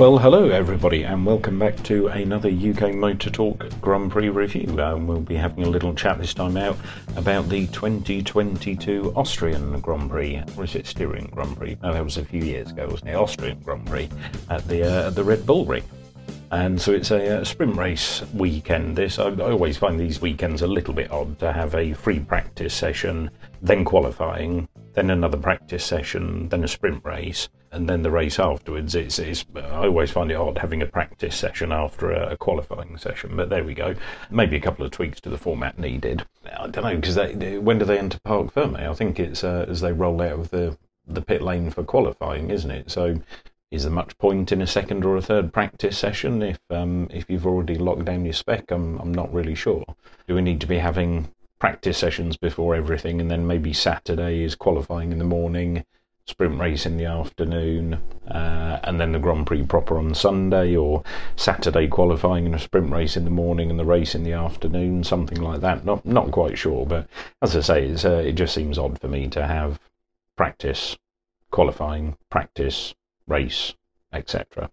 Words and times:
Well, 0.00 0.16
hello 0.16 0.48
everybody, 0.48 1.02
and 1.02 1.26
welcome 1.26 1.58
back 1.58 1.76
to 1.82 2.06
another 2.06 2.48
UK 2.48 2.94
Motor 2.94 3.28
Talk 3.28 3.66
Grand 3.82 4.10
Prix 4.10 4.30
review. 4.30 4.80
Um, 4.80 5.06
we'll 5.06 5.20
be 5.20 5.34
having 5.34 5.64
a 5.64 5.68
little 5.68 5.92
chat 5.94 6.16
this 6.16 6.32
time 6.32 6.56
out 6.56 6.78
about 7.16 7.50
the 7.50 7.66
2022 7.66 9.12
Austrian 9.14 9.78
Grand 9.80 10.08
Prix, 10.08 10.42
or 10.56 10.64
is 10.64 10.74
it 10.74 10.86
Styrian 10.86 11.26
Grand 11.26 11.54
Prix? 11.54 11.76
No, 11.82 11.92
that 11.92 12.02
was 12.02 12.16
a 12.16 12.24
few 12.24 12.42
years 12.42 12.70
ago, 12.70 12.88
wasn't 12.90 13.10
it? 13.10 13.14
Austrian 13.14 13.60
Grand 13.60 13.84
Prix 13.84 14.08
at 14.48 14.66
the 14.68 14.90
uh, 14.90 15.10
the 15.10 15.22
Red 15.22 15.44
Bull 15.44 15.66
Ring. 15.66 15.84
And 16.50 16.80
so 16.80 16.92
it's 16.92 17.10
a, 17.10 17.42
a 17.42 17.44
sprint 17.44 17.76
race 17.76 18.22
weekend. 18.32 18.96
This 18.96 19.18
I, 19.18 19.28
I 19.28 19.50
always 19.50 19.76
find 19.76 20.00
these 20.00 20.22
weekends 20.22 20.62
a 20.62 20.66
little 20.66 20.94
bit 20.94 21.10
odd 21.10 21.38
to 21.40 21.52
have 21.52 21.74
a 21.74 21.92
free 21.92 22.20
practice 22.20 22.72
session, 22.72 23.30
then 23.60 23.84
qualifying, 23.84 24.66
then 24.94 25.10
another 25.10 25.36
practice 25.36 25.84
session, 25.84 26.48
then 26.48 26.64
a 26.64 26.68
sprint 26.68 27.04
race 27.04 27.50
and 27.72 27.88
then 27.88 28.02
the 28.02 28.10
race 28.10 28.38
afterwards. 28.38 28.94
It's, 28.94 29.18
it's 29.18 29.44
I 29.54 29.86
always 29.86 30.10
find 30.10 30.30
it 30.30 30.34
odd 30.34 30.58
having 30.58 30.82
a 30.82 30.86
practice 30.86 31.36
session 31.36 31.72
after 31.72 32.10
a, 32.10 32.32
a, 32.32 32.36
qualifying 32.36 32.96
session, 32.98 33.36
but 33.36 33.48
there 33.48 33.64
we 33.64 33.74
go. 33.74 33.94
Maybe 34.30 34.56
a 34.56 34.60
couple 34.60 34.84
of 34.84 34.90
tweaks 34.90 35.20
to 35.22 35.30
the 35.30 35.38
format 35.38 35.78
needed. 35.78 36.26
I 36.44 36.66
don't 36.66 36.84
know 36.84 36.96
because 36.96 37.16
when 37.62 37.78
do 37.78 37.84
they 37.84 37.98
enter 37.98 38.18
Parc 38.24 38.52
Ferme? 38.52 38.76
I 38.76 38.94
think 38.94 39.20
it's 39.20 39.44
uh, 39.44 39.66
as 39.68 39.80
they 39.80 39.92
roll 39.92 40.20
out 40.20 40.38
of 40.38 40.50
the 40.50 40.76
the 41.06 41.22
pit 41.22 41.42
lane 41.42 41.70
for 41.70 41.82
qualifying, 41.84 42.50
isn't 42.50 42.70
it? 42.70 42.90
So. 42.90 43.16
Is 43.70 43.84
there 43.84 43.92
much 43.92 44.18
point 44.18 44.50
in 44.50 44.60
a 44.60 44.66
second 44.66 45.04
or 45.04 45.16
a 45.16 45.22
third 45.22 45.52
practice 45.52 45.96
session 45.96 46.42
if 46.42 46.58
um, 46.70 47.06
if 47.08 47.30
you've 47.30 47.46
already 47.46 47.76
locked 47.76 48.04
down 48.04 48.24
your 48.24 48.34
spec? 48.34 48.72
I'm 48.72 48.98
I'm 48.98 49.14
not 49.14 49.32
really 49.32 49.54
sure. 49.54 49.84
Do 50.26 50.34
we 50.34 50.42
need 50.42 50.60
to 50.62 50.66
be 50.66 50.78
having 50.78 51.28
practice 51.60 51.96
sessions 51.96 52.36
before 52.36 52.74
everything, 52.74 53.20
and 53.20 53.30
then 53.30 53.46
maybe 53.46 53.72
Saturday 53.72 54.42
is 54.42 54.56
qualifying 54.56 55.12
in 55.12 55.18
the 55.18 55.24
morning, 55.24 55.84
sprint 56.30 56.58
race 56.58 56.86
in 56.86 56.96
the 56.96 57.04
afternoon, 57.04 57.94
uh, 58.28 58.80
and 58.84 58.98
then 59.00 59.12
the 59.12 59.18
Grand 59.18 59.46
Prix 59.46 59.64
proper 59.64 59.98
on 59.98 60.14
Sunday, 60.14 60.76
or 60.76 61.02
Saturday 61.36 61.88
qualifying 61.88 62.46
and 62.46 62.54
a 62.54 62.58
sprint 62.58 62.92
race 62.92 63.16
in 63.16 63.24
the 63.24 63.30
morning 63.30 63.68
and 63.68 63.78
the 63.78 63.84
race 63.84 64.14
in 64.14 64.22
the 64.22 64.32
afternoon, 64.32 65.04
something 65.04 65.40
like 65.40 65.60
that. 65.60 65.84
Not 65.84 66.06
not 66.06 66.30
quite 66.30 66.56
sure, 66.56 66.86
but 66.86 67.08
as 67.42 67.56
I 67.56 67.60
say, 67.60 67.94
uh, 68.04 68.22
it 68.22 68.32
just 68.32 68.54
seems 68.54 68.78
odd 68.78 69.00
for 69.00 69.08
me 69.08 69.28
to 69.28 69.46
have 69.46 69.80
practice, 70.36 70.96
qualifying, 71.50 72.16
practice, 72.30 72.94
race, 73.26 73.74
etc. 74.12 74.70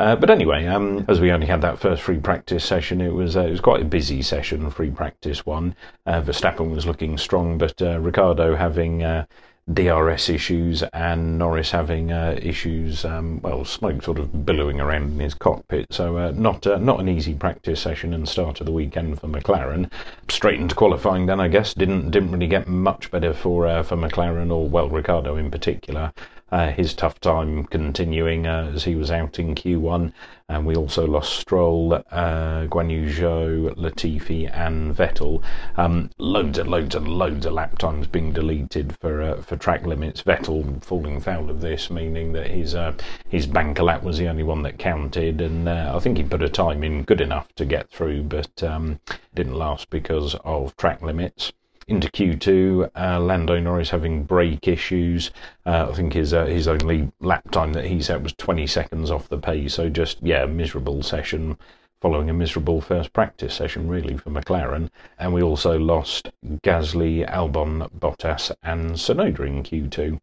Uh, 0.00 0.16
but 0.16 0.30
anyway, 0.30 0.66
um, 0.66 1.04
as 1.08 1.20
we 1.20 1.30
only 1.30 1.46
had 1.46 1.60
that 1.60 1.78
first 1.78 2.00
free 2.00 2.18
practice 2.18 2.64
session, 2.64 3.02
it 3.02 3.12
was 3.12 3.36
uh, 3.36 3.42
it 3.42 3.50
was 3.50 3.60
quite 3.60 3.82
a 3.82 3.84
busy 3.84 4.22
session, 4.22 4.70
free 4.70 4.90
practice 4.90 5.44
one. 5.44 5.76
Uh, 6.06 6.22
Verstappen 6.22 6.70
was 6.74 6.86
looking 6.86 7.18
strong, 7.18 7.58
but 7.58 7.80
uh, 7.82 8.00
Ricciardo 8.00 8.56
having 8.56 9.02
uh, 9.02 9.26
DRS 9.72 10.28
issues 10.28 10.82
and 10.92 11.38
Norris 11.38 11.70
having 11.70 12.12
uh, 12.12 12.38
issues, 12.40 13.04
um, 13.04 13.40
well, 13.42 13.64
smoke 13.64 14.02
sort 14.02 14.18
of 14.18 14.44
billowing 14.44 14.80
around 14.80 15.12
in 15.12 15.20
his 15.20 15.34
cockpit. 15.34 15.86
So 15.90 16.16
uh, 16.16 16.32
not 16.34 16.66
uh, 16.66 16.78
not 16.78 17.00
an 17.00 17.08
easy 17.08 17.34
practice 17.34 17.80
session 17.80 18.14
and 18.14 18.28
start 18.28 18.60
of 18.60 18.66
the 18.66 18.72
weekend 18.72 19.20
for 19.20 19.28
McLaren. 19.28 19.90
Straight 20.28 20.60
into 20.60 20.74
qualifying, 20.74 21.26
then 21.26 21.40
I 21.40 21.48
guess 21.48 21.74
didn't 21.74 22.10
didn't 22.10 22.32
really 22.32 22.46
get 22.46 22.68
much 22.68 23.10
better 23.10 23.32
for 23.32 23.66
uh, 23.66 23.82
for 23.82 23.96
McLaren 23.96 24.50
or 24.50 24.68
well 24.68 24.88
Ricciardo 24.88 25.36
in 25.36 25.50
particular 25.50 26.12
uh, 26.52 26.70
his 26.72 26.94
tough 26.94 27.20
time 27.20 27.64
continuing 27.64 28.46
uh, 28.46 28.72
as 28.74 28.84
he 28.84 28.94
was 28.94 29.10
out 29.10 29.38
in 29.38 29.54
Q1. 29.54 30.12
And 30.48 30.66
we 30.66 30.74
also 30.74 31.06
lost 31.06 31.34
Stroll, 31.34 31.94
uh, 31.94 32.66
Guan 32.66 32.90
Yu 32.90 33.06
Zhou, 33.06 33.72
Latifi, 33.76 34.50
and 34.52 34.92
Vettel. 34.94 35.42
Um, 35.76 36.10
loads 36.18 36.58
and 36.58 36.68
loads 36.68 36.96
and 36.96 37.06
loads 37.06 37.46
of 37.46 37.52
lap 37.52 37.78
times 37.78 38.08
being 38.08 38.32
deleted 38.32 38.96
for 39.00 39.22
uh, 39.22 39.42
for 39.42 39.56
track 39.56 39.86
limits. 39.86 40.22
Vettel 40.22 40.82
falling 40.82 41.20
foul 41.20 41.50
of 41.50 41.60
this, 41.60 41.88
meaning 41.88 42.32
that 42.32 42.48
his 42.48 42.74
uh, 42.74 42.94
his 43.28 43.46
banker 43.46 43.84
lap 43.84 44.02
was 44.02 44.18
the 44.18 44.28
only 44.28 44.42
one 44.42 44.62
that 44.62 44.78
counted. 44.78 45.40
And 45.40 45.68
uh, 45.68 45.92
I 45.94 46.00
think 46.00 46.16
he 46.16 46.24
put 46.24 46.42
a 46.42 46.48
time 46.48 46.82
in 46.82 47.04
good 47.04 47.20
enough 47.20 47.54
to 47.54 47.64
get 47.64 47.88
through, 47.90 48.24
but 48.24 48.60
um, 48.64 48.98
didn't 49.34 49.54
last 49.54 49.88
because 49.90 50.34
of 50.44 50.76
track 50.76 51.00
limits 51.00 51.52
into 51.90 52.08
Q2. 52.08 52.90
Uh, 52.94 53.20
Lando 53.20 53.58
Norris 53.58 53.90
having 53.90 54.24
brake 54.24 54.68
issues. 54.68 55.30
Uh, 55.66 55.88
I 55.90 55.94
think 55.94 56.12
his 56.12 56.32
uh, 56.32 56.46
his 56.46 56.68
only 56.68 57.10
lap 57.20 57.50
time 57.50 57.72
that 57.72 57.86
he 57.86 58.00
set 58.00 58.22
was 58.22 58.32
20 58.34 58.66
seconds 58.66 59.10
off 59.10 59.28
the 59.28 59.38
pace. 59.38 59.74
So 59.74 59.88
just 59.88 60.18
yeah, 60.22 60.46
miserable 60.46 61.02
session 61.02 61.58
following 62.00 62.30
a 62.30 62.32
miserable 62.32 62.80
first 62.80 63.12
practice 63.12 63.54
session 63.54 63.88
really 63.88 64.16
for 64.16 64.30
McLaren. 64.30 64.88
And 65.18 65.34
we 65.34 65.42
also 65.42 65.78
lost 65.78 66.30
Gasly, 66.64 67.28
Albon, 67.28 67.90
Bottas, 67.98 68.52
and 68.62 68.92
Tsunoda 68.92 69.46
in 69.46 69.62
Q2. 69.62 70.18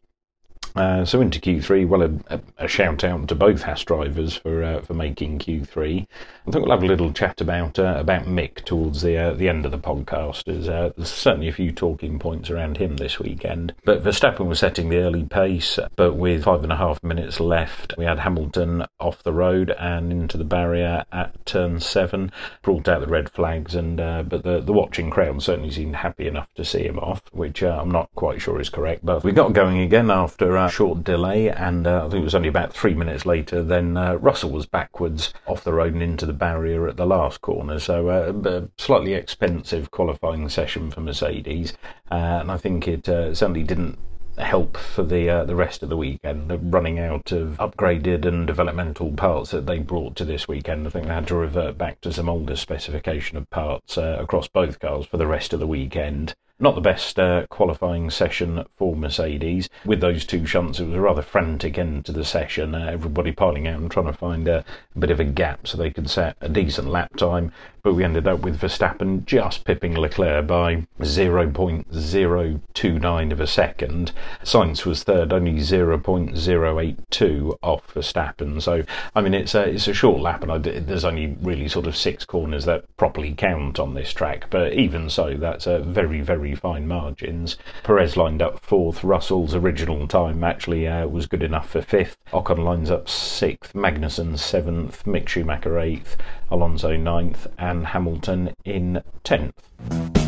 Uh, 0.77 1.05
so 1.05 1.21
into 1.21 1.39
Q3, 1.39 1.87
well, 1.87 2.03
a, 2.29 2.39
a, 2.57 2.67
shout 2.67 3.03
out 3.03 3.27
to 3.27 3.35
both 3.35 3.63
Haas 3.63 3.83
drivers 3.83 4.35
for 4.35 4.63
uh, 4.63 4.81
for 4.81 4.93
making 4.93 5.39
Q3. 5.39 6.05
I 6.47 6.51
think 6.51 6.65
we'll 6.65 6.75
have 6.75 6.83
a 6.83 6.87
little 6.87 7.11
chat 7.11 7.41
about 7.41 7.79
uh, 7.79 7.95
about 7.97 8.25
Mick 8.25 8.63
towards 8.63 9.01
the 9.01 9.17
uh, 9.17 9.33
the 9.33 9.49
end 9.49 9.65
of 9.65 9.71
the 9.71 9.79
podcast. 9.79 10.47
As, 10.47 10.69
uh, 10.69 10.91
there's 10.95 11.11
certainly 11.11 11.47
a 11.47 11.53
few 11.53 11.71
talking 11.71 12.19
points 12.19 12.49
around 12.49 12.77
him 12.77 12.97
this 12.97 13.19
weekend. 13.19 13.73
But 13.85 14.03
Verstappen 14.03 14.47
was 14.47 14.59
setting 14.59 14.89
the 14.89 14.99
early 14.99 15.25
pace, 15.25 15.79
but 15.95 16.13
with 16.13 16.43
five 16.43 16.63
and 16.63 16.71
a 16.71 16.77
half 16.77 17.03
minutes 17.03 17.39
left, 17.39 17.95
we 17.97 18.05
had 18.05 18.19
Hamilton 18.19 18.85
off 18.99 19.23
the 19.23 19.33
road 19.33 19.71
and 19.79 20.11
into 20.11 20.37
the 20.37 20.43
barrier 20.43 21.05
at 21.11 21.45
turn 21.45 21.79
seven, 21.79 22.31
brought 22.61 22.87
out 22.87 23.01
the 23.01 23.07
red 23.07 23.29
flags, 23.29 23.73
and 23.73 23.97
but 23.97 24.43
the 24.43 24.61
the 24.61 24.73
watching 24.73 25.09
crowd 25.09 25.41
certainly 25.41 25.71
seemed 25.71 25.95
happy 25.95 26.27
enough 26.27 26.53
to 26.55 26.63
see 26.63 26.83
him 26.85 26.99
off, 26.99 27.21
which 27.31 27.63
I'm 27.63 27.91
not 27.91 28.09
quite 28.15 28.41
sure 28.41 28.61
is 28.61 28.69
correct. 28.69 29.05
But 29.05 29.23
we 29.23 29.31
got 29.31 29.53
going 29.53 29.79
again 29.79 30.11
after 30.11 30.57
short 30.69 31.03
delay, 31.03 31.49
and 31.49 31.87
uh, 31.87 32.05
I 32.05 32.09
think 32.09 32.21
it 32.21 32.25
was 32.25 32.35
only 32.35 32.49
about 32.49 32.73
three 32.73 32.93
minutes 32.93 33.25
later. 33.25 33.63
Then 33.63 33.97
uh, 33.97 34.15
Russell 34.15 34.51
was 34.51 34.65
backwards 34.65 35.33
off 35.45 35.63
the 35.63 35.73
road 35.73 35.93
and 35.93 36.03
into 36.03 36.25
the 36.25 36.33
barrier 36.33 36.87
at 36.87 36.97
the 36.97 37.05
last 37.05 37.41
corner. 37.41 37.79
So 37.79 38.09
uh, 38.09 38.49
a 38.49 38.81
slightly 38.81 39.13
expensive 39.13 39.91
qualifying 39.91 40.49
session 40.49 40.91
for 40.91 41.01
Mercedes, 41.01 41.73
uh, 42.11 42.39
and 42.41 42.51
I 42.51 42.57
think 42.57 42.87
it 42.87 43.07
uh, 43.09 43.33
certainly 43.33 43.63
didn't 43.63 43.97
help 44.37 44.77
for 44.77 45.03
the 45.03 45.29
uh, 45.29 45.43
the 45.45 45.55
rest 45.55 45.83
of 45.83 45.89
the 45.89 45.97
weekend. 45.97 46.49
The 46.49 46.57
running 46.57 46.99
out 46.99 47.31
of 47.31 47.57
upgraded 47.57 48.25
and 48.25 48.45
developmental 48.45 49.11
parts 49.11 49.51
that 49.51 49.65
they 49.65 49.79
brought 49.79 50.15
to 50.17 50.25
this 50.25 50.47
weekend, 50.47 50.87
I 50.87 50.89
think 50.91 51.07
they 51.07 51.13
had 51.13 51.27
to 51.27 51.35
revert 51.35 51.77
back 51.77 52.01
to 52.01 52.13
some 52.13 52.29
older 52.29 52.55
specification 52.55 53.37
of 53.37 53.49
parts 53.49 53.97
uh, 53.97 54.17
across 54.19 54.47
both 54.47 54.79
cars 54.79 55.05
for 55.05 55.17
the 55.17 55.27
rest 55.27 55.53
of 55.53 55.59
the 55.59 55.67
weekend. 55.67 56.35
Not 56.59 56.73
the 56.73 56.81
best 56.81 57.19
uh, 57.19 57.45
qualifying 57.51 58.09
session 58.09 58.65
for 58.77 58.95
Mercedes. 58.95 59.69
With 59.85 60.01
those 60.01 60.25
two 60.25 60.47
shunts, 60.47 60.79
it 60.79 60.85
was 60.85 60.95
a 60.95 61.01
rather 61.01 61.21
frantic 61.21 61.77
end 61.77 62.05
to 62.05 62.11
the 62.11 62.25
session. 62.25 62.73
Uh, 62.73 62.89
everybody 62.91 63.31
piling 63.31 63.67
out 63.67 63.79
and 63.79 63.91
trying 63.91 64.07
to 64.07 64.13
find 64.13 64.47
a, 64.47 64.65
a, 64.95 64.99
bit 64.99 65.11
of 65.11 65.19
a 65.19 65.23
gap 65.23 65.67
so 65.67 65.77
they 65.77 65.91
could 65.91 66.09
set 66.09 66.35
a 66.41 66.49
decent 66.49 66.89
lap 66.89 67.15
time. 67.15 67.51
But 67.83 67.93
we 67.93 68.03
ended 68.03 68.27
up 68.27 68.39
with 68.39 68.59
Verstappen 68.59 69.23
just 69.25 69.65
pipping 69.65 69.95
Leclerc 69.95 70.47
by 70.47 70.87
0.029 70.99 73.31
of 73.31 73.39
a 73.39 73.47
second. 73.47 74.11
Sainz 74.43 74.83
was 74.83 75.03
third, 75.03 75.31
only 75.31 75.59
0.082 75.59 77.57
off 77.61 77.93
Verstappen. 77.93 78.59
So, 78.61 78.83
I 79.15 79.21
mean, 79.21 79.35
it's 79.35 79.55
a, 79.55 79.69
it's 79.69 79.87
a 79.87 79.93
short 79.93 80.21
lap, 80.21 80.43
and 80.43 80.51
I, 80.51 80.57
there's 80.57 81.05
only 81.05 81.37
really 81.39 81.69
sort 81.69 81.87
of 81.87 81.95
six 81.95 82.25
corners 82.25 82.65
that 82.65 82.83
properly 82.97 83.33
count 83.33 83.79
on 83.79 83.93
this 83.93 84.11
track. 84.11 84.49
But 84.49 84.73
even 84.73 85.09
so, 85.09 85.35
that's 85.35 85.65
a 85.67 85.79
very, 85.79 86.19
very 86.19 86.46
very 86.47 86.55
fine 86.55 86.87
margins. 86.87 87.57
Perez 87.83 88.15
lined 88.15 88.41
up 88.41 88.59
fourth. 88.59 89.03
Russell's 89.03 89.53
original 89.53 90.07
time 90.07 90.43
actually 90.43 90.87
uh, 90.87 91.05
was 91.07 91.25
good 91.25 91.43
enough 91.43 91.69
for 91.69 91.81
fifth. 91.81 92.17
Ocon 92.31 92.63
lines 92.63 92.89
up 92.89 93.09
sixth. 93.09 93.73
Magnussen 93.73 94.37
seventh. 94.37 95.03
Mick 95.03 95.27
Schumacher 95.27 95.77
eighth. 95.79 96.15
Alonso 96.49 96.95
ninth. 96.95 97.47
And 97.57 97.87
Hamilton 97.87 98.53
in 98.63 99.03
tenth. 99.23 100.26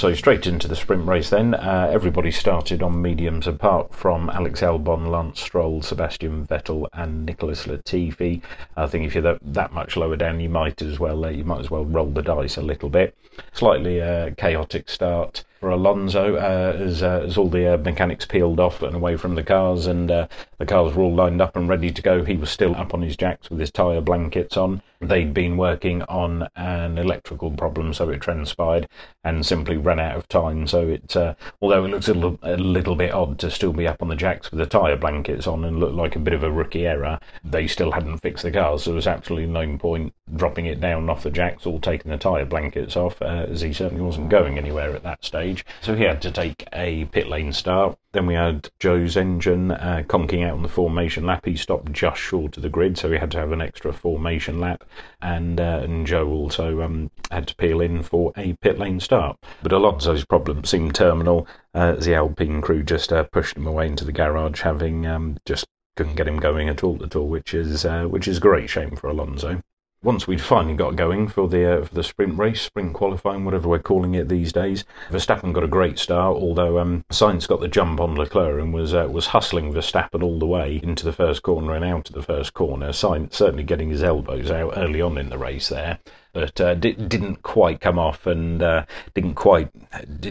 So 0.00 0.14
straight 0.14 0.46
into 0.46 0.66
the 0.66 0.76
sprint 0.76 1.06
race 1.06 1.28
then. 1.28 1.52
Uh, 1.52 1.90
everybody 1.92 2.30
started 2.30 2.82
on 2.82 3.02
mediums 3.02 3.46
apart 3.46 3.94
from 3.94 4.30
Alex 4.30 4.62
Albon, 4.62 5.10
Lance 5.10 5.42
Stroll, 5.42 5.82
Sebastian 5.82 6.46
Vettel, 6.46 6.88
and 6.94 7.26
Nicholas 7.26 7.66
Latifi. 7.66 8.40
I 8.78 8.86
think 8.86 9.04
if 9.04 9.14
you're 9.14 9.20
that, 9.24 9.40
that 9.42 9.74
much 9.74 9.98
lower 9.98 10.16
down, 10.16 10.40
you 10.40 10.48
might 10.48 10.80
as 10.80 10.98
well 10.98 11.26
uh, 11.26 11.28
you 11.28 11.44
might 11.44 11.60
as 11.60 11.70
well 11.70 11.84
roll 11.84 12.10
the 12.10 12.22
dice 12.22 12.56
a 12.56 12.62
little 12.62 12.88
bit. 12.88 13.14
Slightly 13.52 14.00
uh, 14.00 14.30
chaotic 14.38 14.88
start 14.88 15.44
for 15.60 15.68
Alonso 15.68 16.36
uh, 16.36 16.74
as, 16.78 17.02
uh, 17.02 17.22
as 17.26 17.36
all 17.36 17.48
the 17.48 17.74
uh, 17.74 17.76
mechanics 17.76 18.24
peeled 18.24 18.58
off 18.58 18.82
and 18.82 18.96
away 18.96 19.16
from 19.16 19.34
the 19.34 19.42
cars 19.42 19.86
and 19.86 20.10
uh, 20.10 20.26
the 20.58 20.64
cars 20.64 20.94
were 20.94 21.02
all 21.02 21.14
lined 21.14 21.42
up 21.42 21.54
and 21.54 21.68
ready 21.68 21.92
to 21.92 22.02
go. 22.02 22.24
He 22.24 22.36
was 22.36 22.50
still 22.50 22.74
up 22.74 22.94
on 22.94 23.02
his 23.02 23.16
jacks 23.16 23.50
with 23.50 23.60
his 23.60 23.70
tyre 23.70 24.00
blankets 24.00 24.56
on. 24.56 24.82
They'd 25.02 25.32
been 25.32 25.56
working 25.56 26.02
on 26.02 26.48
an 26.56 26.98
electrical 26.98 27.50
problem, 27.50 27.94
so 27.94 28.10
it 28.10 28.20
transpired 28.20 28.86
and 29.24 29.46
simply 29.46 29.78
ran 29.78 29.98
out 29.98 30.16
of 30.16 30.28
time. 30.28 30.66
So 30.66 30.88
it, 30.88 31.16
uh, 31.16 31.34
although 31.62 31.84
it 31.86 31.88
looks 31.88 32.08
a 32.08 32.14
little, 32.14 32.38
a 32.42 32.56
little 32.58 32.94
bit 32.94 33.12
odd 33.12 33.38
to 33.38 33.50
still 33.50 33.72
be 33.72 33.88
up 33.88 34.02
on 34.02 34.08
the 34.08 34.16
jacks 34.16 34.50
with 34.50 34.58
the 34.58 34.66
tyre 34.66 34.96
blankets 34.96 35.46
on 35.46 35.64
and 35.64 35.80
look 35.80 35.94
like 35.94 36.16
a 36.16 36.18
bit 36.18 36.34
of 36.34 36.42
a 36.42 36.50
rookie 36.50 36.86
error, 36.86 37.18
they 37.42 37.66
still 37.66 37.92
hadn't 37.92 38.18
fixed 38.18 38.44
the 38.44 38.50
cars. 38.50 38.82
So 38.82 38.90
there 38.90 38.96
was 38.96 39.06
absolutely 39.06 39.50
no 39.50 39.78
point 39.78 40.12
dropping 40.36 40.66
it 40.66 40.80
down 40.80 41.08
off 41.08 41.22
the 41.22 41.30
jacks 41.30 41.64
or 41.64 41.80
taking 41.80 42.10
the 42.10 42.18
tyre 42.18 42.44
blankets 42.44 42.94
off, 42.94 43.20
uh, 43.22 43.46
as 43.48 43.62
he 43.62 43.72
certainly 43.72 44.04
wasn't 44.04 44.28
going 44.28 44.58
anywhere 44.58 44.94
at 44.94 45.02
that 45.02 45.24
stage. 45.24 45.49
Stage. 45.50 45.66
So 45.80 45.94
he 45.94 46.04
had 46.04 46.22
to 46.22 46.30
take 46.30 46.68
a 46.72 47.06
pit 47.06 47.28
lane 47.28 47.52
start. 47.52 47.98
Then 48.12 48.26
we 48.26 48.34
had 48.34 48.68
Zhou's 48.80 49.16
engine 49.16 49.70
uh, 49.72 50.02
conking 50.06 50.44
out 50.44 50.54
on 50.54 50.62
the 50.62 50.68
formation 50.68 51.26
lap. 51.26 51.44
He 51.44 51.56
stopped 51.56 51.92
just 51.92 52.20
short 52.20 52.56
of 52.56 52.62
the 52.62 52.68
grid, 52.68 52.98
so 52.98 53.10
he 53.10 53.18
had 53.18 53.30
to 53.32 53.38
have 53.38 53.52
an 53.52 53.60
extra 53.60 53.92
formation 53.92 54.60
lap. 54.60 54.84
And, 55.22 55.60
uh, 55.60 55.80
and 55.82 56.06
Zhou 56.06 56.28
also 56.28 56.82
um, 56.82 57.10
had 57.30 57.48
to 57.48 57.56
peel 57.56 57.80
in 57.80 58.02
for 58.02 58.32
a 58.36 58.54
pit 58.54 58.78
lane 58.78 59.00
start. 59.00 59.38
But 59.62 59.72
Alonso's 59.72 60.24
problem 60.24 60.64
seemed 60.64 60.94
terminal 60.94 61.46
uh, 61.74 61.92
the 61.92 62.14
Alpine 62.14 62.60
crew 62.60 62.82
just 62.82 63.12
uh, 63.12 63.24
pushed 63.24 63.56
him 63.56 63.66
away 63.66 63.86
into 63.86 64.04
the 64.04 64.12
garage, 64.12 64.60
having 64.62 65.06
um, 65.06 65.38
just 65.46 65.66
couldn't 65.96 66.16
get 66.16 66.28
him 66.28 66.38
going 66.38 66.68
at 66.68 66.82
all 66.82 67.02
at 67.04 67.14
all, 67.14 67.28
which 67.28 67.54
is 67.54 67.84
uh, 67.84 68.04
which 68.04 68.26
is 68.26 68.38
great 68.38 68.70
shame 68.70 68.96
for 68.96 69.08
Alonso 69.08 69.62
once 70.02 70.26
we'd 70.26 70.40
finally 70.40 70.74
got 70.74 70.96
going 70.96 71.28
for 71.28 71.48
the 71.48 71.80
uh, 71.80 71.84
for 71.84 71.94
the 71.94 72.02
sprint 72.02 72.38
race, 72.38 72.62
sprint 72.62 72.94
qualifying, 72.94 73.44
whatever 73.44 73.68
we're 73.68 73.78
calling 73.78 74.14
it 74.14 74.28
these 74.28 74.52
days, 74.52 74.84
Verstappen 75.10 75.52
got 75.52 75.64
a 75.64 75.68
great 75.68 75.98
start. 75.98 76.36
Although 76.36 76.78
um, 76.78 77.04
Sainz 77.10 77.46
got 77.46 77.60
the 77.60 77.68
jump 77.68 78.00
on 78.00 78.14
Leclerc 78.14 78.60
and 78.60 78.72
was 78.72 78.94
uh, 78.94 79.08
was 79.10 79.26
hustling 79.26 79.72
Verstappen 79.72 80.22
all 80.22 80.38
the 80.38 80.46
way 80.46 80.80
into 80.82 81.04
the 81.04 81.12
first 81.12 81.42
corner 81.42 81.74
and 81.74 81.84
out 81.84 82.08
of 82.08 82.14
the 82.14 82.22
first 82.22 82.54
corner. 82.54 82.90
Sainz 82.90 83.34
certainly 83.34 83.64
getting 83.64 83.90
his 83.90 84.02
elbows 84.02 84.50
out 84.50 84.74
early 84.76 85.02
on 85.02 85.18
in 85.18 85.28
the 85.28 85.38
race 85.38 85.68
there 85.68 85.98
but 86.32 86.60
uh, 86.60 86.74
di- 86.74 86.92
didn't 86.92 87.42
quite 87.42 87.80
come 87.80 87.98
off 87.98 88.26
and 88.26 88.62
uh, 88.62 88.84
didn't 89.14 89.34
quite 89.34 89.70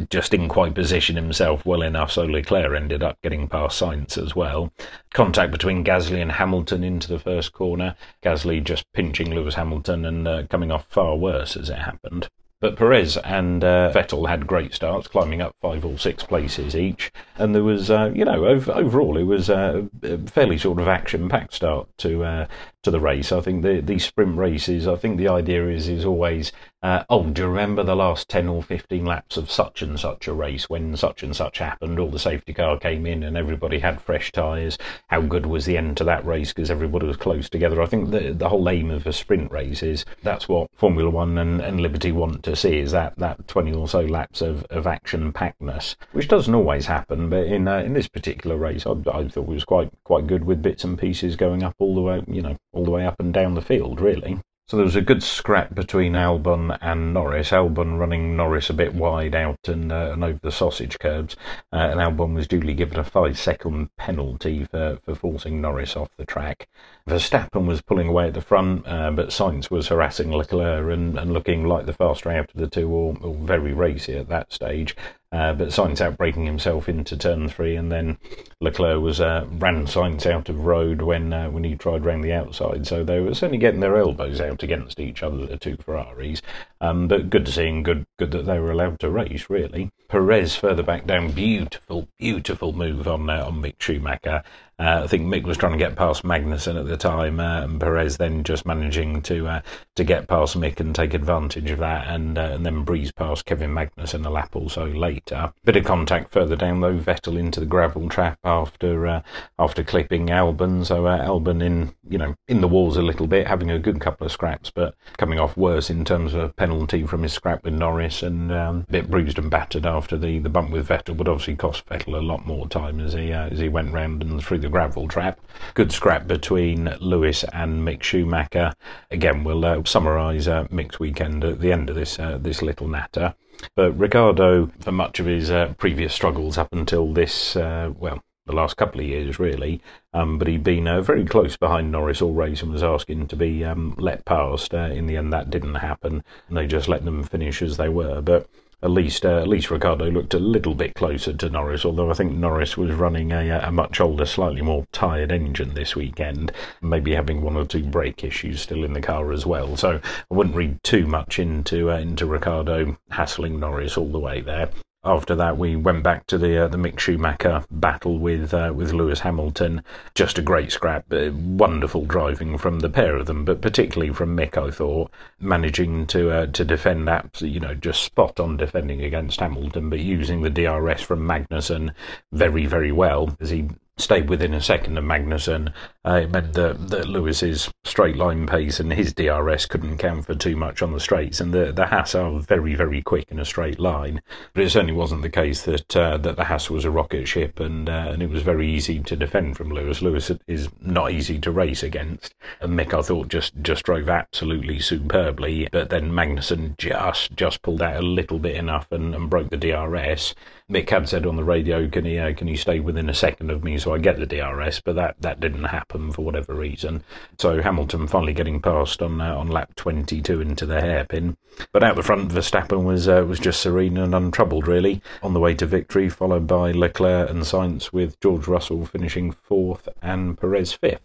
just 0.09 0.31
didn't 0.31 0.49
quite 0.49 0.73
position 0.73 1.15
himself 1.15 1.65
well 1.65 1.81
enough. 1.81 2.11
So 2.11 2.23
Leclerc 2.23 2.75
ended 2.75 3.03
up 3.03 3.21
getting 3.21 3.47
past 3.47 3.81
Sainz 3.81 4.17
as 4.17 4.35
well. 4.35 4.71
Contact 5.13 5.51
between 5.51 5.83
Gasly 5.83 6.21
and 6.21 6.33
Hamilton 6.33 6.83
into 6.83 7.07
the 7.07 7.19
first 7.19 7.53
corner. 7.53 7.95
Gasly 8.23 8.63
just 8.63 8.85
pinching 8.93 9.33
Lewis 9.33 9.55
Hamilton 9.55 10.05
and 10.05 10.27
uh, 10.27 10.43
coming 10.49 10.71
off 10.71 10.85
far 10.87 11.15
worse 11.15 11.55
as 11.55 11.69
it 11.69 11.79
happened. 11.79 12.27
But 12.61 12.75
Perez 12.75 13.15
and 13.15 13.63
uh, 13.63 13.89
Vettel 13.93 14.27
had 14.27 14.45
great 14.45 14.73
starts, 14.73 15.07
climbing 15.07 15.41
up 15.41 15.55
five 15.61 15.85
or 15.85 15.97
six 15.97 16.23
places 16.23 16.75
each. 16.75 17.09
And 17.37 17.55
there 17.55 17.63
was, 17.63 17.89
uh, 17.89 18.11
you 18.13 18.25
know, 18.25 18.45
ov- 18.45 18.67
overall, 18.67 19.15
it 19.15 19.23
was 19.23 19.49
a 19.49 19.87
fairly 20.25 20.57
sort 20.57 20.81
of 20.81 20.89
action 20.89 21.29
packed 21.29 21.53
start 21.53 21.87
to 21.99 22.25
uh, 22.25 22.47
to 22.83 22.91
the 22.91 22.99
race. 22.99 23.31
I 23.31 23.41
think 23.41 23.63
the, 23.63 23.81
these 23.81 24.05
sprint 24.05 24.37
races, 24.37 24.87
I 24.87 24.95
think 24.95 25.17
the 25.17 25.27
idea 25.27 25.67
is 25.67 25.89
is 25.89 26.05
always, 26.05 26.51
uh, 26.81 27.03
oh, 27.09 27.25
do 27.25 27.41
you 27.41 27.47
remember 27.47 27.83
the 27.83 27.95
last 27.95 28.29
10 28.29 28.47
or 28.47 28.63
15 28.63 29.05
laps 29.05 29.35
of 29.35 29.51
such 29.51 29.81
and 29.81 29.99
such 29.99 30.27
a 30.27 30.33
race 30.33 30.69
when 30.69 30.95
such 30.95 31.21
and 31.23 31.35
such 31.35 31.57
happened? 31.57 31.99
All 31.99 32.09
the 32.09 32.19
safety 32.19 32.53
car 32.53 32.77
came 32.79 33.05
in 33.05 33.23
and 33.23 33.35
everybody 33.35 33.79
had 33.79 34.01
fresh 34.01 34.31
tyres. 34.31 34.77
How 35.07 35.21
good 35.21 35.45
was 35.45 35.65
the 35.65 35.77
end 35.77 35.97
to 35.97 36.03
that 36.05 36.25
race 36.25 36.53
because 36.53 36.71
everybody 36.71 37.05
was 37.05 37.17
close 37.17 37.49
together? 37.49 37.81
I 37.81 37.85
think 37.85 38.11
the, 38.11 38.33
the 38.33 38.49
whole 38.49 38.69
aim 38.69 38.91
of 38.91 39.05
a 39.05 39.13
sprint 39.13 39.51
race 39.51 39.83
is 39.83 40.05
that's 40.23 40.47
what 40.47 40.69
Formula 40.73 41.09
One 41.09 41.37
and, 41.37 41.59
and 41.59 41.81
Liberty 41.81 42.13
want 42.13 42.43
to 42.43 42.55
see 42.55 42.79
is 42.79 42.91
that, 42.93 43.17
that 43.17 43.47
20 43.47 43.73
or 43.73 43.89
so 43.89 44.01
laps 44.01 44.41
of, 44.41 44.63
of 44.69 44.87
action 44.87 45.33
packedness, 45.33 45.95
which 46.13 46.29
doesn't 46.29 46.55
always 46.55 46.85
happen. 46.85 47.29
But 47.29 47.47
in 47.47 47.67
uh, 47.67 47.79
in 47.79 47.93
this 47.93 48.07
particular 48.07 48.55
race, 48.55 48.85
I, 48.85 48.91
I 48.91 49.27
thought 49.27 49.37
it 49.37 49.47
was 49.47 49.65
quite 49.65 49.91
quite 50.03 50.27
good 50.27 50.45
with 50.45 50.61
bits 50.61 50.83
and 50.83 50.97
pieces 50.97 51.35
going 51.35 51.63
up 51.63 51.75
all 51.79 51.95
the 51.95 52.01
way, 52.01 52.23
you 52.27 52.41
know, 52.41 52.55
all 52.73 52.85
the 52.85 52.91
way 52.91 53.05
up 53.05 53.15
and 53.19 53.33
down 53.33 53.55
the 53.55 53.61
field, 53.61 53.99
really. 53.99 54.39
So 54.67 54.77
there 54.77 54.85
was 54.85 54.95
a 54.95 55.01
good 55.01 55.23
scrap 55.23 55.73
between 55.73 56.13
Albon 56.13 56.77
and 56.79 57.11
Norris. 57.11 57.49
Albon 57.49 57.97
running 57.97 58.37
Norris 58.37 58.69
a 58.69 58.73
bit 58.75 58.93
wide 58.93 59.33
out 59.33 59.67
and, 59.67 59.91
uh, 59.91 60.11
and 60.13 60.23
over 60.23 60.37
the 60.43 60.51
sausage 60.51 60.99
curbs, 60.99 61.35
uh, 61.73 61.77
and 61.77 61.99
Albon 61.99 62.35
was 62.35 62.47
duly 62.47 62.75
given 62.75 62.99
a 62.99 63.03
five-second 63.03 63.89
penalty 63.97 64.65
for, 64.65 64.99
for 65.03 65.15
forcing 65.15 65.59
Norris 65.59 65.95
off 65.95 66.09
the 66.17 66.25
track. 66.25 66.69
Verstappen 67.07 67.65
was 67.65 67.81
pulling 67.81 68.09
away 68.09 68.27
at 68.27 68.35
the 68.35 68.41
front, 68.41 68.87
uh, 68.87 69.09
but 69.09 69.29
Sainz 69.29 69.71
was 69.71 69.87
harassing 69.87 70.31
Leclerc 70.31 70.93
and, 70.93 71.17
and 71.17 71.33
looking 71.33 71.65
like 71.65 71.87
the 71.87 71.93
faster 71.93 72.29
out 72.29 72.51
of 72.53 72.61
the 72.61 72.67
two, 72.67 72.89
or, 72.89 73.17
or 73.21 73.33
very 73.33 73.73
racy 73.73 74.15
at 74.15 74.29
that 74.29 74.53
stage. 74.53 74.95
Uh, 75.31 75.53
but 75.53 75.67
Sainz 75.67 76.01
outbraking 76.01 76.47
himself 76.47 76.89
into 76.89 77.15
turn 77.15 77.49
three, 77.49 77.75
and 77.75 77.91
then 77.91 78.17
Leclerc 78.61 78.99
was 78.99 79.21
uh, 79.21 79.45
ran 79.47 79.85
Sainz 79.85 80.25
out 80.25 80.49
of 80.49 80.65
road 80.65 81.03
when 81.03 81.31
uh, 81.31 81.51
when 81.51 81.63
he 81.63 81.75
tried 81.75 82.03
round 82.03 82.23
the 82.23 82.33
outside. 82.33 82.87
So 82.87 83.03
they 83.03 83.19
were 83.19 83.35
certainly 83.35 83.59
getting 83.59 83.79
their 83.79 83.97
elbows 83.97 84.41
out 84.41 84.63
against 84.63 84.99
each 84.99 85.21
other, 85.21 85.45
the 85.45 85.57
two 85.57 85.77
Ferraris. 85.77 86.41
Um, 86.81 87.07
but 87.07 87.29
good 87.29 87.45
to 87.45 87.51
see 87.51 87.81
good 87.81 88.07
good 88.17 88.31
that 88.31 88.47
they 88.47 88.57
were 88.57 88.71
allowed 88.71 88.99
to 89.01 89.11
race. 89.11 89.51
Really, 89.51 89.91
Perez 90.07 90.55
further 90.55 90.81
back 90.81 91.05
down, 91.05 91.31
beautiful, 91.31 92.07
beautiful 92.17 92.73
move 92.73 93.07
on 93.07 93.29
uh, 93.29 93.45
on 93.45 93.61
Mick 93.61 93.75
Schumacher. 93.79 94.41
Uh, 94.79 95.01
I 95.03 95.07
think 95.07 95.23
Mick 95.23 95.43
was 95.43 95.57
trying 95.57 95.73
to 95.73 95.77
get 95.77 95.97
past 95.97 96.23
Magnussen 96.23 96.79
at 96.79 96.87
the 96.87 96.95
time, 96.95 97.41
uh, 97.41 97.63
and 97.63 97.79
Perez 97.81 98.17
then 98.17 98.43
just 98.43 98.65
managing 98.65 99.21
to 99.23 99.61
to 99.95 100.03
get 100.03 100.27
past 100.27 100.57
Mick 100.57 100.79
and 100.79 100.95
take 100.95 101.13
advantage 101.13 101.69
of 101.69 101.79
that, 101.79 102.07
and 102.07 102.35
and 102.37 102.65
then 102.65 102.83
breeze 102.83 103.11
past 103.11 103.45
Kevin 103.45 103.71
Magnussen 103.71 104.25
a 104.25 104.29
lap 104.29 104.55
or 104.55 104.69
so 104.71 104.85
later. 105.19 105.53
Bit 105.63 105.77
of 105.77 105.85
contact 105.85 106.31
further 106.31 106.55
down 106.55 106.81
though, 106.81 106.97
Vettel 106.97 107.37
into 107.37 107.59
the 107.59 107.65
gravel 107.65 108.09
trap 108.09 108.39
after 108.43 109.07
uh, 109.07 109.21
after 109.57 109.83
clipping 109.83 110.27
Albon. 110.27 110.85
So 110.85 111.05
uh, 111.05 111.25
Albon 111.25 111.63
in 111.63 111.93
you 112.07 112.17
know 112.17 112.35
in 112.47 112.61
the 112.61 112.67
walls 112.67 112.97
a 112.97 113.01
little 113.01 113.27
bit, 113.27 113.47
having 113.47 113.69
a 113.69 113.79
good 113.79 113.99
couple 113.99 114.25
of 114.25 114.31
scraps, 114.31 114.69
but 114.69 114.95
coming 115.17 115.39
off 115.39 115.57
worse 115.57 115.89
in 115.89 116.05
terms 116.05 116.33
of 116.33 116.55
penalty 116.55 117.05
from 117.05 117.23
his 117.23 117.33
scrap 117.33 117.63
with 117.63 117.73
Norris, 117.73 118.23
and 118.23 118.51
um, 118.51 118.85
a 118.87 118.91
bit 118.91 119.11
bruised 119.11 119.37
and 119.37 119.51
battered 119.51 119.85
after 119.85 120.17
the, 120.17 120.39
the 120.39 120.49
bump 120.49 120.71
with 120.71 120.87
Vettel, 120.87 121.17
but 121.17 121.27
obviously 121.27 121.55
cost 121.55 121.85
Vettel 121.85 122.17
a 122.17 122.21
lot 122.21 122.45
more 122.45 122.67
time 122.67 122.99
as 122.99 123.13
he 123.13 123.31
as 123.31 123.59
he 123.59 123.69
went 123.69 123.93
round 123.93 124.23
and 124.23 124.43
through 124.43 124.59
the 124.59 124.69
gravel 124.69 125.07
trap. 125.07 125.39
Good 125.73 125.91
scrap 125.91 126.27
between 126.27 126.85
Lewis 126.99 127.43
and 127.53 127.85
Mick 127.87 128.03
Schumacher. 128.03 128.73
Again, 129.11 129.43
we'll 129.43 129.65
uh, 129.65 129.83
summarise 129.83 130.47
uh, 130.47 130.65
Mick's 130.65 130.99
weekend 130.99 131.43
at 131.43 131.59
the 131.59 131.71
end 131.71 131.89
of 131.89 131.95
this 131.95 132.19
uh, 132.19 132.37
this 132.39 132.61
little 132.61 132.87
natter. 132.87 133.33
But 133.75 133.97
Ricciardo, 133.97 134.71
for 134.79 134.91
much 134.91 135.19
of 135.19 135.25
his 135.25 135.51
uh, 135.51 135.73
previous 135.77 136.13
struggles 136.13 136.57
up 136.57 136.71
until 136.71 137.13
this, 137.13 137.55
uh, 137.55 137.91
well, 137.97 138.23
the 138.45 138.55
last 138.55 138.77
couple 138.77 138.99
of 138.99 139.07
years, 139.07 139.39
really. 139.39 139.81
Um, 140.13 140.39
but 140.39 140.47
he'd 140.47 140.63
been 140.63 140.87
uh, 140.87 141.01
very 141.01 141.25
close 141.25 141.55
behind 141.55 141.91
Norris 141.91 142.21
all 142.21 142.33
race 142.33 142.61
and 142.61 142.71
was 142.71 142.83
asking 142.83 143.27
to 143.27 143.35
be 143.35 143.63
um, 143.63 143.95
let 143.97 144.25
past. 144.25 144.73
Uh, 144.73 144.89
in 144.91 145.05
the 145.05 145.17
end, 145.17 145.31
that 145.33 145.49
didn't 145.49 145.75
happen, 145.75 146.23
and 146.47 146.57
they 146.57 146.67
just 146.67 146.87
let 146.87 147.05
them 147.05 147.23
finish 147.23 147.61
as 147.61 147.77
they 147.77 147.89
were. 147.89 148.21
But 148.21 148.49
at 148.81 148.91
least 148.91 149.25
uh, 149.25 149.39
at 149.39 149.47
least 149.47 149.69
Ricciardo 149.69 150.09
looked 150.09 150.33
a 150.33 150.39
little 150.39 150.73
bit 150.75 150.95
closer 150.95 151.33
to 151.33 151.49
Norris, 151.49 151.85
although 151.85 152.09
I 152.09 152.13
think 152.13 152.33
Norris 152.33 152.77
was 152.77 152.93
running 152.93 153.31
a, 153.31 153.59
a 153.63 153.71
much 153.71 153.99
older, 153.99 154.25
slightly 154.25 154.61
more 154.61 154.85
tired 154.91 155.31
engine 155.31 155.73
this 155.73 155.95
weekend, 155.95 156.51
maybe 156.81 157.13
having 157.13 157.41
one 157.41 157.55
or 157.55 157.65
two 157.65 157.83
brake 157.83 158.23
issues 158.23 158.61
still 158.61 158.83
in 158.83 158.93
the 158.93 159.01
car 159.01 159.31
as 159.31 159.45
well. 159.45 159.75
So 159.75 159.99
I 160.03 160.33
wouldn't 160.33 160.55
read 160.55 160.83
too 160.83 161.05
much 161.07 161.39
into 161.39 161.91
uh, 161.91 161.97
into 161.97 162.25
Ricciardo 162.25 162.97
hassling 163.11 163.59
Norris 163.59 163.97
all 163.97 164.11
the 164.11 164.19
way 164.19 164.41
there 164.41 164.69
after 165.03 165.33
that, 165.35 165.57
we 165.57 165.77
went 165.77 166.03
back 166.03 166.27
to 166.27 166.37
the 166.37 166.65
uh, 166.65 166.67
the 166.67 166.77
Mick 166.77 166.99
Schumacher 166.99 167.63
battle 167.71 168.19
with 168.19 168.53
uh, 168.53 168.73
with 168.75 168.91
Lewis 168.91 169.21
Hamilton. 169.21 169.81
Just 170.13 170.37
a 170.37 170.41
great 170.41 170.71
scrap, 170.71 171.11
uh, 171.13 171.31
wonderful 171.33 172.05
driving 172.05 172.57
from 172.57 172.79
the 172.79 172.89
pair 172.89 173.15
of 173.15 173.25
them, 173.25 173.45
but 173.45 173.61
particularly 173.61 174.13
from 174.13 174.35
Mick. 174.35 174.57
I 174.57 174.71
thought 174.71 175.11
managing 175.39 176.05
to 176.07 176.31
uh, 176.31 176.45
to 176.47 176.65
defend 176.65 177.07
that, 177.07 177.41
you 177.41 177.61
know, 177.61 177.75
just 177.75 178.03
spot 178.03 178.39
on 178.39 178.57
defending 178.57 179.01
against 179.01 179.39
Hamilton, 179.39 179.89
but 179.89 179.99
using 179.99 180.41
the 180.41 180.49
DRS 180.49 181.01
from 181.01 181.25
Magnussen 181.25 181.93
very 182.33 182.65
very 182.65 182.91
well 182.91 183.37
as 183.39 183.51
he 183.51 183.69
stayed 183.99 184.29
within 184.29 184.53
a 184.53 184.61
second 184.61 184.97
of 184.97 185.03
Magnussen. 185.03 185.73
Uh, 186.05 186.21
it 186.23 186.31
meant 186.31 186.53
that, 186.53 186.89
that 186.89 187.07
Lewis's 187.07 187.69
straight 187.83 188.15
line 188.15 188.47
pace 188.47 188.79
and 188.79 188.93
his 188.93 189.13
DRS 189.13 189.65
couldn't 189.65 189.97
count 189.97 190.25
for 190.25 190.35
too 190.35 190.55
much 190.55 190.81
on 190.81 190.93
the 190.93 190.99
straights, 190.99 191.41
and 191.41 191.53
the 191.53 191.71
the 191.71 191.87
Haas 191.87 192.15
are 192.15 192.39
very 192.39 192.75
very 192.75 193.01
quick 193.01 193.25
in 193.29 193.39
a 193.39 193.45
straight 193.45 193.79
line. 193.79 194.21
But 194.53 194.63
it 194.63 194.69
certainly 194.69 194.93
wasn't 194.93 195.21
the 195.21 195.29
case 195.29 195.63
that 195.63 195.95
uh, 195.95 196.17
that 196.17 196.37
the 196.37 196.45
Haas 196.45 196.69
was 196.69 196.85
a 196.85 196.91
rocket 196.91 197.27
ship, 197.27 197.59
and 197.59 197.89
uh, 197.89 198.09
and 198.11 198.23
it 198.23 198.29
was 198.29 198.41
very 198.41 198.71
easy 198.71 198.99
to 198.99 199.15
defend 199.15 199.57
from 199.57 199.69
Lewis. 199.69 200.01
Lewis 200.01 200.31
is 200.47 200.69
not 200.81 201.11
easy 201.11 201.37
to 201.39 201.51
race 201.51 201.83
against, 201.83 202.33
and 202.61 202.77
Mick 202.79 202.97
I 202.97 203.01
thought 203.01 203.27
just 203.27 203.53
just 203.61 203.83
drove 203.83 204.09
absolutely 204.09 204.79
superbly, 204.79 205.67
but 205.71 205.89
then 205.89 206.11
Magnussen 206.11 206.77
just 206.77 207.35
just 207.35 207.61
pulled 207.61 207.81
out 207.81 207.97
a 207.97 208.01
little 208.01 208.39
bit 208.39 208.55
enough 208.55 208.91
and, 208.91 209.13
and 209.13 209.29
broke 209.29 209.49
the 209.49 209.57
DRS. 209.57 210.35
Mick 210.69 210.89
had 210.89 211.09
said 211.09 211.25
on 211.25 211.35
the 211.35 211.43
radio, 211.43 211.87
"Can 211.89 212.05
he 212.05 212.17
uh, 212.17 212.33
can 212.33 212.47
he 212.47 212.55
stay 212.55 212.79
within 212.79 213.09
a 213.09 213.13
second 213.13 213.49
of 213.49 213.63
me 213.63 213.77
so 213.77 213.88
I 213.93 213.97
get 213.97 214.19
the 214.19 214.25
DRS?" 214.25 214.81
But 214.81 214.95
that, 214.95 215.15
that 215.21 215.39
didn't 215.39 215.65
happen 215.65 216.11
for 216.11 216.23
whatever 216.23 216.53
reason. 216.53 217.03
So 217.37 217.61
Hamilton 217.61 218.07
finally 218.07 218.33
getting 218.33 218.61
past 218.61 219.01
on 219.01 219.21
uh, 219.21 219.35
on 219.35 219.47
lap 219.47 219.75
22 219.75 220.41
into 220.41 220.65
the 220.65 220.81
hairpin. 220.81 221.37
But 221.71 221.83
out 221.83 221.95
the 221.95 222.03
front, 222.03 222.31
Verstappen 222.31 222.83
was 222.83 223.07
uh, 223.07 223.25
was 223.27 223.39
just 223.39 223.61
serene 223.61 223.97
and 223.97 224.15
untroubled 224.15 224.67
really 224.67 225.01
on 225.21 225.33
the 225.33 225.39
way 225.39 225.53
to 225.55 225.65
victory, 225.65 226.09
followed 226.09 226.47
by 226.47 226.71
Leclerc 226.71 227.29
and 227.29 227.43
Sainz, 227.43 227.91
with 227.91 228.19
George 228.19 228.47
Russell 228.47 228.85
finishing 228.85 229.31
fourth 229.31 229.89
and 230.01 230.39
Perez 230.39 230.73
fifth. 230.73 231.01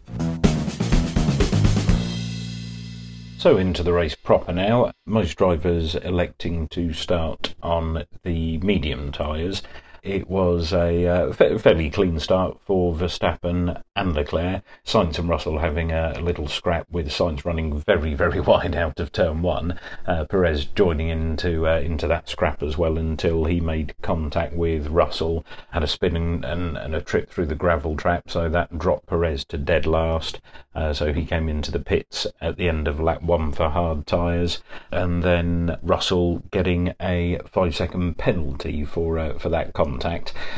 So 3.45 3.57
into 3.57 3.83
the 3.83 3.93
race 3.93 4.15
proper 4.15 4.51
now. 4.51 4.91
Most 5.05 5.37
drivers 5.37 5.93
electing 5.93 6.67
to 6.69 6.93
start 6.93 7.53
on 7.61 8.05
the 8.23 8.57
medium 8.57 9.11
tyres. 9.11 9.61
It 10.05 10.29
was 10.29 10.71
a 10.71 11.07
uh, 11.07 11.33
fairly 11.33 11.89
clean 11.89 12.19
start 12.19 12.59
for 12.63 12.93
Verstappen 12.93 13.81
and 13.95 14.13
Leclerc. 14.13 14.61
Sainz 14.85 15.17
and 15.17 15.27
Russell 15.27 15.57
having 15.57 15.91
a, 15.91 16.19
little 16.19 16.47
scrap 16.47 16.87
with 16.91 17.09
Sainz 17.09 17.43
running 17.43 17.79
very, 17.79 18.13
very 18.13 18.39
wide 18.51 18.75
out 18.75 18.99
of 18.99 19.11
turn 19.11 19.41
one. 19.41 19.79
Uh, 20.05 20.25
Perez 20.25 20.65
joining 20.65 21.09
into 21.09 21.67
uh, 21.67 21.79
into 21.79 22.07
that 22.07 22.29
scrap 22.29 22.61
as 22.61 22.77
well 22.77 22.97
until 22.99 23.45
he 23.45 23.59
made 23.59 23.95
contact 24.03 24.53
with 24.53 24.87
Russell, 24.87 25.43
had 25.71 25.83
a 25.83 25.87
spin 25.87 26.15
and, 26.15 26.45
and, 26.45 26.77
and 26.77 26.93
a 26.93 27.01
trip 27.01 27.29
through 27.29 27.47
the 27.47 27.55
gravel 27.55 27.95
trap, 27.95 28.29
so 28.29 28.47
that 28.47 28.77
dropped 28.77 29.07
Perez 29.07 29.43
to 29.45 29.57
dead 29.57 29.87
last. 29.87 30.39
Uh, 30.75 30.93
so 30.93 31.13
he 31.13 31.25
came 31.25 31.49
into 31.49 31.71
the 31.71 31.79
pits 31.79 32.27
at 32.41 32.57
the 32.57 32.69
end 32.69 32.87
of 32.87 32.99
lap 32.99 33.23
one 33.23 33.51
for 33.51 33.69
hard 33.69 34.05
tyres, 34.05 34.61
and 34.91 35.23
then 35.23 35.77
Russell 35.81 36.43
getting 36.51 36.93
a 37.01 37.39
five 37.45 37.75
second 37.75 38.17
penalty 38.17 38.85
for 38.85 39.17
uh, 39.17 39.39
for 39.39 39.49
that 39.49 39.73
contact. 39.73 39.94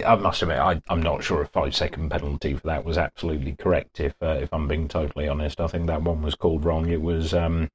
I 0.06 0.16
must 0.16 0.42
admit, 0.42 0.58
I, 0.58 0.82
am 0.90 1.02
not 1.02 1.24
sure 1.24 1.42
a 1.42 1.48
five 1.48 1.76
second 1.76 2.10
penalty 2.10 2.54
for 2.54 2.68
that 2.68 2.86
was 2.86 2.98
absolutely 2.98 3.56
correct. 3.56 4.00
If 4.00 4.16
uh, 4.22 4.40
if 4.42 4.54
I'm 4.54 4.68
being 4.68 4.88
totally 4.88 5.28
honest, 5.28 5.60
I 5.60 5.68
think 5.68 5.88
that 5.88 6.02
one 6.02 6.22
was 6.22 6.36
called 6.36 6.66
wrong. 6.66 6.90
It 6.90 7.02
was, 7.02 7.34
um, 7.34 7.70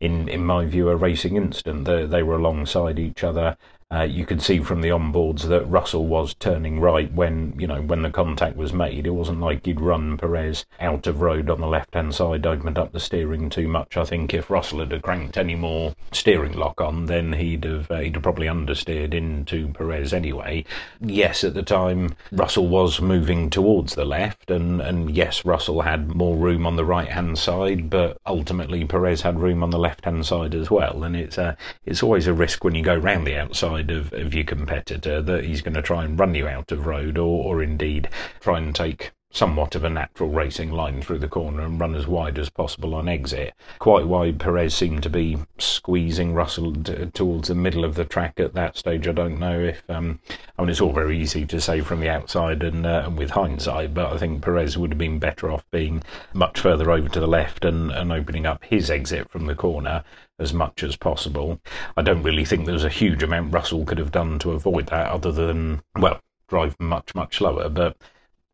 in 0.00 0.28
in 0.28 0.44
my 0.44 0.64
view, 0.66 0.88
a 0.88 0.96
racing 0.96 1.36
incident. 1.36 1.84
They, 1.84 2.06
they 2.06 2.22
were 2.22 2.36
alongside 2.36 2.98
each 2.98 3.22
other. 3.22 3.56
Uh, 3.94 4.02
you 4.02 4.26
could 4.26 4.42
see 4.42 4.58
from 4.58 4.80
the 4.80 4.88
onboards 4.88 5.42
that 5.42 5.64
Russell 5.66 6.06
was 6.06 6.34
turning 6.34 6.80
right 6.80 7.12
when 7.12 7.54
you 7.56 7.66
know 7.66 7.80
when 7.80 8.02
the 8.02 8.10
contact 8.10 8.56
was 8.56 8.72
made. 8.72 9.06
It 9.06 9.10
wasn't 9.10 9.40
like 9.40 9.64
he'd 9.64 9.80
run 9.80 10.16
Perez 10.16 10.66
out 10.80 11.06
of 11.06 11.20
road 11.20 11.48
on 11.48 11.60
the 11.60 11.68
left 11.68 11.94
hand 11.94 12.12
side, 12.12 12.44
opened 12.44 12.76
up 12.76 12.90
the 12.90 12.98
steering 12.98 13.50
too 13.50 13.68
much. 13.68 13.96
I 13.96 14.04
think 14.04 14.34
if 14.34 14.50
Russell 14.50 14.80
had 14.80 15.00
cranked 15.02 15.36
any 15.36 15.54
more 15.54 15.94
steering 16.10 16.54
lock 16.54 16.80
on, 16.80 17.06
then 17.06 17.34
he'd 17.34 17.62
have 17.62 17.88
uh, 17.88 18.00
he'd 18.00 18.14
have 18.14 18.24
probably 18.24 18.48
understeered 18.48 19.14
into 19.14 19.68
Perez 19.68 20.12
anyway. 20.12 20.64
Yes, 21.00 21.44
at 21.44 21.54
the 21.54 21.62
time 21.62 22.16
Russell 22.32 22.66
was 22.66 23.00
moving 23.00 23.48
towards 23.48 23.94
the 23.94 24.04
left, 24.04 24.50
and 24.50 24.80
and 24.80 25.14
yes, 25.14 25.44
Russell 25.44 25.82
had 25.82 26.16
more 26.16 26.36
room 26.36 26.66
on 26.66 26.74
the 26.74 26.84
right 26.84 27.08
hand 27.08 27.38
side, 27.38 27.90
but 27.90 28.18
ultimately 28.26 28.84
Perez 28.84 29.22
had 29.22 29.38
room 29.38 29.62
on 29.62 29.70
the 29.70 29.78
left 29.78 30.04
hand 30.04 30.26
side 30.26 30.54
as 30.54 30.68
well. 30.68 31.04
And 31.04 31.14
it's 31.14 31.38
uh, 31.38 31.54
it's 31.86 32.02
always 32.02 32.26
a 32.26 32.34
risk 32.34 32.64
when 32.64 32.74
you 32.74 32.82
go 32.82 32.96
round 32.96 33.24
the 33.24 33.36
outside 33.36 33.83
side 33.84 33.96
of, 33.96 34.12
of 34.12 34.34
your 34.34 34.44
competitor 34.44 35.20
that 35.20 35.44
he's 35.44 35.62
going 35.62 35.74
to 35.74 35.82
try 35.82 36.04
and 36.04 36.18
run 36.18 36.34
you 36.34 36.48
out 36.48 36.72
of 36.72 36.86
road 36.86 37.18
or, 37.18 37.44
or 37.44 37.62
indeed 37.62 38.08
try 38.40 38.58
and 38.58 38.74
take 38.74 39.12
somewhat 39.30 39.74
of 39.74 39.82
a 39.82 39.90
natural 39.90 40.28
racing 40.28 40.70
line 40.70 41.02
through 41.02 41.18
the 41.18 41.26
corner 41.26 41.62
and 41.62 41.80
run 41.80 41.96
as 41.96 42.06
wide 42.06 42.38
as 42.38 42.48
possible 42.48 42.94
on 42.94 43.08
exit. 43.08 43.52
Quite 43.80 44.06
why 44.06 44.30
Perez 44.30 44.72
seemed 44.72 45.02
to 45.02 45.10
be 45.10 45.36
squeezing 45.58 46.34
Russell 46.34 46.72
t- 46.72 47.06
towards 47.06 47.48
the 47.48 47.56
middle 47.56 47.84
of 47.84 47.96
the 47.96 48.04
track 48.04 48.38
at 48.38 48.54
that 48.54 48.76
stage. 48.76 49.08
I 49.08 49.12
don't 49.12 49.40
know 49.40 49.58
if, 49.58 49.82
um, 49.90 50.20
I 50.56 50.62
mean, 50.62 50.70
it's 50.70 50.80
all 50.80 50.92
very 50.92 51.18
easy 51.18 51.44
to 51.46 51.60
say 51.60 51.80
from 51.80 51.98
the 51.98 52.08
outside 52.08 52.62
and, 52.62 52.86
uh, 52.86 53.02
and 53.06 53.18
with 53.18 53.30
hindsight, 53.30 53.92
but 53.92 54.12
I 54.12 54.18
think 54.18 54.40
Perez 54.40 54.78
would 54.78 54.92
have 54.92 54.98
been 54.98 55.18
better 55.18 55.50
off 55.50 55.68
being 55.72 56.04
much 56.32 56.60
further 56.60 56.92
over 56.92 57.08
to 57.08 57.18
the 57.18 57.26
left 57.26 57.64
and, 57.64 57.90
and 57.90 58.12
opening 58.12 58.46
up 58.46 58.62
his 58.64 58.88
exit 58.88 59.28
from 59.30 59.46
the 59.46 59.56
corner 59.56 60.04
as 60.38 60.52
much 60.52 60.82
as 60.82 60.96
possible. 60.96 61.60
I 61.96 62.02
don't 62.02 62.22
really 62.22 62.44
think 62.44 62.66
there's 62.66 62.84
a 62.84 62.88
huge 62.88 63.22
amount 63.22 63.52
Russell 63.52 63.84
could 63.84 63.98
have 63.98 64.12
done 64.12 64.38
to 64.40 64.52
avoid 64.52 64.86
that, 64.88 65.10
other 65.10 65.32
than 65.32 65.82
well, 65.96 66.20
drive 66.48 66.78
much 66.80 67.14
much 67.14 67.38
slower. 67.38 67.68
But 67.68 67.96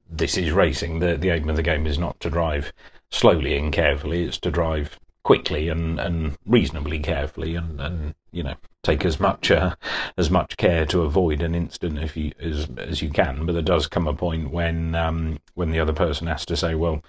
this 0.09 0.37
is 0.37 0.53
racing. 0.53 1.01
The 1.01 1.17
the 1.17 1.31
aim 1.31 1.49
of 1.49 1.57
the 1.57 1.63
game 1.63 1.87
is 1.87 1.99
not 1.99 2.21
to 2.21 2.31
drive 2.31 2.73
slowly 3.11 3.57
and 3.57 3.73
carefully. 3.73 4.25
It's 4.25 4.39
to 4.39 4.51
drive 4.51 4.99
quickly 5.23 5.69
and, 5.69 6.01
and 6.01 6.37
reasonably 6.47 6.99
carefully, 6.99 7.55
and, 7.55 7.81
and 7.81 8.15
you 8.33 8.43
know 8.43 8.55
take 8.83 9.05
as 9.05 9.21
much 9.21 9.51
uh, 9.51 9.75
as 10.17 10.31
much 10.31 10.57
care 10.57 10.87
to 10.87 11.03
avoid 11.03 11.43
an 11.43 11.55
incident 11.55 11.99
if 11.99 12.17
you 12.17 12.33
as 12.41 12.69
as 12.77 13.03
you 13.03 13.11
can. 13.11 13.47
But 13.47 13.53
there 13.53 13.63
does 13.63 13.87
come 13.87 14.07
a 14.07 14.15
point 14.15 14.51
when 14.51 14.95
um, 14.95 15.39
when 15.55 15.71
the 15.71 15.81
other 15.81 15.93
person 15.93 16.27
has 16.27 16.45
to 16.47 16.57
say, 16.57 16.75
well, 16.75 17.03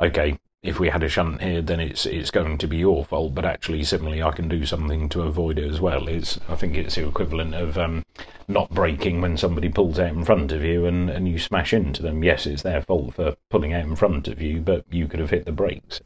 okay, 0.00 0.38
if 0.62 0.80
we 0.80 0.88
had 0.88 1.04
a 1.04 1.08
shunt 1.08 1.40
here, 1.40 1.62
then 1.62 1.78
it's 1.78 2.04
it's 2.04 2.30
going 2.30 2.58
to 2.58 2.66
be 2.66 2.78
your 2.78 3.04
fault. 3.04 3.34
But 3.34 3.44
actually, 3.44 3.84
similarly, 3.84 4.22
I 4.22 4.32
can 4.32 4.48
do 4.48 4.66
something 4.66 5.08
to 5.10 5.22
avoid 5.22 5.58
it 5.58 5.70
as 5.70 5.80
well. 5.80 6.08
It's 6.08 6.38
I 6.48 6.56
think 6.56 6.76
it's 6.76 6.96
the 6.96 7.06
equivalent 7.06 7.54
of 7.54 7.78
um, 7.78 8.04
not 8.48 8.70
braking 8.70 9.20
when 9.20 9.36
somebody 9.36 9.68
pulls 9.68 9.98
out 9.98 10.12
in 10.12 10.24
front 10.24 10.50
of 10.50 10.64
you 10.64 10.86
and, 10.86 11.08
and 11.10 11.28
you 11.28 11.38
smash 11.38 11.72
into 11.72 12.02
them. 12.02 12.24
Yes, 12.24 12.46
it's 12.46 12.62
their 12.62 12.82
fault 12.82 13.14
for 13.14 13.36
pulling 13.50 13.72
out 13.72 13.84
in 13.84 13.94
front 13.94 14.26
of 14.26 14.42
you, 14.42 14.60
but 14.60 14.84
you 14.90 15.06
could 15.06 15.20
have 15.20 15.30
hit 15.30 15.44
the 15.44 15.52
brakes. 15.52 16.00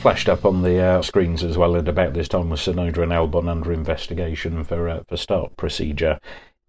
Flashed 0.00 0.28
up 0.28 0.44
on 0.44 0.62
the 0.62 0.78
uh, 0.78 1.02
screens 1.02 1.42
as 1.42 1.58
well 1.58 1.74
at 1.76 1.88
about 1.88 2.12
this 2.12 2.28
time 2.28 2.50
was 2.50 2.60
Tsunoda 2.60 3.02
and 3.02 3.10
Albon 3.10 3.48
under 3.48 3.72
investigation 3.72 4.62
for 4.64 4.88
uh, 4.88 5.02
for 5.08 5.16
start 5.16 5.56
procedure 5.56 6.20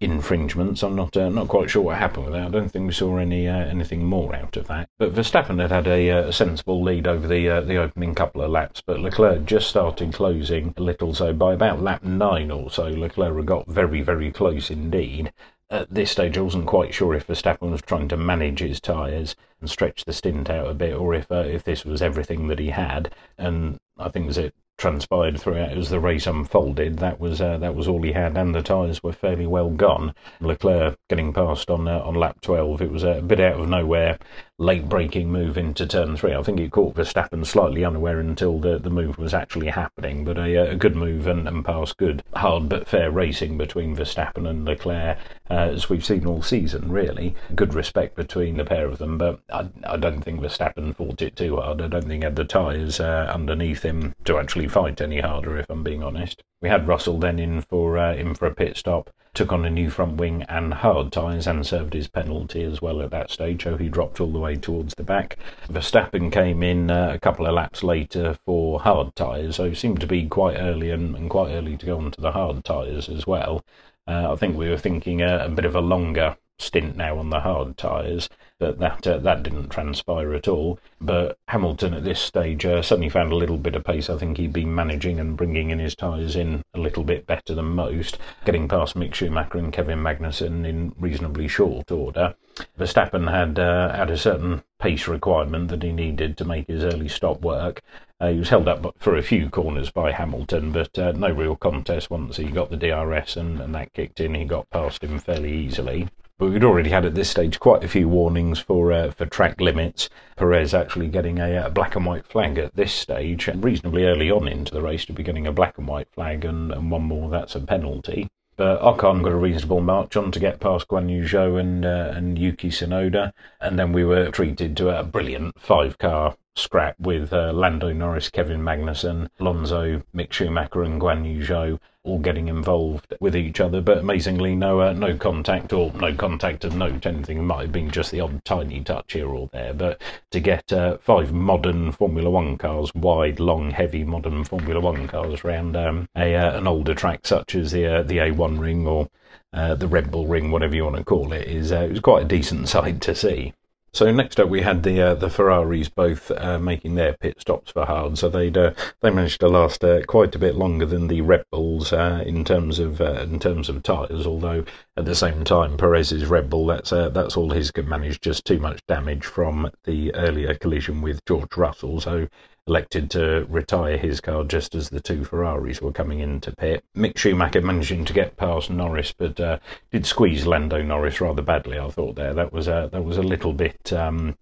infringements. 0.01 0.81
I'm 0.81 0.95
not 0.95 1.15
uh, 1.17 1.29
not 1.29 1.47
quite 1.47 1.69
sure 1.69 1.81
what 1.81 1.97
happened 1.97 2.25
with 2.25 2.33
that. 2.33 2.47
I 2.47 2.49
don't 2.49 2.69
think 2.69 2.87
we 2.87 2.93
saw 2.93 3.17
any 3.17 3.47
uh, 3.47 3.65
anything 3.65 4.05
more 4.05 4.35
out 4.35 4.55
of 4.57 4.67
that. 4.67 4.89
But 4.97 5.13
Verstappen 5.13 5.59
had 5.59 5.71
had 5.71 5.87
a, 5.87 6.09
uh, 6.09 6.31
sensible 6.31 6.81
lead 6.81 7.07
over 7.07 7.27
the 7.27 7.49
uh, 7.49 7.61
the 7.61 7.77
opening 7.77 8.15
couple 8.15 8.41
of 8.41 8.51
laps, 8.51 8.81
but 8.81 8.99
Leclerc 8.99 9.45
just 9.45 9.69
started 9.69 10.13
closing 10.13 10.73
a 10.77 10.81
little. 10.81 11.13
So 11.13 11.33
by 11.33 11.53
about 11.53 11.81
lap 11.81 12.03
nine 12.03 12.51
or 12.51 12.71
so, 12.71 12.87
Leclerc 12.87 13.45
got 13.45 13.67
very 13.67 14.01
very 14.01 14.31
close 14.31 14.71
indeed. 14.71 15.33
At 15.71 15.93
this 15.93 16.09
stage, 16.09 16.35
I 16.35 16.41
wasn't 16.41 16.65
quite 16.65 16.95
sure 16.95 17.13
if 17.13 17.27
Verstappen 17.27 17.69
was 17.69 17.83
trying 17.83 18.07
to 18.07 18.17
manage 18.17 18.59
his 18.59 18.81
tyres 18.81 19.35
and 19.61 19.69
stretch 19.69 20.03
the 20.03 20.13
stint 20.13 20.49
out 20.49 20.67
a 20.67 20.73
bit, 20.73 20.95
or 20.95 21.13
if 21.13 21.31
uh, 21.31 21.43
if 21.45 21.63
this 21.63 21.85
was 21.85 22.01
everything 22.01 22.47
that 22.47 22.59
he 22.59 22.69
had. 22.69 23.13
And 23.37 23.77
I 23.97 24.09
think 24.09 24.35
it 24.35 24.55
transpired 24.79 25.39
throughout 25.39 25.77
as 25.77 25.89
the 25.89 25.99
race 25.99 26.25
unfolded, 26.25 26.97
that 26.97 27.19
was 27.19 27.41
uh, 27.41 27.59
that 27.59 27.75
was 27.75 27.87
all 27.87 28.01
he 28.01 28.13
had, 28.13 28.35
and 28.37 28.55
the 28.55 28.63
tyres 28.63 29.03
were 29.03 29.13
fairly 29.13 29.45
well 29.45 29.69
gone. 29.69 30.15
Leclerc 30.39 30.97
getting 31.09 31.33
past 31.33 31.69
on 31.69 31.87
uh, 31.87 31.99
on 31.99 32.15
lap 32.15 32.41
12, 32.41 32.81
it 32.81 32.91
was 32.91 33.03
a 33.03 33.21
bit 33.21 33.39
out 33.39 33.59
of 33.59 33.69
nowhere 33.69 34.17
late 34.59 34.89
braking 34.89 35.31
move 35.31 35.57
into 35.57 35.87
turn 35.87 36.17
three. 36.17 36.35
I 36.35 36.43
think 36.43 36.59
it 36.59 36.71
caught 36.71 36.95
Verstappen 36.95 37.45
slightly 37.45 37.85
unaware 37.85 38.19
until 38.19 38.59
the, 38.59 38.77
the 38.77 38.89
move 38.89 39.17
was 39.17 39.33
actually 39.33 39.67
happening, 39.67 40.25
but 40.25 40.37
a, 40.37 40.71
a 40.71 40.75
good 40.75 40.95
move 40.95 41.27
and, 41.27 41.47
and 41.47 41.63
past 41.63 41.97
good, 41.97 42.21
hard 42.35 42.67
but 42.67 42.87
fair 42.87 43.09
racing 43.09 43.57
between 43.57 43.95
Verstappen 43.95 44.47
and 44.47 44.65
Leclerc, 44.65 45.17
uh, 45.49 45.53
as 45.53 45.89
we've 45.89 46.05
seen 46.05 46.25
all 46.25 46.41
season, 46.41 46.91
really. 46.91 47.35
Good 47.55 47.73
respect 47.73 48.15
between 48.15 48.57
the 48.57 48.65
pair 48.65 48.85
of 48.85 48.97
them, 48.97 49.17
but 49.17 49.39
I, 49.51 49.69
I 49.85 49.95
don't 49.95 50.21
think 50.21 50.41
Verstappen 50.41 50.93
fought 50.93 51.21
it 51.21 51.37
too 51.37 51.55
hard. 51.55 51.81
I 51.81 51.87
don't 51.87 52.05
think 52.05 52.23
he 52.23 52.25
had 52.25 52.35
the 52.35 52.43
tyres 52.43 52.99
uh, 52.99 53.31
underneath 53.33 53.83
him 53.83 54.13
to 54.25 54.37
actually 54.37 54.67
fight 54.67 54.99
any 54.99 55.21
harder, 55.21 55.57
if 55.57 55.69
I'm 55.69 55.83
being 55.83 56.03
honest. 56.03 56.43
We 56.61 56.69
had 56.69 56.87
Russell 56.87 57.19
then 57.19 57.39
in 57.39 57.61
for 57.61 57.97
uh, 57.97 58.13
in 58.15 58.35
for 58.35 58.45
a 58.45 58.53
pit 58.53 58.77
stop 58.77 59.09
took 59.33 59.51
on 59.53 59.65
a 59.65 59.69
new 59.69 59.89
front 59.89 60.17
wing 60.17 60.43
and 60.49 60.73
hard 60.73 61.11
tyres 61.11 61.47
and 61.47 61.65
served 61.65 61.93
his 61.93 62.07
penalty 62.07 62.63
as 62.63 62.81
well 62.81 63.01
at 63.01 63.11
that 63.11 63.29
stage, 63.29 63.63
so 63.63 63.77
he 63.77 63.87
dropped 63.87 64.19
all 64.19 64.31
the 64.31 64.39
way 64.39 64.55
towards 64.55 64.93
the 64.95 65.03
back. 65.03 65.37
Verstappen 65.69 66.31
came 66.31 66.63
in 66.63 66.89
uh, 66.89 67.11
a 67.13 67.19
couple 67.19 67.45
of 67.45 67.53
laps 67.53 67.83
later 67.83 68.37
for 68.45 68.79
hard 68.81 69.15
tyres, 69.15 69.57
so 69.57 69.73
seemed 69.73 70.01
to 70.01 70.07
be 70.07 70.27
quite 70.27 70.57
early 70.57 70.89
and, 70.89 71.15
and 71.15 71.29
quite 71.29 71.51
early 71.51 71.77
to 71.77 71.85
go 71.85 71.97
onto 71.97 72.21
the 72.21 72.31
hard 72.31 72.63
tyres 72.65 73.07
as 73.07 73.27
well. 73.27 73.63
Uh, 74.07 74.33
I 74.33 74.35
think 74.35 74.57
we 74.57 74.69
were 74.69 74.77
thinking 74.77 75.21
a, 75.21 75.45
a 75.45 75.49
bit 75.49 75.65
of 75.65 75.75
a 75.75 75.81
longer 75.81 76.35
stint 76.59 76.95
now 76.95 77.17
on 77.17 77.29
the 77.29 77.39
hard 77.39 77.77
tyres, 77.77 78.29
but 78.59 78.79
that 78.79 79.07
uh, 79.07 79.17
that 79.17 79.43
didn't 79.43 79.69
transpire 79.69 80.33
at 80.33 80.47
all. 80.47 80.79
But 80.99 81.37
Hamilton 81.47 81.93
at 81.93 82.03
this 82.03 82.19
stage 82.19 82.65
uh, 82.65 82.81
suddenly 82.81 83.09
found 83.09 83.31
a 83.31 83.37
little 83.37 83.57
bit 83.57 83.75
of 83.75 83.83
pace. 83.83 84.09
I 84.09 84.17
think 84.17 84.37
he'd 84.37 84.53
been 84.53 84.75
managing 84.75 85.19
and 85.19 85.37
bringing 85.37 85.69
in 85.69 85.79
his 85.79 85.95
tyres 85.95 86.35
in 86.35 86.63
a 86.73 86.79
little 86.79 87.03
bit 87.03 87.25
better 87.25 87.55
than 87.55 87.65
most, 87.65 88.17
getting 88.45 88.67
past 88.67 88.95
Mick 88.95 89.13
Schumacher 89.13 89.57
and 89.57 89.73
Kevin 89.73 89.99
Magnussen 89.99 90.67
in 90.67 90.93
reasonably 90.99 91.47
short 91.47 91.91
order. 91.91 92.35
Verstappen 92.77 93.31
had 93.31 93.57
uh, 93.57 93.95
had 93.95 94.09
a 94.09 94.17
certain 94.17 94.63
pace 94.79 95.07
requirement 95.07 95.69
that 95.69 95.83
he 95.83 95.91
needed 95.91 96.37
to 96.37 96.45
make 96.45 96.67
his 96.67 96.83
early 96.83 97.07
stop 97.07 97.41
work. 97.41 97.81
Uh, 98.19 98.31
he 98.31 98.39
was 98.39 98.49
held 98.49 98.67
up 98.67 98.93
for 98.99 99.15
a 99.15 99.23
few 99.23 99.49
corners 99.49 99.91
by 99.91 100.11
Hamilton, 100.11 100.73
but 100.73 100.99
uh, 100.99 101.13
no 101.13 101.31
real 101.31 101.55
contest 101.55 102.09
once 102.09 102.35
he 102.35 102.45
got 102.45 102.69
the 102.69 102.75
DRS 102.75 103.37
and, 103.37 103.61
and 103.61 103.73
that 103.73 103.93
kicked 103.93 104.19
in. 104.19 104.35
He 104.35 104.43
got 104.43 104.69
past 104.69 105.01
him 105.01 105.19
fairly 105.19 105.53
easily. 105.53 106.09
But 106.39 106.51
we'd 106.51 106.63
already 106.63 106.89
had 106.89 107.03
at 107.03 107.15
this 107.15 107.29
stage 107.29 107.59
quite 107.59 107.83
a 107.83 107.89
few 107.89 108.07
warnings 108.07 108.59
for 108.59 108.93
uh, 108.93 109.11
for 109.11 109.25
track 109.25 109.59
limits. 109.59 110.09
Perez 110.37 110.73
actually 110.73 111.09
getting 111.09 111.37
a, 111.37 111.65
a, 111.65 111.69
black 111.69 111.97
and 111.97 112.05
white 112.05 112.25
flag 112.25 112.57
at 112.57 112.77
this 112.77 112.93
stage, 112.93 113.49
reasonably 113.53 114.05
early 114.05 114.31
on 114.31 114.47
into 114.47 114.73
the 114.73 114.81
race 114.81 115.03
to 115.05 115.13
be 115.13 115.21
getting 115.21 115.45
a 115.45 115.51
black 115.51 115.77
and 115.77 115.85
white 115.85 116.07
flag, 116.13 116.45
and, 116.45 116.71
and 116.71 116.89
one 116.89 117.03
more 117.03 117.29
that's 117.29 117.55
a 117.55 117.59
penalty. 117.59 118.29
But 118.55 118.81
Ocon 118.81 119.21
got 119.21 119.33
a 119.33 119.35
reasonable 119.35 119.81
march 119.81 120.15
on 120.15 120.31
to 120.31 120.39
get 120.39 120.61
past 120.61 120.87
Guan 120.87 121.09
Yu 121.09 121.23
Zhou 121.23 121.59
and 121.59 121.85
uh, 121.85 122.13
and 122.15 122.39
Yuki 122.39 122.69
Tsunoda, 122.69 123.33
and 123.59 123.77
then 123.77 123.91
we 123.91 124.05
were 124.05 124.31
treated 124.31 124.77
to 124.77 124.97
a 124.97 125.03
brilliant 125.03 125.59
five 125.59 125.97
car 125.97 126.37
scrap 126.59 126.99
with 126.99 127.33
uh, 127.33 127.51
Lando 127.53 127.91
Norris, 127.93 128.29
Kevin 128.29 128.61
Magnussen, 128.61 129.29
Alonso, 129.39 130.03
Mick 130.13 130.31
Schumacher, 130.31 130.83
and 130.83 131.01
Guan 131.01 131.25
Yu 131.25 131.43
Zhou 131.45 131.79
all 132.03 132.19
getting 132.19 132.47
involved 132.47 133.13
with 133.19 133.35
each 133.35 133.59
other, 133.59 133.81
but 133.81 133.97
amazingly, 133.97 134.55
no 134.55 134.81
uh, 134.81 134.93
no 134.93 135.15
contact 135.17 135.73
or 135.73 135.91
no 135.93 136.13
contact 136.13 136.63
of 136.63 136.75
note. 136.75 137.05
Anything 137.05 137.45
might 137.45 137.63
have 137.63 137.71
been 137.71 137.91
just 137.91 138.11
the 138.11 138.21
odd 138.21 138.43
tiny 138.45 138.81
touch 138.81 139.13
here 139.13 139.27
or 139.27 139.49
there, 139.51 139.73
but 139.73 140.01
to 140.31 140.39
get 140.39 140.71
uh, 140.71 140.97
five 140.97 141.33
modern 141.33 141.91
Formula 141.91 142.29
One 142.29 142.57
cars, 142.57 142.93
wide, 142.95 143.39
long, 143.39 143.71
heavy 143.71 144.03
modern 144.03 144.43
Formula 144.43 144.79
One 144.79 145.07
cars 145.07 145.43
around 145.43 145.75
um, 145.75 146.07
a 146.15 146.35
uh, 146.35 146.57
an 146.57 146.67
older 146.67 146.95
track 146.95 147.25
such 147.25 147.55
as 147.55 147.71
the 147.71 147.85
uh, 147.85 148.03
the 148.03 148.17
A1 148.17 148.59
ring 148.59 148.87
or 148.87 149.09
uh, 149.53 149.75
the 149.75 149.87
Red 149.87 150.11
Bull 150.11 150.27
ring, 150.27 150.51
whatever 150.51 150.75
you 150.75 150.85
want 150.85 150.95
to 150.97 151.03
call 151.03 151.33
it, 151.33 151.47
is 151.47 151.71
uh, 151.71 151.81
it 151.81 151.91
was 151.91 151.99
quite 151.99 152.23
a 152.23 152.27
decent 152.27 152.69
sight 152.75 153.01
to 153.01 153.13
see. 153.13 153.53
So 153.91 154.11
next 154.11 154.39
up, 154.39 154.49
we 154.49 154.61
had 154.61 154.83
the 154.83 155.01
uh, 155.01 155.15
the 155.15 155.29
Ferraris 155.29 155.89
both 155.89 156.31
uh, 156.31 156.59
making 156.59 156.95
their 156.95 157.13
pit 157.13 157.39
stops 157.39 157.71
for 157.71 157.85
hard. 157.85 158.17
So 158.17 158.29
they 158.29 158.51
uh, 158.51 158.73
they 159.01 159.09
managed 159.09 159.39
to 159.41 159.47
last 159.47 159.83
uh, 159.83 160.03
quite 160.03 160.35
a 160.35 160.39
bit 160.39 160.55
longer 160.55 160.85
than 160.85 161.07
the 161.07 161.21
Red 161.21 161.43
Bulls 161.51 161.91
uh, 161.91 162.23
in 162.25 162.45
terms 162.45 162.79
of 162.79 163.01
uh, 163.01 163.21
in 163.23 163.39
terms 163.39 163.67
of 163.67 163.81
tyres. 163.81 164.27
Although 164.27 164.63
at 164.95 165.05
the 165.05 165.15
same 165.15 165.43
time, 165.43 165.77
Perez's 165.77 166.25
Red 166.25 166.49
Bull 166.49 166.67
that's 166.67 166.91
that's 166.91 167.35
all 167.35 167.49
his 167.49 167.71
could 167.71 167.87
manage. 167.87 168.21
Just 168.21 168.45
too 168.45 168.59
much 168.59 168.85
damage 168.87 169.25
from 169.25 169.71
the 169.85 170.13
earlier 170.13 170.53
collision 170.53 171.01
with 171.01 171.25
George 171.25 171.57
Russell. 171.57 171.99
So 171.99 172.27
elected 172.69 173.09
to 173.11 173.45
retire 173.49 173.97
his 173.97 174.21
car 174.21 174.43
just 174.43 174.75
as 174.75 174.89
the 174.89 175.01
two 175.01 175.25
Ferraris 175.25 175.81
were 175.81 175.91
coming 175.91 176.19
into 176.19 176.55
pit. 176.55 176.83
Mick 176.95 177.17
Schumacher 177.17 177.61
managing 177.61 178.05
to 178.05 178.13
get 178.13 178.37
past 178.37 178.69
Norris, 178.69 179.11
but 179.11 179.39
uh, 179.39 179.59
did 179.91 180.05
squeeze 180.05 180.45
Lando 180.45 180.81
Norris 180.81 181.19
rather 181.19 181.41
badly. 181.41 181.79
I 181.79 181.89
thought 181.89 182.15
there 182.15 182.33
that 182.33 182.53
was 182.53 182.67
a 182.67 182.89
that 182.91 183.03
was 183.03 183.17
a 183.17 183.23
little 183.23 183.53
bit 183.53 183.91
um, 183.91 184.37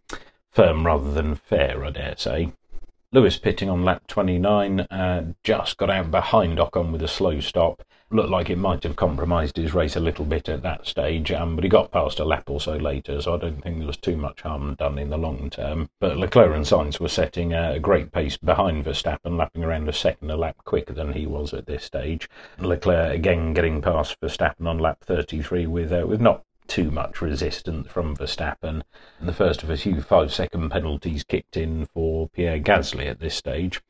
firm 0.52 0.86
rather 0.86 1.12
than 1.12 1.36
fair, 1.36 1.84
I 1.84 1.90
dare 1.92 2.16
say. 2.18 2.52
Lewis 3.14 3.38
pitting 3.38 3.70
on 3.70 3.86
lap 3.86 4.06
29, 4.08 4.82
uh, 4.82 5.32
just 5.42 5.78
got 5.78 5.90
out 5.90 6.12
behind 6.12 6.58
Ocon 6.58 6.92
with 6.92 7.02
a 7.02 7.08
slow 7.08 7.40
stop. 7.40 7.82
Looked 8.12 8.30
like 8.30 8.50
it 8.50 8.58
might 8.58 8.84
have 8.84 8.98
compromised 8.98 9.56
his 9.56 9.74
race 9.74 9.96
a 9.96 10.02
little 10.02 10.26
bit 10.26 10.50
at 10.50 10.62
that 10.64 10.86
stage, 10.86 11.32
um, 11.32 11.56
but 11.56 11.64
he 11.64 11.70
got 11.70 11.90
past 11.90 12.20
a 12.20 12.26
lap 12.26 12.50
or 12.50 12.60
so 12.60 12.76
later, 12.76 13.22
so 13.22 13.36
I 13.36 13.38
don't 13.38 13.62
think 13.62 13.78
there 13.78 13.88
was 13.88 13.96
too 13.96 14.18
much 14.18 14.42
harm 14.42 14.76
done 14.76 14.98
in 14.98 15.10
the 15.10 15.18
long 15.18 15.50
term. 15.50 15.90
But 16.02 16.18
Leclerc 16.18 16.54
and 16.54 16.66
Sainz 16.66 17.00
were 17.00 17.08
setting 17.08 17.54
a 17.54 17.80
great 17.80 18.12
pace 18.12 18.36
behind 18.36 18.84
Verstappen, 18.84 19.38
lapping 19.38 19.64
around 19.64 19.88
a 19.88 19.94
second 19.94 20.30
a 20.30 20.36
lap 20.36 20.58
quicker 20.66 20.94
than 20.94 21.14
he 21.14 21.26
was 21.26 21.54
at 21.54 21.66
this 21.66 21.86
stage. 21.86 22.30
Leclerc 22.60 23.14
again 23.14 23.54
getting 23.54 23.82
past 23.82 24.20
Verstappen 24.20 24.68
on 24.68 24.80
lap 24.80 25.00
33 25.06 25.66
with 25.66 25.94
uh, 25.94 26.06
with 26.06 26.20
not 26.20 26.44
too 26.68 26.92
much 26.92 27.22
resistance 27.22 27.88
from 27.90 28.16
Verstappen. 28.16 28.84
And 29.20 29.28
the 29.28 29.34
first 29.34 29.64
of 29.64 29.70
a 29.70 29.78
few 29.78 30.02
five 30.02 30.34
second 30.34 30.70
penalties 30.70 31.24
kicked 31.24 31.58
in 31.58 31.86
for 31.88 32.30
Pierre 32.30 32.60
Gasly 32.60 33.08
at 33.08 33.20
this 33.20 33.36
stage. 33.36 33.82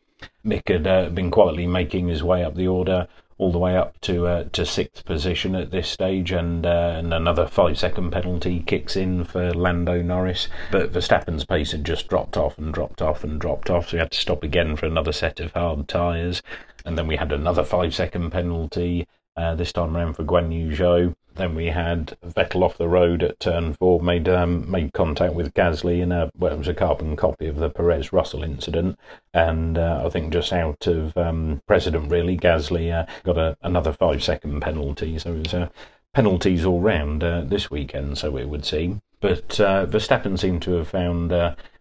Mick 0.46 0.68
had 0.68 0.88
uh, 0.88 1.10
been 1.10 1.30
quietly 1.30 1.68
making 1.68 2.08
his 2.08 2.24
way 2.24 2.44
up 2.44 2.56
the 2.56 2.68
order, 2.68 3.08
all 3.38 3.52
the 3.52 3.60
way 3.60 3.78
up 3.78 4.02
to 4.02 4.26
uh, 4.26 4.44
to 4.52 4.66
sixth 4.66 5.06
position 5.06 5.54
at 5.56 5.70
this 5.70 5.88
stage, 5.88 6.32
and 6.32 6.66
uh, 6.66 6.96
and 6.98 7.14
another 7.14 7.46
five 7.48 7.78
second 7.78 8.12
penalty 8.12 8.62
kicks 8.62 8.96
in 8.96 9.24
for 9.24 9.54
Lando 9.54 10.02
Norris. 10.02 10.48
But 10.72 10.92
Verstappen's 10.92 11.46
pace 11.46 11.72
had 11.72 11.86
just 11.86 12.08
dropped 12.08 12.36
off 12.36 12.58
and 12.58 12.74
dropped 12.74 13.02
off 13.02 13.24
and 13.24 13.40
dropped 13.40 13.70
off, 13.70 13.90
so 13.90 13.98
he 13.98 14.00
had 14.00 14.12
to 14.12 14.20
stop 14.20 14.44
again 14.44 14.76
for 14.76 14.88
another 14.88 15.12
set 15.12 15.40
of 15.40 15.54
hard 15.54 15.88
tyres. 15.88 16.42
And 16.84 16.98
then 16.98 17.06
we 17.06 17.18
had 17.18 17.32
another 17.32 17.64
five 17.64 17.94
second 17.94 18.32
penalty, 18.32 19.08
uh, 19.38 19.56
this 19.56 19.72
time 19.72 19.96
around 19.96 20.16
for 20.16 20.24
Guan 20.24 20.52
Yu 20.52 20.76
Zhou. 20.76 21.16
Then 21.36 21.54
we 21.54 21.68
had 21.68 22.18
Vettel 22.26 22.64
off 22.64 22.80
the 22.80 22.88
road 22.88 23.22
at 23.22 23.40
turn 23.40 23.74
four, 23.74 24.02
made 24.02 24.28
um, 24.28 24.70
made 24.70 24.94
contact 24.94 25.36
with 25.36 25.54
Gasly 25.54 26.02
in 26.02 26.12
a 26.12 26.32
well, 26.36 26.52
it 26.52 26.58
was 26.58 26.68
a 26.68 26.74
carbon 26.74 27.16
copy 27.16 27.46
of 27.46 27.58
the 27.58 27.70
Perez 27.70 28.12
Russell 28.12 28.44
incident, 28.44 28.98
and 29.36 29.78
uh, 29.78 30.02
I 30.04 30.10
think 30.10 30.34
just 30.34 30.52
out 30.52 30.88
of 30.88 31.16
um, 31.16 31.62
precedent 31.68 32.10
really, 32.10 32.38
Gasly 32.38 32.92
uh, 32.92 33.06
got 33.24 33.38
a, 33.38 33.56
another 33.62 33.94
five 33.94 34.24
second 34.24 34.62
penalty, 34.62 35.20
so 35.20 35.34
it 35.36 35.44
was 35.46 35.54
uh, 35.54 35.70
penalties 36.12 36.66
all 36.66 36.82
round 36.82 37.24
uh, 37.24 37.42
this 37.42 37.70
weekend, 37.70 38.18
so 38.18 38.36
it 38.36 38.50
would 38.50 38.66
seem. 38.66 39.04
But 39.20 39.50
Verstappen 39.50 40.40
seemed 40.40 40.64
to 40.64 40.74
have 40.74 40.88
found 40.88 41.32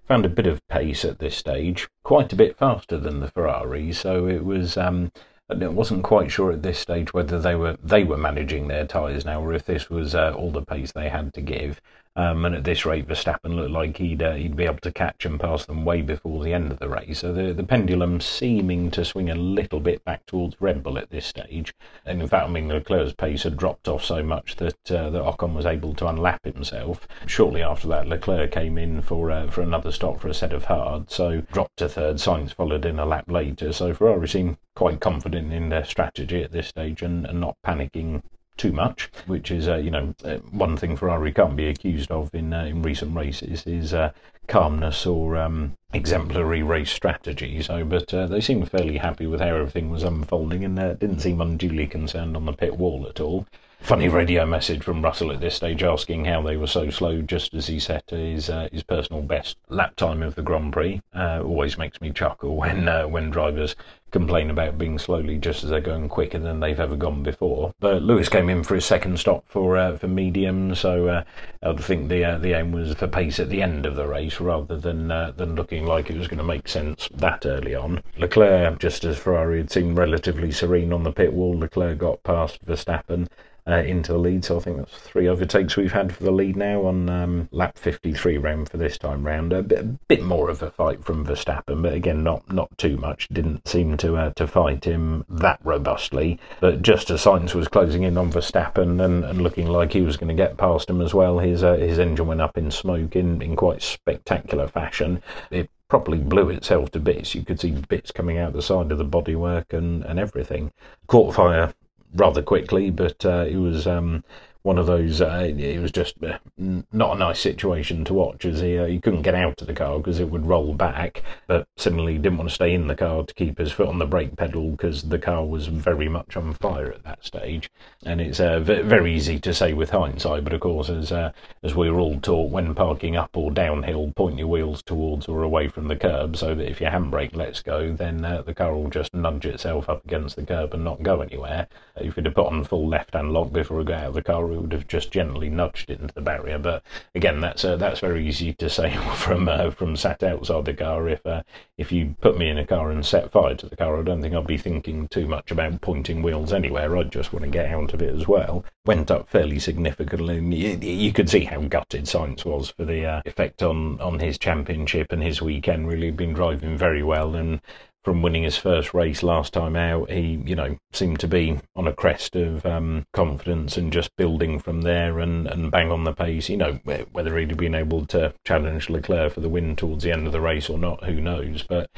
found 0.07 0.25
a 0.25 0.29
bit 0.29 0.47
of 0.47 0.67
pace 0.69 1.05
at 1.05 1.19
this 1.19 1.37
stage, 1.37 1.89
quite 2.03 2.33
a 2.33 2.37
bit 2.37 2.57
faster 2.59 2.99
than 2.99 3.21
the 3.21 3.29
Ferrari, 3.29 3.91
so 3.93 4.27
it 4.29 4.45
was. 4.45 4.77
Um, 4.77 5.13
I 5.49 5.55
wasn't 5.69 6.03
quite 6.03 6.31
sure 6.33 6.51
at 6.51 6.63
this 6.63 6.79
stage 6.79 7.15
whether 7.15 7.39
they 7.39 7.55
were 7.55 7.77
they 7.83 8.03
were 8.03 8.17
managing 8.17 8.67
their 8.67 8.87
tyres 8.87 9.25
now, 9.25 9.41
or 9.43 9.53
if 9.53 9.65
this 9.65 9.89
was 9.89 10.15
uh, 10.15 10.33
all 10.37 10.51
the 10.51 10.63
pace 10.63 10.91
they 10.91 11.09
had 11.09 11.33
to 11.35 11.41
give. 11.41 11.81
Um, 12.17 12.47
and 12.47 12.55
at 12.55 12.65
this 12.65 12.87
rate, 12.87 13.07
Verstappen 13.07 13.55
looked 13.55 13.71
like 13.71 13.99
he'd 13.99 14.23
uh, 14.23 14.35
he'd 14.35 14.57
be 14.57 14.65
able 14.65 14.79
to 14.79 14.93
catch 14.93 15.27
and 15.27 15.39
pass 15.39 15.67
them 15.67 15.85
way 15.85 16.01
before 16.01 16.43
the 16.43 16.55
end 16.55 16.73
of 16.73 16.79
the 16.79 16.89
race. 16.89 17.19
So 17.19 17.33
the 17.33 17.53
the 17.53 17.63
pendulum 17.63 18.21
seeming 18.23 18.91
to 18.93 19.05
swing 19.05 19.29
a 19.29 19.35
little 19.35 19.81
bit 19.81 20.03
back 20.05 20.25
towards 20.25 20.61
Red 20.61 20.83
Bull 20.83 20.99
at 20.99 21.11
this 21.11 21.27
stage. 21.27 21.75
And 22.07 22.23
in 22.23 22.29
fact, 22.29 22.49
I 22.49 22.51
mean 22.51 22.69
Leclerc's 22.69 23.13
pace 23.13 23.43
had 23.43 23.59
dropped 23.59 23.87
off 23.87 24.03
so 24.03 24.23
much 24.23 24.57
that 24.57 24.91
uh, 24.91 25.11
that 25.11 25.23
Ocon 25.23 25.55
was 25.55 25.67
able 25.67 25.93
to 25.95 26.07
unlap 26.07 26.45
himself. 26.45 27.07
Shortly 27.27 27.63
after 27.63 27.87
that, 27.89 28.09
Leclerc 28.09 28.51
came 28.51 28.79
in 28.79 29.03
for 29.03 29.31
uh, 29.31 29.51
for 29.51 29.61
another 29.61 29.93
stop 29.93 30.19
for 30.19 30.29
a 30.29 30.35
set 30.35 30.55
of 30.55 30.65
hard, 30.65 31.11
so 31.11 31.43
dropped 31.53 31.77
to 31.79 31.89
third. 31.89 32.17
Sainz 32.17 32.55
followed 32.55 32.87
in 32.87 32.99
a 32.99 33.05
lap 33.05 33.31
later. 33.31 33.73
So 33.73 33.93
Ferrari 33.93 34.29
seemed 34.29 34.57
quite 34.75 35.01
confident 35.01 35.53
in 35.53 35.69
their 35.69 35.85
strategy 35.85 36.43
at 36.43 36.53
this 36.53 36.69
stage 36.69 37.03
and, 37.03 37.27
and 37.27 37.41
not 37.41 37.57
panicking 37.67 38.23
too 38.57 38.73
much, 38.73 39.11
which 39.27 39.51
is, 39.51 39.69
uh, 39.69 39.77
you 39.77 39.91
know, 39.91 40.15
uh, 40.25 40.37
one 40.51 40.77
thing 40.77 40.97
Ferrari 40.97 41.33
can't 41.33 41.57
be 41.57 41.69
accused 41.69 42.11
of 42.11 42.35
in 42.35 42.53
uh, 42.53 42.65
in 42.65 42.83
recent 42.83 43.15
races 43.15 43.67
is 43.67 43.93
uh, 43.93 44.13
calmness 44.47 45.07
or 45.07 45.37
um, 45.37 45.75
exemplary 45.93 46.63
race 46.63 46.91
strategy. 46.91 47.63
So, 47.63 47.85
but 47.85 48.13
uh, 48.15 48.27
they 48.27 48.41
seemed 48.41 48.71
fairly 48.71 48.99
happy 48.99 49.27
with 49.27 49.41
how 49.41 49.55
everything 49.57 49.91
was 49.91 50.03
unfolding 50.03 50.65
and 50.65 50.79
uh, 50.79 50.95
didn't 50.95 51.21
seem 51.21 51.41
unduly 51.41 51.87
concerned 51.87 52.37
on 52.37 52.47
the 52.47 52.53
pit 52.53 52.77
wall 52.77 53.07
at 53.09 53.21
all. 53.21 53.47
Funny 53.81 54.09
radio 54.09 54.47
message 54.47 54.83
from 54.83 55.03
Russell 55.03 55.31
at 55.31 55.41
this 55.41 55.57
stage 55.57 55.83
asking 55.83 56.25
how 56.25 56.41
they 56.41 56.57
were 56.57 56.67
so 56.67 56.89
slow 56.89 57.21
just 57.21 57.53
as 57.53 57.67
he 57.67 57.79
set 57.79 58.09
his 58.09 58.51
his 58.73 58.83
personal 58.83 59.21
best 59.21 59.59
lap 59.69 59.95
time 59.97 60.23
of 60.23 60.35
the 60.35 60.43
Grand 60.43 60.73
Prix. 60.73 61.03
Always 61.15 61.77
makes 61.77 62.01
me 62.01 62.11
chuckle 62.11 62.57
when 62.57 62.87
when 63.13 63.31
drivers 63.31 63.77
complain 64.17 64.49
about 64.49 64.79
being 64.79 64.99
slowly 64.99 65.37
just 65.37 65.63
as 65.63 65.69
they're 65.69 65.81
going 65.81 66.09
quicker 66.09 66.39
than 66.39 66.59
they've 66.59 66.81
ever 66.81 66.97
gone 66.97 67.23
before. 67.23 67.75
But 67.81 68.03
Lewis 68.03 68.31
came 68.31 68.49
in 68.49 68.65
for 68.65 68.75
his 68.75 68.87
second 68.87 69.19
stop 69.19 69.45
for 69.47 69.77
uh, 69.77 69.99
for 69.99 70.09
medium, 70.09 70.75
so 70.75 71.09
uh, 71.09 71.25
I 71.63 71.75
think 71.75 72.09
the 72.09 72.25
uh, 72.25 72.39
the 72.39 72.55
aim 72.55 72.73
was 72.73 72.95
for 72.95 73.09
pace 73.09 73.39
at 73.39 73.51
the 73.51 73.61
end 73.61 73.85
of 73.85 73.95
the 73.95 74.07
race 74.07 74.41
rather 74.41 74.79
than 74.79 75.09
than 75.09 75.55
looking 75.55 75.85
like 75.85 76.09
it 76.09 76.17
was 76.17 76.29
going 76.29 76.39
to 76.39 76.45
make 76.45 76.67
sense 76.67 77.11
that 77.15 77.45
early 77.45 77.75
on. 77.75 78.03
Leclerc, 78.17 78.79
just 78.79 79.05
as 79.05 79.19
Ferrari 79.19 79.59
had 79.59 79.71
seemed 79.71 79.99
relatively 79.99 80.51
serene 80.51 80.93
on 80.95 81.03
the 81.03 81.13
pit 81.13 81.35
wall, 81.35 81.59
Leclerc 81.59 81.99
got 81.99 82.23
past 82.23 82.65
Verstappen 82.65 83.29
uh, 83.69 83.83
into 83.83 84.13
the 84.13 84.19
lead. 84.19 84.45
So 84.45 84.57
I 84.57 84.61
think 84.61 84.79
that's 84.79 84.97
three 84.97 85.29
overtakes 85.29 85.77
we've 85.77 85.93
had 85.93 86.15
for 86.15 86.25
the 86.25 86.31
lead 86.31 86.57
now 86.57 86.87
on 86.87 87.09
um, 87.09 87.49
lap 87.51 87.77
53 87.79 88.39
round 88.39 88.69
for 88.69 88.77
this 88.77 88.99
time 88.99 89.27
round. 89.27 89.53
A 89.53 89.63
bit, 89.63 89.79
a 89.79 89.83
bit, 89.83 90.23
more 90.23 90.51
of 90.51 90.63
a 90.63 90.71
fight 90.71 91.05
from 91.05 91.25
Verstappen, 91.25 91.83
but 91.83 91.93
again, 91.93 92.23
not 92.23 92.51
not 92.53 92.77
too 92.79 92.97
much. 92.97 93.29
Didn't 93.29 93.67
seem 93.67 93.97
to 93.99 94.17
uh, 94.17 94.33
to 94.35 94.47
fight 94.47 94.85
him 94.85 95.25
that 95.29 95.61
robustly. 95.65 96.39
But 96.61 96.83
just 96.83 97.11
as 97.11 97.25
Sainz 97.25 97.55
was 97.55 97.69
closing 97.69 98.03
in 98.03 98.19
on 98.19 98.33
Verstappen 98.33 99.05
and, 99.05 99.25
and 99.25 99.43
looking 99.43 99.67
like 99.67 99.93
he 99.93 100.03
was 100.03 100.17
going 100.17 100.29
to 100.29 100.43
get 100.43 100.57
past 100.57 100.89
him 100.91 101.01
as 101.01 101.15
well, 101.15 101.39
his 101.39 101.63
uh, 101.63 101.75
his 101.75 101.99
engine 101.99 102.27
went 102.27 102.41
up 102.41 102.57
in 102.57 102.71
smoke 102.71 103.17
in, 103.17 103.43
in 103.43 103.57
quite 103.57 103.83
spectacular 103.83 104.69
fashion. 104.69 105.23
It 105.51 105.71
properly 105.89 106.19
blew 106.19 106.51
itself 106.51 106.91
to 106.91 107.01
bits. 107.01 107.35
You 107.35 107.45
could 107.45 107.61
see 107.61 107.71
bits 107.71 108.11
coming 108.11 108.39
out 108.39 108.53
the 108.53 108.63
side 108.63 108.91
of 108.91 108.99
the 108.99 109.05
bodywork 109.05 109.73
and, 109.73 110.05
and 110.05 110.19
everything. 110.19 110.73
Caught 111.07 111.35
fire 111.35 111.73
rather 112.17 112.43
quickly, 112.43 112.91
but 112.91 113.25
uh, 113.25 113.45
it 113.49 113.57
was 113.57 113.87
um, 113.87 114.25
one 114.67 114.79
of 114.79 114.87
those. 114.87 115.21
Uh, 115.21 115.49
it 115.57 115.81
was 115.81 115.93
just 115.93 116.17
uh, 116.25 116.39
not 116.59 117.15
a 117.15 117.19
nice 117.19 117.39
situation 117.39 118.05
to 118.05 118.13
watch, 118.13 118.45
as 118.45 118.61
he 118.61 118.77
uh, 118.77 118.87
he 118.87 118.99
couldn't 118.99 119.23
get 119.23 119.37
out 119.37 119.61
of 119.61 119.69
the 119.69 119.73
car 119.73 119.99
because 119.99 120.19
it 120.19 120.29
would 120.29 120.45
roll 120.45 120.75
back. 120.75 121.23
But 121.47 121.69
similarly, 121.77 122.15
he 122.15 122.19
didn't 122.19 122.39
want 122.39 122.51
to 122.51 122.55
stay 122.55 122.75
in 122.75 122.89
the 122.89 122.97
car 122.97 123.25
to 123.25 123.35
keep 123.35 123.59
his 123.59 123.71
foot 123.71 123.87
on 123.87 124.01
the 124.01 124.07
brake 124.07 124.37
pedal 124.37 124.73
because 124.73 125.05
the 125.05 125.21
car 125.21 125.47
was 125.47 125.69
very 125.69 126.09
much 126.09 126.37
on 126.37 126.53
fire 126.55 126.93
at 126.93 127.05
that 127.05 127.25
stage. 127.25 127.71
And 128.05 128.21
it's 128.21 128.41
uh, 128.41 128.59
very 128.59 129.15
easy 129.15 129.39
to 129.39 129.55
say 129.55 129.73
with 129.73 129.91
hindsight, 129.91 130.43
but 130.43 130.53
of 130.53 130.61
course, 130.61 130.91
as 130.91 131.13
uh, 131.13 131.31
as 131.63 131.77
we 131.77 131.89
were 131.89 132.01
all 132.01 132.19
taught 132.19 132.51
when 132.51 132.75
parking 132.75 133.17
up 133.17 133.37
or 133.37 133.53
downhill, 133.53 134.13
point 134.17 134.37
your 134.37 134.49
wheels 134.49 134.83
towards 134.83 135.29
or 135.29 135.45
away 135.45 135.69
from 135.69 135.87
the 135.87 135.97
curb, 135.97 136.37
so 136.37 136.57
that 136.57 136.69
if 136.69 136.81
your 136.81 136.91
handbrake 136.91 137.37
lets 137.37 137.63
go, 137.63 137.93
then 137.93 138.25
uh, 138.25 138.43
the 138.43 138.55
car 138.55 138.75
will 138.75 138.91
just 138.91 139.15
nudge 139.15 139.47
itself 139.47 139.89
up 139.89 140.05
against 140.05 140.35
the 140.35 140.45
curb 140.45 140.75
and 140.75 140.83
not 140.83 141.05
go 141.05 141.21
anywhere. 141.21 141.69
If 141.95 142.17
you'd 142.17 142.27
have 142.27 142.35
put 142.35 142.49
on 142.49 142.65
full 142.65 142.89
left-hand 142.89 143.33
lock 143.33 143.53
before 143.53 143.79
we 143.79 143.85
got 143.85 144.01
out 144.01 144.09
of 144.09 144.15
the 144.15 144.23
car, 144.23 144.56
would 144.61 144.73
have 144.73 144.87
just 144.87 145.11
generally 145.11 145.49
nudged 145.49 145.91
it 145.91 146.01
into 146.01 146.15
the 146.15 146.21
barrier. 146.21 146.59
But 146.59 146.83
again, 147.15 147.41
that's 147.41 147.65
uh, 147.65 147.77
that's 147.77 148.01
very 148.01 148.27
easy 148.27 148.53
to 148.55 148.69
say 148.69 148.97
from 149.17 149.49
uh, 149.49 149.71
from 149.71 149.97
sat 149.97 150.23
outside 150.23 150.65
the 150.65 150.75
car. 150.75 151.09
If 151.09 151.25
uh, 151.27 151.43
if 151.79 151.93
you 151.93 152.17
put 152.21 152.39
me 152.39 152.49
in 152.49 152.59
a 152.59 152.67
car 152.67 152.91
and 152.91 153.05
set 153.05 153.33
fire 153.33 153.55
to 153.55 153.69
the 153.69 153.77
car, 153.77 153.99
I 153.99 154.03
don't 154.03 154.23
think 154.23 154.35
I'd 154.35 154.47
be 154.47 154.59
thinking 154.59 155.09
too 155.09 155.27
much 155.27 155.51
about 155.51 155.81
pointing 155.81 156.23
wheels 156.23 156.53
anywhere. 156.53 156.97
I'd 156.97 157.13
just 157.13 157.33
want 157.33 157.45
to 157.45 157.51
get 157.51 157.71
out 157.71 157.95
of 157.95 158.03
it 158.03 158.15
as 158.15 158.27
well. 158.27 158.65
Went 158.85 159.11
up 159.11 159.29
fairly 159.29 159.59
significantly. 159.59 160.39
You, 160.57 160.79
you 160.79 161.13
could 161.13 161.29
see 161.29 161.45
how 161.45 161.61
gutted 161.63 162.05
Sainz 162.05 162.45
was 162.45 162.71
for 162.71 162.85
the 162.85 163.05
uh, 163.05 163.23
effect 163.25 163.63
on 163.63 164.01
on 164.01 164.19
his 164.21 164.39
championship 164.39 165.13
and 165.13 165.23
his 165.23 165.43
weekend. 165.43 165.89
Really 165.89 166.11
been 166.11 166.33
driving 166.33 166.77
very 166.77 167.03
well 167.03 167.35
and 167.35 167.61
from 168.07 168.23
winning 168.23 168.45
his 168.45 168.57
first 168.57 168.95
race 168.95 169.25
last 169.25 169.53
time 169.53 169.75
out, 169.75 170.09
he, 170.09 170.41
you 170.47 170.55
know, 170.55 170.79
seemed 170.93 171.19
to 171.19 171.27
be 171.27 171.59
on 171.75 171.89
a 171.89 171.93
crest 171.93 172.37
of 172.37 172.65
um, 172.65 173.05
confidence 173.13 173.77
and 173.77 173.93
just 173.93 174.15
building 174.15 174.61
from 174.61 174.83
there 174.83 175.19
and, 175.19 175.49
and 175.49 175.73
bang 175.73 175.91
on 175.91 176.05
the 176.05 176.13
pace. 176.13 176.49
You 176.49 176.57
know, 176.57 176.79
whether 177.11 177.37
he'd 177.37 177.57
been 177.57 177.75
able 177.75 178.07
to 178.07 178.33
challenge 178.45 178.89
Leclerc 178.89 179.33
for 179.33 179.41
the 179.41 179.49
win 179.49 179.75
towards 179.75 180.05
the 180.05 180.13
end 180.13 180.25
of 180.25 180.33
the 180.33 180.41
race 180.41 180.71
or 180.71 180.79
not, 180.79 181.03
who 181.03 181.21
knows? 181.21 181.65
But 181.65 181.91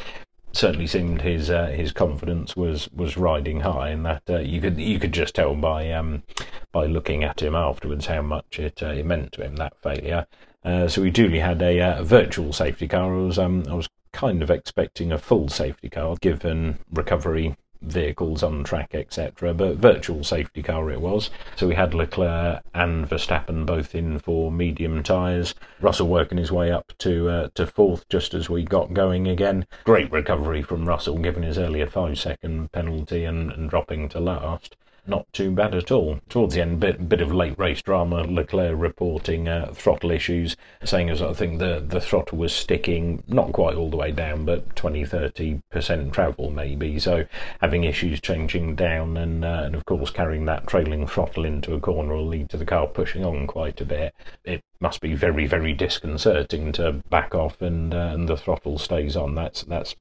certainly 0.53 0.87
seemed 0.87 1.21
his 1.21 1.51
uh, 1.51 1.67
his 1.67 1.93
confidence 1.93 2.57
was 2.57 2.91
was 2.91 3.19
riding 3.19 3.61
high, 3.61 3.91
and 3.91 4.07
that 4.07 4.23
uh, 4.31 4.39
you 4.39 4.63
could 4.63 4.79
you 4.79 4.99
could 4.99 5.13
just 5.13 5.35
tell 5.35 5.55
by 5.57 5.93
um, 5.93 6.23
by 6.73 6.87
looking 6.87 7.23
at 7.23 7.43
him 7.43 7.55
afterwards 7.55 8.07
how 8.07 8.23
much 8.23 8.59
it, 8.59 8.83
uh, 8.83 8.87
it 8.87 9.05
meant 9.05 9.33
to 9.33 9.45
him 9.45 9.57
that 9.57 9.77
failure. 9.83 10.27
Uh, 10.65 10.89
so 10.89 11.03
we 11.03 11.11
duly 11.11 11.39
had 11.39 11.61
a, 11.63 11.81
uh, 11.81 12.03
virtual 12.03 12.55
safety 12.55 12.89
car. 12.89 13.15
I 13.15 13.19
was 13.19 13.39
um, 13.39 13.65
I 13.69 13.75
was 13.75 13.89
kind 14.19 14.43
of 14.43 14.51
expecting 14.51 15.13
a 15.13 15.19
full 15.19 15.49
safety 15.49 15.89
car 15.89 16.17
given 16.21 16.77
recovery 16.93 17.55
vehicles 17.81 18.43
on 18.43 18.65
track, 18.65 18.93
etc. 18.93 19.55
But 19.55 19.77
virtual 19.77 20.25
safety 20.25 20.61
car 20.61 20.91
it 20.91 21.01
was. 21.01 21.31
So 21.55 21.69
we 21.69 21.77
had 21.77 21.95
Leclerc 21.95 22.61
and 22.75 23.09
Verstappen 23.09 23.65
both 23.65 23.95
in 23.95 24.19
for 24.19 24.51
medium 24.51 25.05
tyres. 25.05 25.55
Russell 25.81 26.09
working 26.09 26.37
his 26.37 26.51
way 26.51 26.73
up 26.73 26.93
to 26.99 27.29
uh, 27.29 27.49
to 27.55 27.65
fourth 27.65 28.09
just 28.09 28.35
as 28.35 28.51
we 28.51 28.65
got 28.65 28.93
going 28.93 29.29
again. 29.29 29.69
Great 29.85 30.11
recovery 30.11 30.63
from 30.63 30.89
Russell, 30.89 31.19
given 31.19 31.45
his 31.45 31.57
earlier 31.57 31.87
five 31.87 32.19
second 32.19 32.73
penalty 32.73 33.23
and, 33.23 33.53
and 33.53 33.71
dropping 33.71 34.09
to 34.09 34.19
last 34.19 34.77
not 35.09 35.33
too 35.33 35.51
bad 35.51 35.75
at 35.75 35.91
all. 35.91 36.21
Towards 36.29 36.55
the 36.55 36.61
end, 36.61 36.81
bit 36.81 37.09
bit 37.09 37.21
of 37.21 37.33
late 37.33 37.59
race 37.59 37.83
drama. 37.83 38.23
Leclerc 38.23 38.79
reporting 38.79 39.49
uh, 39.49 39.73
throttle 39.75 40.11
issues, 40.11 40.57
saying 40.85 41.11
as 41.11 41.23
I 41.23 41.33
think 41.33 41.59
the 41.59 41.85
the 41.87 42.01
throttle 42.01 42.39
was 42.39 42.53
sticking 42.53 43.23
not 43.27 43.53
quite 43.53 43.77
all 43.77 43.91
the 43.91 43.97
way 43.97 44.13
down, 44.13 44.45
but 44.45 44.77
20 44.77 45.05
30 45.05 45.61
percent 45.71 46.13
travel 46.13 46.51
maybe. 46.51 46.99
So 46.99 47.25
having 47.61 47.85
issues 47.85 48.21
changing 48.21 48.77
down, 48.77 49.17
and 49.17 49.45
uh, 49.45 49.63
and 49.65 49.75
of 49.75 49.85
course 49.85 50.11
carrying 50.11 50.45
that 50.47 50.67
trailing 50.67 51.07
throttle 51.07 51.45
into 51.45 51.75
a 51.75 51.81
corner 51.81 52.15
will 52.15 52.27
lead 52.27 52.51
to 52.51 52.57
the 52.57 52.67
car 52.67 52.87
pushing 52.87 53.25
on 53.25 53.47
quite 53.47 53.81
a 53.81 53.85
bit. 53.85 54.15
It 54.45 54.63
must 54.81 55.01
be 55.01 55.15
very 55.15 55.47
very 55.47 55.73
disconcerting 55.73 56.73
to 56.73 56.93
back 57.11 57.35
off 57.35 57.61
and 57.63 57.95
uh, 57.95 58.13
and 58.15 58.29
the 58.29 58.37
throttle 58.37 58.79
stays 58.79 59.17
on. 59.17 59.35
That's 59.35 59.63
that's 59.65 59.95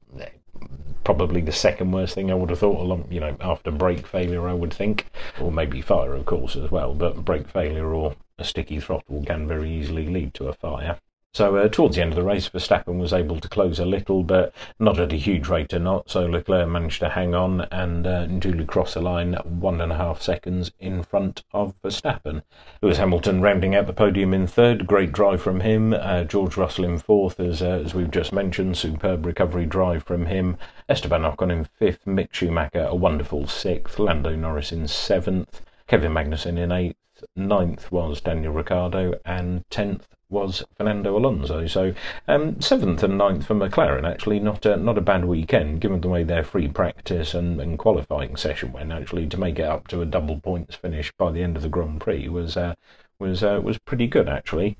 probably 1.04 1.40
the 1.40 1.52
second 1.52 1.92
worst 1.92 2.14
thing 2.14 2.30
I 2.30 2.34
would 2.34 2.50
have 2.50 2.58
thought 2.58 2.80
along 2.80 3.06
you 3.10 3.20
know 3.20 3.36
after 3.40 3.70
brake 3.70 4.06
failure 4.06 4.48
I 4.48 4.54
would 4.54 4.72
think. 4.72 5.06
Or 5.40 5.50
maybe 5.50 5.80
fire 5.80 6.14
of 6.14 6.26
course 6.26 6.56
as 6.56 6.70
well. 6.70 6.94
But 6.94 7.24
brake 7.24 7.48
failure 7.48 7.94
or 7.94 8.14
a 8.38 8.44
sticky 8.44 8.80
throttle 8.80 9.24
can 9.24 9.48
very 9.48 9.70
easily 9.70 10.06
lead 10.06 10.34
to 10.34 10.48
a 10.48 10.52
fire 10.52 10.98
so 11.34 11.56
uh, 11.56 11.68
towards 11.68 11.96
the 11.96 12.02
end 12.02 12.12
of 12.12 12.16
the 12.16 12.22
race, 12.22 12.48
Verstappen 12.48 12.98
was 12.98 13.12
able 13.12 13.38
to 13.38 13.48
close 13.48 13.78
a 13.78 13.84
little, 13.84 14.22
but 14.22 14.52
not 14.78 14.98
at 14.98 15.12
a 15.12 15.16
huge 15.16 15.48
rate 15.48 15.72
or 15.72 15.78
not. 15.78 16.10
So 16.10 16.26
Leclerc 16.26 16.68
managed 16.68 17.00
to 17.00 17.10
hang 17.10 17.34
on 17.34 17.60
and 17.70 18.06
uh, 18.06 18.26
duly 18.26 18.64
cross 18.64 18.94
the 18.94 19.00
line 19.00 19.34
one 19.44 19.80
and 19.80 19.92
a 19.92 19.96
half 19.96 20.22
seconds 20.22 20.72
in 20.80 21.02
front 21.02 21.44
of 21.52 21.74
Verstappen. 21.82 22.42
Lewis 22.82 22.98
Hamilton 22.98 23.42
rounding 23.42 23.74
out 23.74 23.86
the 23.86 23.92
podium 23.92 24.32
in 24.32 24.46
third. 24.46 24.86
Great 24.86 25.12
drive 25.12 25.42
from 25.42 25.60
him. 25.60 25.92
Uh, 25.92 26.24
George 26.24 26.56
Russell 26.56 26.86
in 26.86 26.98
fourth, 26.98 27.38
as 27.38 27.62
uh, 27.62 27.82
as 27.84 27.94
we've 27.94 28.10
just 28.10 28.32
mentioned. 28.32 28.76
Superb 28.76 29.26
recovery 29.26 29.66
drive 29.66 30.02
from 30.02 30.26
him. 30.26 30.56
Esteban 30.88 31.22
Ocon 31.22 31.52
in 31.52 31.64
fifth. 31.64 32.04
Mick 32.06 32.32
Schumacher 32.32 32.86
a 32.88 32.94
wonderful 32.94 33.46
sixth. 33.46 33.98
Lando 33.98 34.34
Norris 34.34 34.72
in 34.72 34.88
seventh. 34.88 35.60
Kevin 35.86 36.12
Magnussen 36.12 36.58
in 36.58 36.72
eighth. 36.72 36.96
Ninth 37.36 37.90
was 37.90 38.20
Daniel 38.20 38.52
Ricciardo, 38.52 39.14
and 39.24 39.68
tenth 39.70 40.06
was 40.30 40.62
Fernando 40.76 41.16
Alonso. 41.16 41.66
So 41.66 41.94
um, 42.26 42.60
seventh 42.60 43.02
and 43.02 43.16
ninth 43.16 43.46
for 43.46 43.54
McLaren 43.54 44.10
actually 44.10 44.40
not 44.40 44.66
a, 44.66 44.76
not 44.76 44.98
a 44.98 45.02
bad 45.02 45.24
weekend 45.24 45.80
given 45.80 46.00
the 46.00 46.08
way 46.08 46.22
their 46.22 46.44
free 46.44 46.68
practice 46.68 47.34
and, 47.34 47.60
and 47.60 47.78
qualifying 47.78 48.36
session 48.36 48.72
went. 48.72 48.92
Actually, 48.92 49.26
to 49.28 49.40
make 49.40 49.58
it 49.58 49.64
up 49.64 49.88
to 49.88 50.02
a 50.02 50.06
double 50.06 50.40
points 50.40 50.76
finish 50.76 51.12
by 51.12 51.30
the 51.30 51.42
end 51.42 51.56
of 51.56 51.62
the 51.62 51.68
Grand 51.68 52.00
Prix 52.00 52.28
was 52.28 52.56
uh, 52.56 52.74
was 53.18 53.42
uh, 53.42 53.60
was 53.62 53.78
pretty 53.78 54.06
good 54.06 54.28
actually. 54.28 54.76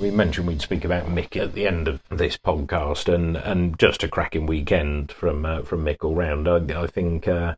We 0.00 0.10
mentioned 0.10 0.46
we'd 0.46 0.62
speak 0.62 0.86
about 0.86 1.08
Mick 1.08 1.36
at 1.36 1.52
the 1.52 1.66
end 1.66 1.86
of 1.86 2.00
this 2.10 2.38
podcast, 2.38 3.12
and, 3.12 3.36
and 3.36 3.78
just 3.78 4.02
a 4.02 4.08
cracking 4.08 4.46
weekend 4.46 5.12
from 5.12 5.44
uh, 5.44 5.60
from 5.62 5.84
Mick 5.84 5.98
all 6.02 6.14
round. 6.14 6.48
I, 6.48 6.56
I 6.82 6.86
think 6.86 7.28
uh, 7.28 7.56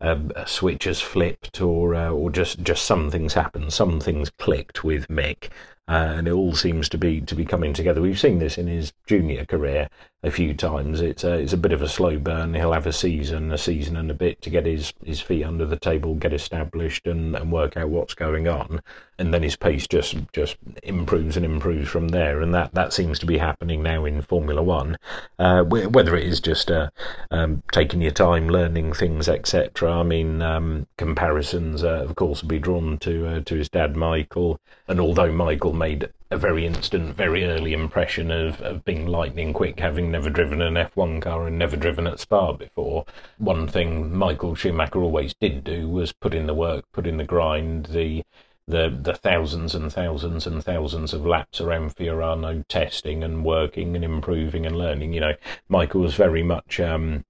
um, 0.00 0.32
a 0.36 0.46
switch 0.46 0.84
has 0.84 1.00
flipped 1.00 1.60
or 1.60 1.94
uh, 1.94 2.10
or 2.10 2.30
just 2.30 2.62
just 2.62 2.84
some 2.84 3.10
things 3.10 3.34
happened, 3.34 3.72
some 3.72 4.00
things 4.00 4.30
clicked 4.30 4.82
with 4.84 5.08
Mick, 5.08 5.50
uh, 5.88 6.14
and 6.16 6.28
it 6.28 6.32
all 6.32 6.54
seems 6.54 6.88
to 6.90 6.98
be 6.98 7.20
to 7.20 7.34
be 7.34 7.44
coming 7.44 7.72
together. 7.72 8.00
We've 8.00 8.18
seen 8.18 8.38
this 8.38 8.58
in 8.58 8.66
his 8.66 8.92
junior 9.06 9.44
career 9.44 9.88
a 10.22 10.30
few 10.30 10.52
times. 10.52 11.00
It's 11.00 11.24
a, 11.24 11.32
it's 11.32 11.54
a 11.54 11.58
bit 11.58 11.72
of 11.72 11.80
a 11.80 11.88
slow 11.88 12.18
burn. 12.18 12.52
He'll 12.54 12.72
have 12.72 12.86
a 12.86 12.92
season, 12.92 13.52
a 13.52 13.58
season 13.58 13.96
and 13.96 14.10
a 14.10 14.14
bit 14.14 14.42
to 14.42 14.50
get 14.50 14.66
his, 14.66 14.92
his 15.04 15.20
feet 15.20 15.44
under 15.44 15.64
the 15.64 15.78
table, 15.78 16.14
get 16.14 16.34
established, 16.34 17.06
and, 17.06 17.34
and 17.34 17.50
work 17.50 17.76
out 17.76 17.88
what's 17.88 18.12
going 18.14 18.46
on, 18.46 18.82
and 19.18 19.32
then 19.32 19.42
his 19.42 19.56
pace 19.56 19.86
just 19.86 20.16
just 20.32 20.56
improves 20.82 21.36
and 21.36 21.46
improves 21.46 21.88
from 21.88 22.08
there. 22.08 22.40
And 22.40 22.54
that, 22.54 22.74
that 22.74 22.92
seems 22.92 23.18
to 23.20 23.26
be 23.26 23.38
happening 23.38 23.82
now 23.82 24.04
in 24.04 24.20
Formula 24.20 24.62
One. 24.62 24.98
Uh, 25.38 25.62
whether 25.64 26.14
it 26.16 26.26
is 26.26 26.40
just 26.40 26.70
uh, 26.70 26.90
um, 27.30 27.62
taking 27.72 28.02
your 28.02 28.10
time, 28.10 28.48
learning 28.48 28.92
things, 28.92 29.28
etc. 29.28 29.90
I 29.90 30.02
mean, 30.02 30.42
um, 30.42 30.86
comparisons, 30.98 31.82
uh, 31.82 32.04
of 32.04 32.14
course, 32.16 32.42
will 32.42 32.50
be 32.50 32.58
drawn 32.58 32.98
to 32.98 33.26
uh, 33.26 33.40
to 33.40 33.54
his 33.54 33.70
dad 33.70 33.96
Michael, 33.96 34.60
and 34.86 35.00
although 35.00 35.32
Michael 35.32 35.72
made 35.72 36.10
a 36.30 36.36
very 36.36 36.64
instant, 36.64 37.16
very 37.16 37.44
early 37.44 37.72
impression 37.72 38.30
of, 38.30 38.60
of 38.60 38.84
being 38.84 39.06
lightning 39.06 39.52
quick, 39.52 39.80
having 39.80 40.10
never 40.10 40.30
driven 40.30 40.62
an 40.62 40.74
F1 40.74 41.20
car 41.22 41.46
and 41.46 41.58
never 41.58 41.76
driven 41.76 42.06
at 42.06 42.20
Spa 42.20 42.52
before. 42.52 43.04
One 43.38 43.66
thing 43.66 44.14
Michael 44.16 44.54
Schumacher 44.54 45.00
always 45.00 45.34
did 45.34 45.64
do 45.64 45.88
was 45.88 46.12
put 46.12 46.34
in 46.34 46.46
the 46.46 46.54
work, 46.54 46.84
put 46.92 47.06
in 47.06 47.16
the 47.16 47.24
grind, 47.24 47.86
the 47.86 48.22
the 48.68 48.96
the 49.02 49.14
thousands 49.14 49.74
and 49.74 49.92
thousands 49.92 50.46
and 50.46 50.62
thousands 50.62 51.12
of 51.12 51.26
laps 51.26 51.60
around 51.60 51.96
Fiorano 51.96 52.64
testing 52.68 53.24
and 53.24 53.44
working 53.44 53.96
and 53.96 54.04
improving 54.04 54.64
and 54.64 54.76
learning. 54.76 55.12
You 55.12 55.20
know, 55.20 55.34
Michael 55.68 56.02
was 56.02 56.14
very 56.14 56.44
much 56.44 56.78
um, 56.78 57.24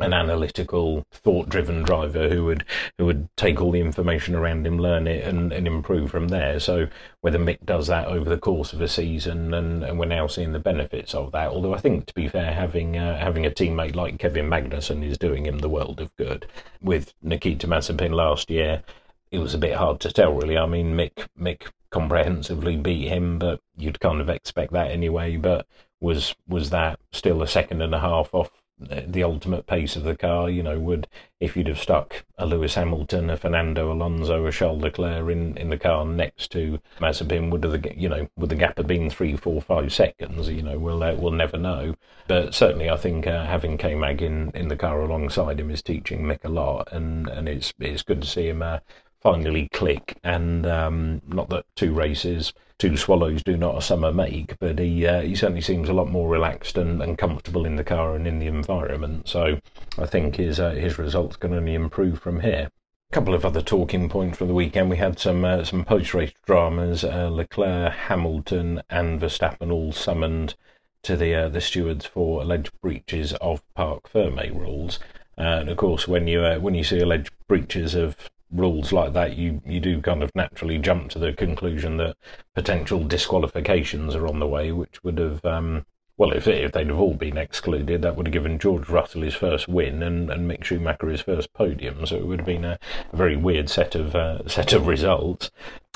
an 0.00 0.12
analytical, 0.12 1.04
thought-driven 1.12 1.82
driver 1.82 2.28
who 2.28 2.44
would 2.44 2.64
who 2.98 3.06
would 3.06 3.28
take 3.36 3.60
all 3.60 3.72
the 3.72 3.80
information 3.80 4.34
around 4.34 4.66
him, 4.66 4.78
learn 4.78 5.06
it, 5.06 5.24
and, 5.24 5.52
and 5.52 5.66
improve 5.66 6.10
from 6.10 6.28
there. 6.28 6.60
So 6.60 6.88
whether 7.20 7.38
Mick 7.38 7.64
does 7.64 7.86
that 7.88 8.06
over 8.06 8.28
the 8.28 8.38
course 8.38 8.72
of 8.72 8.80
a 8.80 8.88
season, 8.88 9.54
and, 9.54 9.82
and 9.84 9.98
we're 9.98 10.06
now 10.06 10.26
seeing 10.26 10.52
the 10.52 10.58
benefits 10.58 11.14
of 11.14 11.32
that. 11.32 11.48
Although 11.48 11.74
I 11.74 11.78
think, 11.78 12.06
to 12.06 12.14
be 12.14 12.28
fair, 12.28 12.52
having 12.52 12.96
uh, 12.96 13.18
having 13.18 13.46
a 13.46 13.50
teammate 13.50 13.94
like 13.94 14.18
Kevin 14.18 14.48
Magnussen 14.48 15.02
is 15.04 15.18
doing 15.18 15.46
him 15.46 15.58
the 15.58 15.68
world 15.68 16.00
of 16.00 16.14
good. 16.16 16.46
With 16.80 17.14
Nikita 17.22 17.66
Mazepin 17.66 18.12
last 18.12 18.50
year, 18.50 18.82
it 19.30 19.38
was 19.38 19.54
a 19.54 19.58
bit 19.58 19.76
hard 19.76 20.00
to 20.00 20.12
tell, 20.12 20.32
really. 20.32 20.56
I 20.56 20.66
mean, 20.66 20.94
Mick 20.94 21.26
Mick 21.38 21.70
comprehensively 21.90 22.76
beat 22.76 23.08
him, 23.08 23.38
but 23.38 23.60
you'd 23.76 24.00
kind 24.00 24.20
of 24.20 24.28
expect 24.28 24.72
that 24.72 24.90
anyway. 24.90 25.36
But 25.36 25.66
was 26.00 26.34
was 26.46 26.70
that 26.70 27.00
still 27.12 27.42
a 27.42 27.48
second 27.48 27.82
and 27.82 27.94
a 27.94 28.00
half 28.00 28.32
off 28.32 28.50
the 28.78 29.22
ultimate 29.22 29.66
pace 29.66 29.96
of 29.96 30.04
the 30.04 30.16
car. 30.16 30.48
You 30.48 30.62
know, 30.62 30.78
would 30.78 31.08
if 31.40 31.56
you'd 31.56 31.68
have 31.68 31.78
stuck 31.78 32.24
a 32.36 32.46
Lewis 32.46 32.74
Hamilton, 32.74 33.30
a 33.30 33.36
Fernando 33.36 33.92
Alonso, 33.92 34.46
a 34.46 34.52
Charles 34.52 34.82
Leclerc 34.82 35.30
in, 35.30 35.56
in 35.56 35.70
the 35.70 35.78
car 35.78 36.04
next 36.04 36.50
to 36.52 36.80
Mazepin, 37.00 37.50
would 37.50 37.62
the 37.62 37.92
you 37.96 38.08
know 38.08 38.28
would 38.36 38.50
the 38.50 38.56
gap 38.56 38.78
have 38.78 38.86
been 38.86 39.10
three, 39.10 39.36
four, 39.36 39.60
five 39.60 39.92
seconds? 39.92 40.48
You 40.48 40.62
know, 40.62 40.78
we'll 40.78 41.02
uh, 41.02 41.14
we'll 41.14 41.32
never 41.32 41.56
know. 41.56 41.94
But 42.26 42.54
certainly, 42.54 42.90
I 42.90 42.96
think 42.96 43.26
uh, 43.26 43.46
having 43.46 43.78
K 43.78 43.94
Mag 43.94 44.22
in, 44.22 44.50
in 44.54 44.68
the 44.68 44.76
car 44.76 45.00
alongside 45.00 45.60
him 45.60 45.70
is 45.70 45.82
teaching 45.82 46.22
Mick 46.22 46.44
a 46.44 46.48
lot, 46.48 46.88
and 46.92 47.28
and 47.28 47.48
it's 47.48 47.72
it's 47.78 48.02
good 48.02 48.22
to 48.22 48.28
see 48.28 48.48
him 48.48 48.62
uh, 48.62 48.78
finally 49.20 49.68
click. 49.72 50.16
And 50.22 50.66
um, 50.66 51.22
not 51.26 51.48
that 51.50 51.64
two 51.76 51.92
races 51.92 52.52
two 52.78 52.96
swallows 52.96 53.42
do 53.42 53.56
not 53.56 53.76
a 53.76 53.82
summer 53.82 54.12
make, 54.12 54.58
but 54.58 54.78
he 54.78 55.06
uh, 55.06 55.20
he 55.20 55.34
certainly 55.34 55.60
seems 55.60 55.88
a 55.88 55.92
lot 55.92 56.08
more 56.08 56.28
relaxed 56.28 56.78
and, 56.78 57.02
and 57.02 57.18
comfortable 57.18 57.66
in 57.66 57.76
the 57.76 57.84
car 57.84 58.14
and 58.14 58.26
in 58.26 58.38
the 58.38 58.46
environment. 58.46 59.28
So 59.28 59.60
I 59.98 60.06
think 60.06 60.36
his 60.36 60.60
uh, 60.60 60.70
his 60.70 60.98
results 60.98 61.36
can 61.36 61.52
only 61.52 61.74
improve 61.74 62.20
from 62.20 62.40
here. 62.40 62.70
A 63.10 63.14
couple 63.14 63.34
of 63.34 63.44
other 63.44 63.62
talking 63.62 64.08
points 64.08 64.38
from 64.38 64.48
the 64.48 64.54
weekend. 64.54 64.90
We 64.90 64.96
had 64.98 65.18
some 65.18 65.44
uh, 65.44 65.64
some 65.64 65.84
post 65.84 66.14
race 66.14 66.32
dramas. 66.46 67.04
Uh, 67.04 67.28
Leclerc, 67.28 67.92
Hamilton, 67.92 68.82
and 68.88 69.20
Verstappen 69.20 69.72
all 69.72 69.92
summoned 69.92 70.54
to 71.02 71.16
the 71.16 71.34
uh, 71.34 71.48
the 71.48 71.60
stewards 71.60 72.06
for 72.06 72.42
alleged 72.42 72.72
breaches 72.80 73.32
of 73.34 73.62
parc 73.74 74.08
ferme 74.08 74.54
rules. 74.54 74.98
Uh, 75.36 75.60
and 75.60 75.68
of 75.68 75.76
course, 75.76 76.06
when 76.06 76.28
you 76.28 76.42
when 76.60 76.74
you 76.74 76.84
see 76.84 77.00
alleged 77.00 77.30
breaches 77.48 77.94
of 77.94 78.16
rules 78.50 78.92
like 78.92 79.12
that, 79.12 79.36
you, 79.36 79.60
you 79.64 79.80
do 79.80 80.00
kind 80.00 80.22
of 80.22 80.30
naturally 80.34 80.78
jump 80.78 81.10
to 81.10 81.18
the 81.18 81.32
conclusion 81.32 81.96
that 81.98 82.16
potential 82.54 83.04
disqualifications 83.04 84.14
are 84.14 84.26
on 84.26 84.38
the 84.38 84.46
way, 84.46 84.72
which 84.72 85.02
would 85.04 85.18
have 85.18 85.44
um, 85.44 85.84
well, 86.18 86.32
if, 86.32 86.48
if 86.48 86.72
they'd 86.72 86.88
have 86.88 86.98
all 86.98 87.14
been 87.14 87.38
excluded, 87.38 88.02
that 88.02 88.16
would 88.16 88.26
have 88.26 88.32
given 88.32 88.58
George 88.58 88.88
Russell 88.88 89.22
his 89.22 89.34
first 89.34 89.68
win 89.68 90.02
and, 90.02 90.28
and 90.30 90.50
Mick 90.50 90.64
Schumacher 90.64 91.08
his 91.08 91.20
first 91.20 91.52
podium. 91.52 92.04
So 92.06 92.16
it 92.16 92.26
would 92.26 92.40
have 92.40 92.46
been 92.46 92.64
a, 92.64 92.78
a 93.12 93.16
very 93.16 93.36
weird 93.36 93.70
set 93.70 93.94
of 93.94 94.16
uh, 94.16 94.46
set 94.48 94.72
of 94.72 94.88
results. 94.88 95.52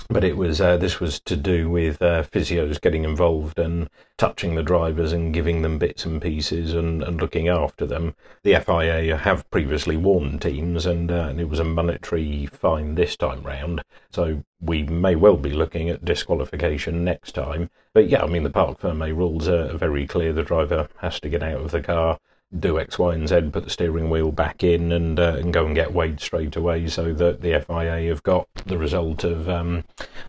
But 0.08 0.24
it 0.24 0.36
was 0.36 0.60
uh, 0.60 0.76
this 0.76 1.00
was 1.00 1.20
to 1.20 1.36
do 1.36 1.70
with 1.70 2.02
uh, 2.02 2.22
physios 2.24 2.80
getting 2.80 3.04
involved 3.04 3.58
and 3.58 3.88
touching 4.18 4.54
the 4.54 4.62
drivers 4.62 5.12
and 5.12 5.32
giving 5.32 5.62
them 5.62 5.78
bits 5.78 6.04
and 6.04 6.20
pieces 6.20 6.74
and, 6.74 7.02
and 7.02 7.20
looking 7.20 7.48
after 7.48 7.86
them. 7.86 8.14
The 8.42 8.60
FIA 8.60 9.16
have 9.16 9.50
previously 9.50 9.96
warned 9.96 10.42
teams, 10.42 10.84
and, 10.84 11.10
uh, 11.10 11.28
and 11.30 11.40
it 11.40 11.48
was 11.48 11.60
a 11.60 11.64
monetary 11.64 12.46
fine 12.46 12.94
this 12.94 13.16
time 13.16 13.42
round. 13.42 13.82
So 14.10 14.44
we 14.60 14.82
may 14.82 15.16
well 15.16 15.36
be 15.38 15.50
looking 15.50 15.88
at 15.88 16.04
disqualification 16.04 17.04
next 17.04 17.32
time. 17.32 17.70
But 17.94 18.08
yeah, 18.08 18.22
I 18.22 18.26
mean, 18.26 18.42
the 18.42 18.50
Parc 18.50 18.80
Ferme 18.80 19.16
rules 19.16 19.48
are 19.48 19.76
very 19.76 20.06
clear. 20.06 20.32
The 20.32 20.42
driver 20.42 20.88
has 20.98 21.20
to 21.20 21.28
get 21.30 21.42
out 21.42 21.60
of 21.60 21.70
the 21.70 21.80
car, 21.80 22.18
do 22.58 22.78
X, 22.78 22.98
Y, 22.98 23.14
and 23.14 23.28
Z, 23.28 23.50
put 23.52 23.64
the 23.64 23.70
steering 23.70 24.10
wheel 24.10 24.32
back 24.32 24.62
in, 24.62 24.92
and 24.92 25.18
uh, 25.18 25.36
and 25.38 25.52
go 25.52 25.66
and 25.66 25.74
get 25.74 25.92
weighed 25.92 26.20
straight 26.20 26.56
away, 26.56 26.86
so 26.88 27.12
that 27.14 27.40
the 27.40 27.60
FIA 27.60 28.08
have 28.08 28.22
got 28.22 28.48
the 28.66 28.78
result 28.78 29.24
of 29.24 29.48
um, 29.48 29.84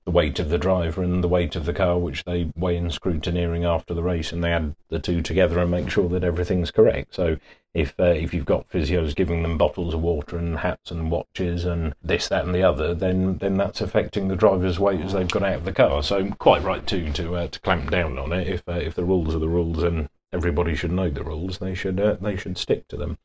the 0.05 0.11
weight 0.11 0.39
of 0.39 0.49
the 0.49 0.57
driver 0.57 1.03
and 1.03 1.23
the 1.23 1.27
weight 1.27 1.55
of 1.55 1.65
the 1.65 1.73
car, 1.73 1.97
which 1.97 2.23
they 2.23 2.51
weigh 2.55 2.77
in 2.77 2.87
scrutineering 2.87 3.65
after 3.65 3.93
the 3.93 4.03
race, 4.03 4.31
and 4.31 4.43
they 4.43 4.51
add 4.51 4.75
the 4.89 4.99
two 4.99 5.21
together 5.21 5.59
and 5.59 5.71
make 5.71 5.89
sure 5.89 6.09
that 6.09 6.23
everything's 6.23 6.71
correct. 6.71 7.15
So 7.15 7.37
if 7.73 7.99
uh, 7.99 8.03
if 8.03 8.33
you've 8.33 8.45
got 8.45 8.69
physios 8.69 9.15
giving 9.15 9.41
them 9.41 9.57
bottles 9.57 9.93
of 9.93 10.01
water 10.01 10.37
and 10.37 10.59
hats 10.59 10.91
and 10.91 11.09
watches 11.09 11.65
and 11.65 11.95
this, 12.03 12.27
that, 12.29 12.45
and 12.45 12.53
the 12.53 12.63
other, 12.63 12.93
then 12.93 13.37
then 13.39 13.57
that's 13.57 13.81
affecting 13.81 14.27
the 14.27 14.35
driver's 14.35 14.79
weight 14.79 15.01
as 15.01 15.13
they've 15.13 15.27
got 15.27 15.43
out 15.43 15.55
of 15.55 15.65
the 15.65 15.73
car. 15.73 16.03
So 16.03 16.29
quite 16.37 16.63
right 16.63 16.85
too 16.85 17.11
to 17.13 17.35
uh, 17.35 17.47
to 17.47 17.59
clamp 17.59 17.89
down 17.89 18.19
on 18.19 18.31
it. 18.31 18.47
If 18.47 18.63
uh, 18.67 18.73
if 18.73 18.95
the 18.95 19.03
rules 19.03 19.35
are 19.35 19.39
the 19.39 19.49
rules 19.49 19.81
and 19.81 20.07
everybody 20.33 20.75
should 20.75 20.91
know 20.91 21.09
the 21.09 21.23
rules. 21.23 21.59
They 21.59 21.75
should 21.75 21.99
uh, 21.99 22.17
they 22.19 22.35
should 22.35 22.57
stick 22.57 22.87
to 22.89 22.97
them. 22.97 23.17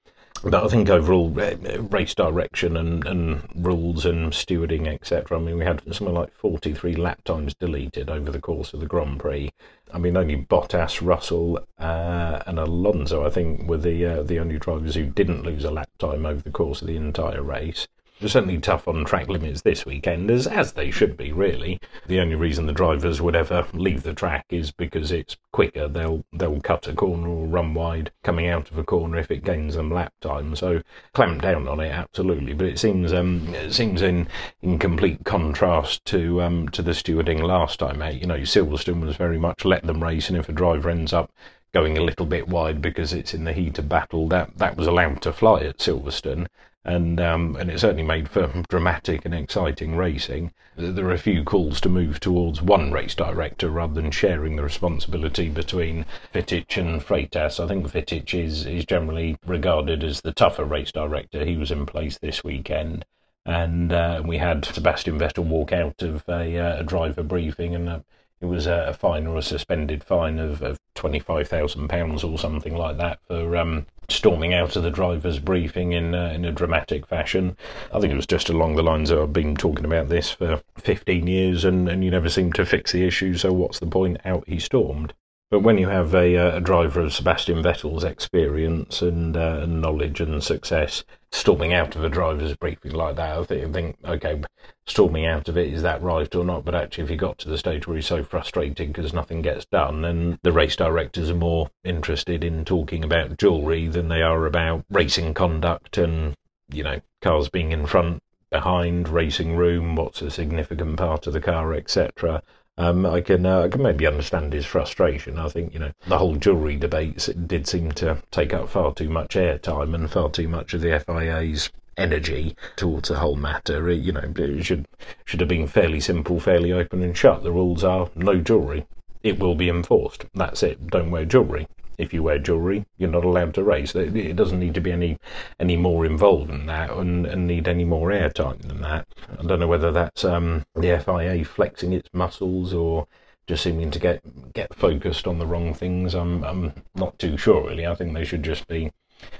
But 0.44 0.55
I 0.55 0.68
think 0.68 0.88
overall, 0.88 1.35
uh, 1.40 1.83
race 1.83 2.14
direction 2.14 2.77
and, 2.77 3.05
and 3.05 3.49
rules 3.57 4.07
and 4.07 4.33
stewarding, 4.33 4.87
etc. 4.87 5.37
I 5.37 5.40
mean, 5.40 5.59
we 5.59 5.64
had 5.64 5.83
something 5.92 6.14
like 6.14 6.33
43 6.33 6.94
lap 6.94 7.25
times 7.25 7.55
deleted 7.55 8.09
over 8.09 8.31
the 8.31 8.40
course 8.40 8.73
of 8.73 8.79
the 8.79 8.87
Grand 8.87 9.18
Prix. 9.18 9.51
I 9.92 9.99
mean, 9.99 10.16
only 10.16 10.37
Bottas, 10.37 11.05
Russell, 11.05 11.66
uh, 11.81 12.42
and 12.47 12.61
Alonso, 12.61 13.27
I 13.27 13.31
think, 13.31 13.68
were 13.68 13.79
the 13.79 14.05
uh, 14.07 14.23
the 14.23 14.38
only 14.38 14.59
drivers 14.59 14.94
who 14.94 15.07
didn't 15.07 15.42
lose 15.42 15.64
a 15.64 15.73
lap 15.73 15.90
time 15.99 16.25
over 16.25 16.40
the 16.40 16.51
course 16.51 16.83
of 16.83 16.88
the 16.88 16.97
entire 16.97 17.42
race. 17.42 17.88
Certainly 18.20 18.59
tough 18.59 18.88
on 18.88 19.04
track 19.04 19.28
limits 19.28 19.62
this 19.62 19.87
weekend, 19.87 20.31
as, 20.31 20.46
as 20.46 20.72
they 20.72 20.90
should 20.90 21.16
be, 21.16 21.33
really. 21.33 21.78
The 22.07 22.18
only 22.18 22.35
reason 22.35 22.66
the 22.66 22.72
drivers 22.72 23.20
would 23.20 23.37
ever 23.37 23.66
leave 23.72 24.02
the 24.02 24.12
track 24.12 24.46
is 24.50 24.72
because 24.72 25.12
it's 25.12 25.37
quicker. 25.52 25.87
They'll 25.87 26.24
they'll 26.33 26.61
cut 26.61 26.88
a 26.88 26.94
corner 26.94 27.28
or 27.28 27.46
run 27.46 27.74
wide 27.74 28.11
coming 28.24 28.48
out 28.48 28.70
of 28.70 28.78
a 28.78 28.85
corner 28.85 29.18
if 29.18 29.31
it 29.31 29.44
gains 29.44 29.76
them 29.76 29.90
lap 29.90 30.12
time. 30.20 30.57
So 30.57 30.83
clamp 31.14 31.42
down 31.42 31.68
on 31.68 31.78
it, 31.81 31.90
absolutely. 31.90 32.54
But 32.54 32.66
it 32.66 32.78
seems 32.78 33.12
um, 33.12 33.54
it 33.54 33.72
seems 33.72 34.02
in 34.02 34.26
in 34.62 34.78
complete 34.78 35.24
contrast 35.24 36.04
to 36.07 36.42
um, 36.42 36.68
to 36.70 36.83
the 36.83 36.92
stewarding 36.92 37.42
last 37.42 37.78
time 37.78 38.02
out. 38.02 38.20
You 38.20 38.26
know, 38.26 38.38
Silverstone 38.38 39.00
was 39.00 39.16
very 39.16 39.38
much 39.38 39.64
let 39.64 39.85
them 39.85 40.02
race, 40.02 40.28
and 40.28 40.37
if 40.37 40.48
a 40.48 40.52
driver 40.52 40.90
ends 40.90 41.12
up 41.12 41.31
going 41.72 41.98
a 41.98 42.02
little 42.02 42.26
bit 42.26 42.48
wide 42.48 42.81
because 42.81 43.12
it's 43.12 43.35
in 43.35 43.44
the 43.44 43.52
heat 43.52 43.78
of 43.78 43.88
battle, 43.88 44.26
that 44.28 44.57
that 44.59 44.76
was 44.76 44.87
allowed 44.87 45.22
to 45.22 45.33
fly 45.33 45.61
at 45.61 45.78
Silverstone 45.78 46.46
and 46.88 47.20
um, 47.20 47.55
and 47.57 47.70
it 47.70 47.79
certainly 47.79 48.03
made 48.03 48.31
for 48.31 48.51
dramatic 48.68 49.24
and 49.24 49.35
exciting 49.35 49.94
racing. 49.94 50.53
There 50.77 51.07
are 51.07 51.12
a 51.12 51.18
few 51.18 51.44
calls 51.44 51.81
to 51.83 51.88
move 51.88 52.18
towards 52.18 52.62
one 52.62 52.92
race 52.92 53.14
director 53.14 53.68
rather 53.68 53.92
than 53.92 54.11
sharing 54.11 54.57
the 54.57 54.62
responsibility 54.62 55.51
between 55.51 56.07
Wittich 56.35 56.79
and 56.79 57.03
Freitas. 57.03 57.62
I 57.62 57.68
think 57.68 57.92
Wittich 57.92 58.33
is 58.33 58.64
is 58.64 58.87
generally 58.87 59.37
regarded 59.46 60.03
as 60.03 60.22
the 60.22 60.33
tougher 60.33 60.64
race 60.64 60.90
director. 60.90 61.44
He 61.44 61.59
was 61.59 61.70
in 61.70 61.85
place 61.85 62.18
this 62.18 62.42
weekend. 62.42 63.05
And 63.44 63.92
uh, 63.92 64.22
we 64.27 64.37
had 64.37 64.64
Sebastian 64.64 65.18
Vettel 65.18 65.44
walk 65.44 65.72
out 65.72 66.03
of 66.03 66.22
a, 66.29 66.59
uh, 66.59 66.81
a 66.81 66.85
driver 66.85 67.22
briefing, 67.22 67.74
and 67.74 68.05
it 68.40 68.46
was 68.46 68.66
a, 68.66 68.94
fine 68.98 69.27
or 69.27 69.37
a 69.37 69.42
suspended 69.42 70.05
fine 70.05 70.38
of, 70.38 70.62
of 70.62 70.79
£25,000 70.94 72.31
or 72.31 72.38
something 72.38 72.77
like 72.77 72.96
that 72.96 73.18
for 73.27 73.57
um, 73.57 73.87
storming 74.09 74.55
out 74.55 74.77
of 74.77 74.83
the 74.83 74.90
driver's 74.90 75.38
briefing 75.38 75.92
in, 75.92 76.14
uh, 76.14 76.31
in 76.35 76.44
a 76.44 76.53
dramatic 76.53 77.07
fashion. 77.07 77.57
I 77.92 78.01
think 78.01 78.12
it 78.12 78.16
was 78.16 78.27
just 78.27 78.48
along 78.48 78.77
the 78.77 78.83
lines 78.83 79.11
of 79.11 79.18
I've 79.18 79.33
been 79.33 79.57
talking 79.57 79.85
about 79.85 80.09
this 80.09 80.31
for 80.31 80.62
15 80.79 81.27
years 81.27 81.64
and, 81.64 81.88
and 81.88 82.05
you 82.05 82.11
never 82.11 82.29
seem 82.29 82.53
to 82.55 82.64
fix 82.64 82.92
the 82.92 83.05
issue, 83.05 83.35
so 83.35 83.53
what's 83.53 83.81
the 83.81 83.87
point? 83.87 84.18
Out 84.24 84.44
he 84.46 84.59
stormed. 84.59 85.12
But 85.50 85.61
when 85.61 85.78
you 85.78 85.88
have 85.88 86.14
a, 86.14 86.37
uh, 86.37 86.56
a 86.56 86.61
driver 86.61 87.00
of 87.00 87.14
Sebastian 87.14 87.62
Vettel's 87.62 88.04
experience 88.04 89.00
and, 89.00 89.34
uh, 89.34 89.64
knowledge 89.64 90.20
and 90.20 90.44
success 90.44 91.04
storming 91.32 91.72
out 91.72 91.96
of 91.96 92.04
a 92.04 92.11
driver's 92.11 92.54
briefing 92.54 92.92
like 92.92 93.16
that, 93.16 93.38
I 93.38 93.44
think, 93.44 93.72
think, 93.72 93.96
okay, 94.04 94.42
storming 94.87 95.24
out 95.24 95.48
of 95.48 95.56
it, 95.56 95.72
is 95.72 95.80
that 95.80 96.02
right 96.02 96.34
or 96.34 96.44
not? 96.44 96.66
But 96.66 96.74
actually, 96.74 97.04
if 97.04 97.11
you 97.11 97.16
got 97.16 97.38
to 97.38 97.48
the 97.48 97.56
stage 97.56 97.87
where 97.87 97.96
he's 97.96 98.06
so 98.06 98.22
frustrated 98.22 98.92
because 98.92 99.14
nothing 99.14 99.40
gets 99.40 99.64
done, 99.64 100.04
and 100.04 100.38
the 100.42 100.52
race 100.52 100.76
directors 100.76 101.30
are 101.30 101.34
more 101.34 101.70
interested 101.82 102.44
in 102.44 102.66
talking 102.66 103.02
about 103.02 103.38
jewellery 103.38 103.88
than 103.88 104.08
they 104.08 104.20
are 104.20 104.44
about 104.44 104.84
racing 104.90 105.32
conduct 105.32 105.96
and, 105.96 106.34
you 106.70 106.82
know, 106.82 107.00
cars 107.22 107.48
being 107.48 107.72
in 107.72 107.87
front, 107.87 108.22
behind, 108.50 109.08
racing 109.08 109.56
room, 109.56 109.96
what's 109.96 110.20
a 110.20 110.30
significant 110.30 110.98
part 110.98 111.26
of 111.26 111.32
the 111.32 111.40
car, 111.40 111.72
etc 111.72 112.42
um, 112.79 113.05
I 113.05 113.21
can 113.21 113.45
uh, 113.45 113.62
I 113.62 113.69
can 113.69 113.83
maybe 113.83 114.07
understand 114.07 114.53
his 114.53 114.64
frustration. 114.64 115.38
I 115.38 115.49
think 115.49 115.75
you 115.75 115.81
know 115.81 115.93
the 116.07 116.19
whole 116.19 116.37
jewellery 116.37 116.77
debates 116.77 117.27
did 117.27 117.67
seem 117.67 117.93
to 117.93 118.23
take 118.31 118.55
up 118.55 118.71
far 118.71 118.95
too 118.95 119.11
much 119.11 119.35
airtime 119.35 119.95
and 119.95 120.09
far 120.11 120.31
too 120.31 120.49
much 120.49 120.73
of 120.75 120.81
the 120.81 120.99
FIA's 121.01 121.71
energy 121.97 122.57
towards 122.77 123.09
the 123.09 123.19
whole 123.19 123.37
matter. 123.37 123.88
It, 123.88 124.01
you 124.01 124.12
know, 124.12 124.33
it 124.37 124.62
should 124.64 124.87
should 125.25 125.41
have 125.41 125.49
been 125.49 125.67
fairly 125.67 125.99
simple, 125.99 126.38
fairly 126.38 126.73
open 126.73 127.03
and 127.03 127.17
shut. 127.17 127.43
The 127.43 127.53
rules 127.53 127.83
are 127.83 128.11
no 128.14 128.41
jewellery. 128.41 128.87
It 129.25 129.41
will 129.41 129.57
be 129.57 129.69
enforced. 129.69 130.27
That's 130.33 130.62
it. 130.62 130.87
Don't 130.87 131.11
wear 131.11 131.25
jewellery 131.25 131.67
if 131.98 132.14
you 132.14 132.22
wear 132.22 132.38
jewellery, 132.38 132.87
you're 132.96 133.11
not 133.11 133.24
allowed 133.24 133.54
to 133.54 133.64
race. 133.64 133.94
It 133.94 134.37
doesn't 134.37 134.61
need 134.61 134.74
to 134.74 134.80
be 134.80 134.92
any 134.92 135.18
any 135.58 135.76
more 135.76 136.06
involved 136.06 136.48
than 136.48 136.66
that, 136.66 136.90
and, 136.90 137.26
and 137.26 137.46
need 137.46 137.68
any 137.68 137.84
more 137.84 138.08
airtime 138.11 138.62
than 138.62 138.80
that. 138.82 139.08
I 139.38 139.42
don't 139.42 139.61
know 139.61 139.66
whether 139.66 139.90
that's 139.90 140.24
um, 140.24 140.64
the 140.74 140.98
FIA 140.98 141.44
flexing 141.44 141.92
its 141.92 142.08
muscles 142.12 142.72
or 142.72 143.06
just 143.46 143.64
seeming 143.64 143.90
to 143.90 143.98
get 143.98 144.22
get 144.52 144.74
focused 144.74 145.26
on 145.26 145.38
the 145.38 145.46
wrong 145.46 145.74
things. 145.74 146.14
I'm 146.14 146.44
I'm 146.44 146.72
not 146.94 147.18
too 147.18 147.37
sure 147.37 147.66
really. 147.66 147.87
I 147.87 147.94
think 147.94 148.14
they 148.14 148.24
should 148.24 148.44
just 148.44 148.68
be 148.68 148.92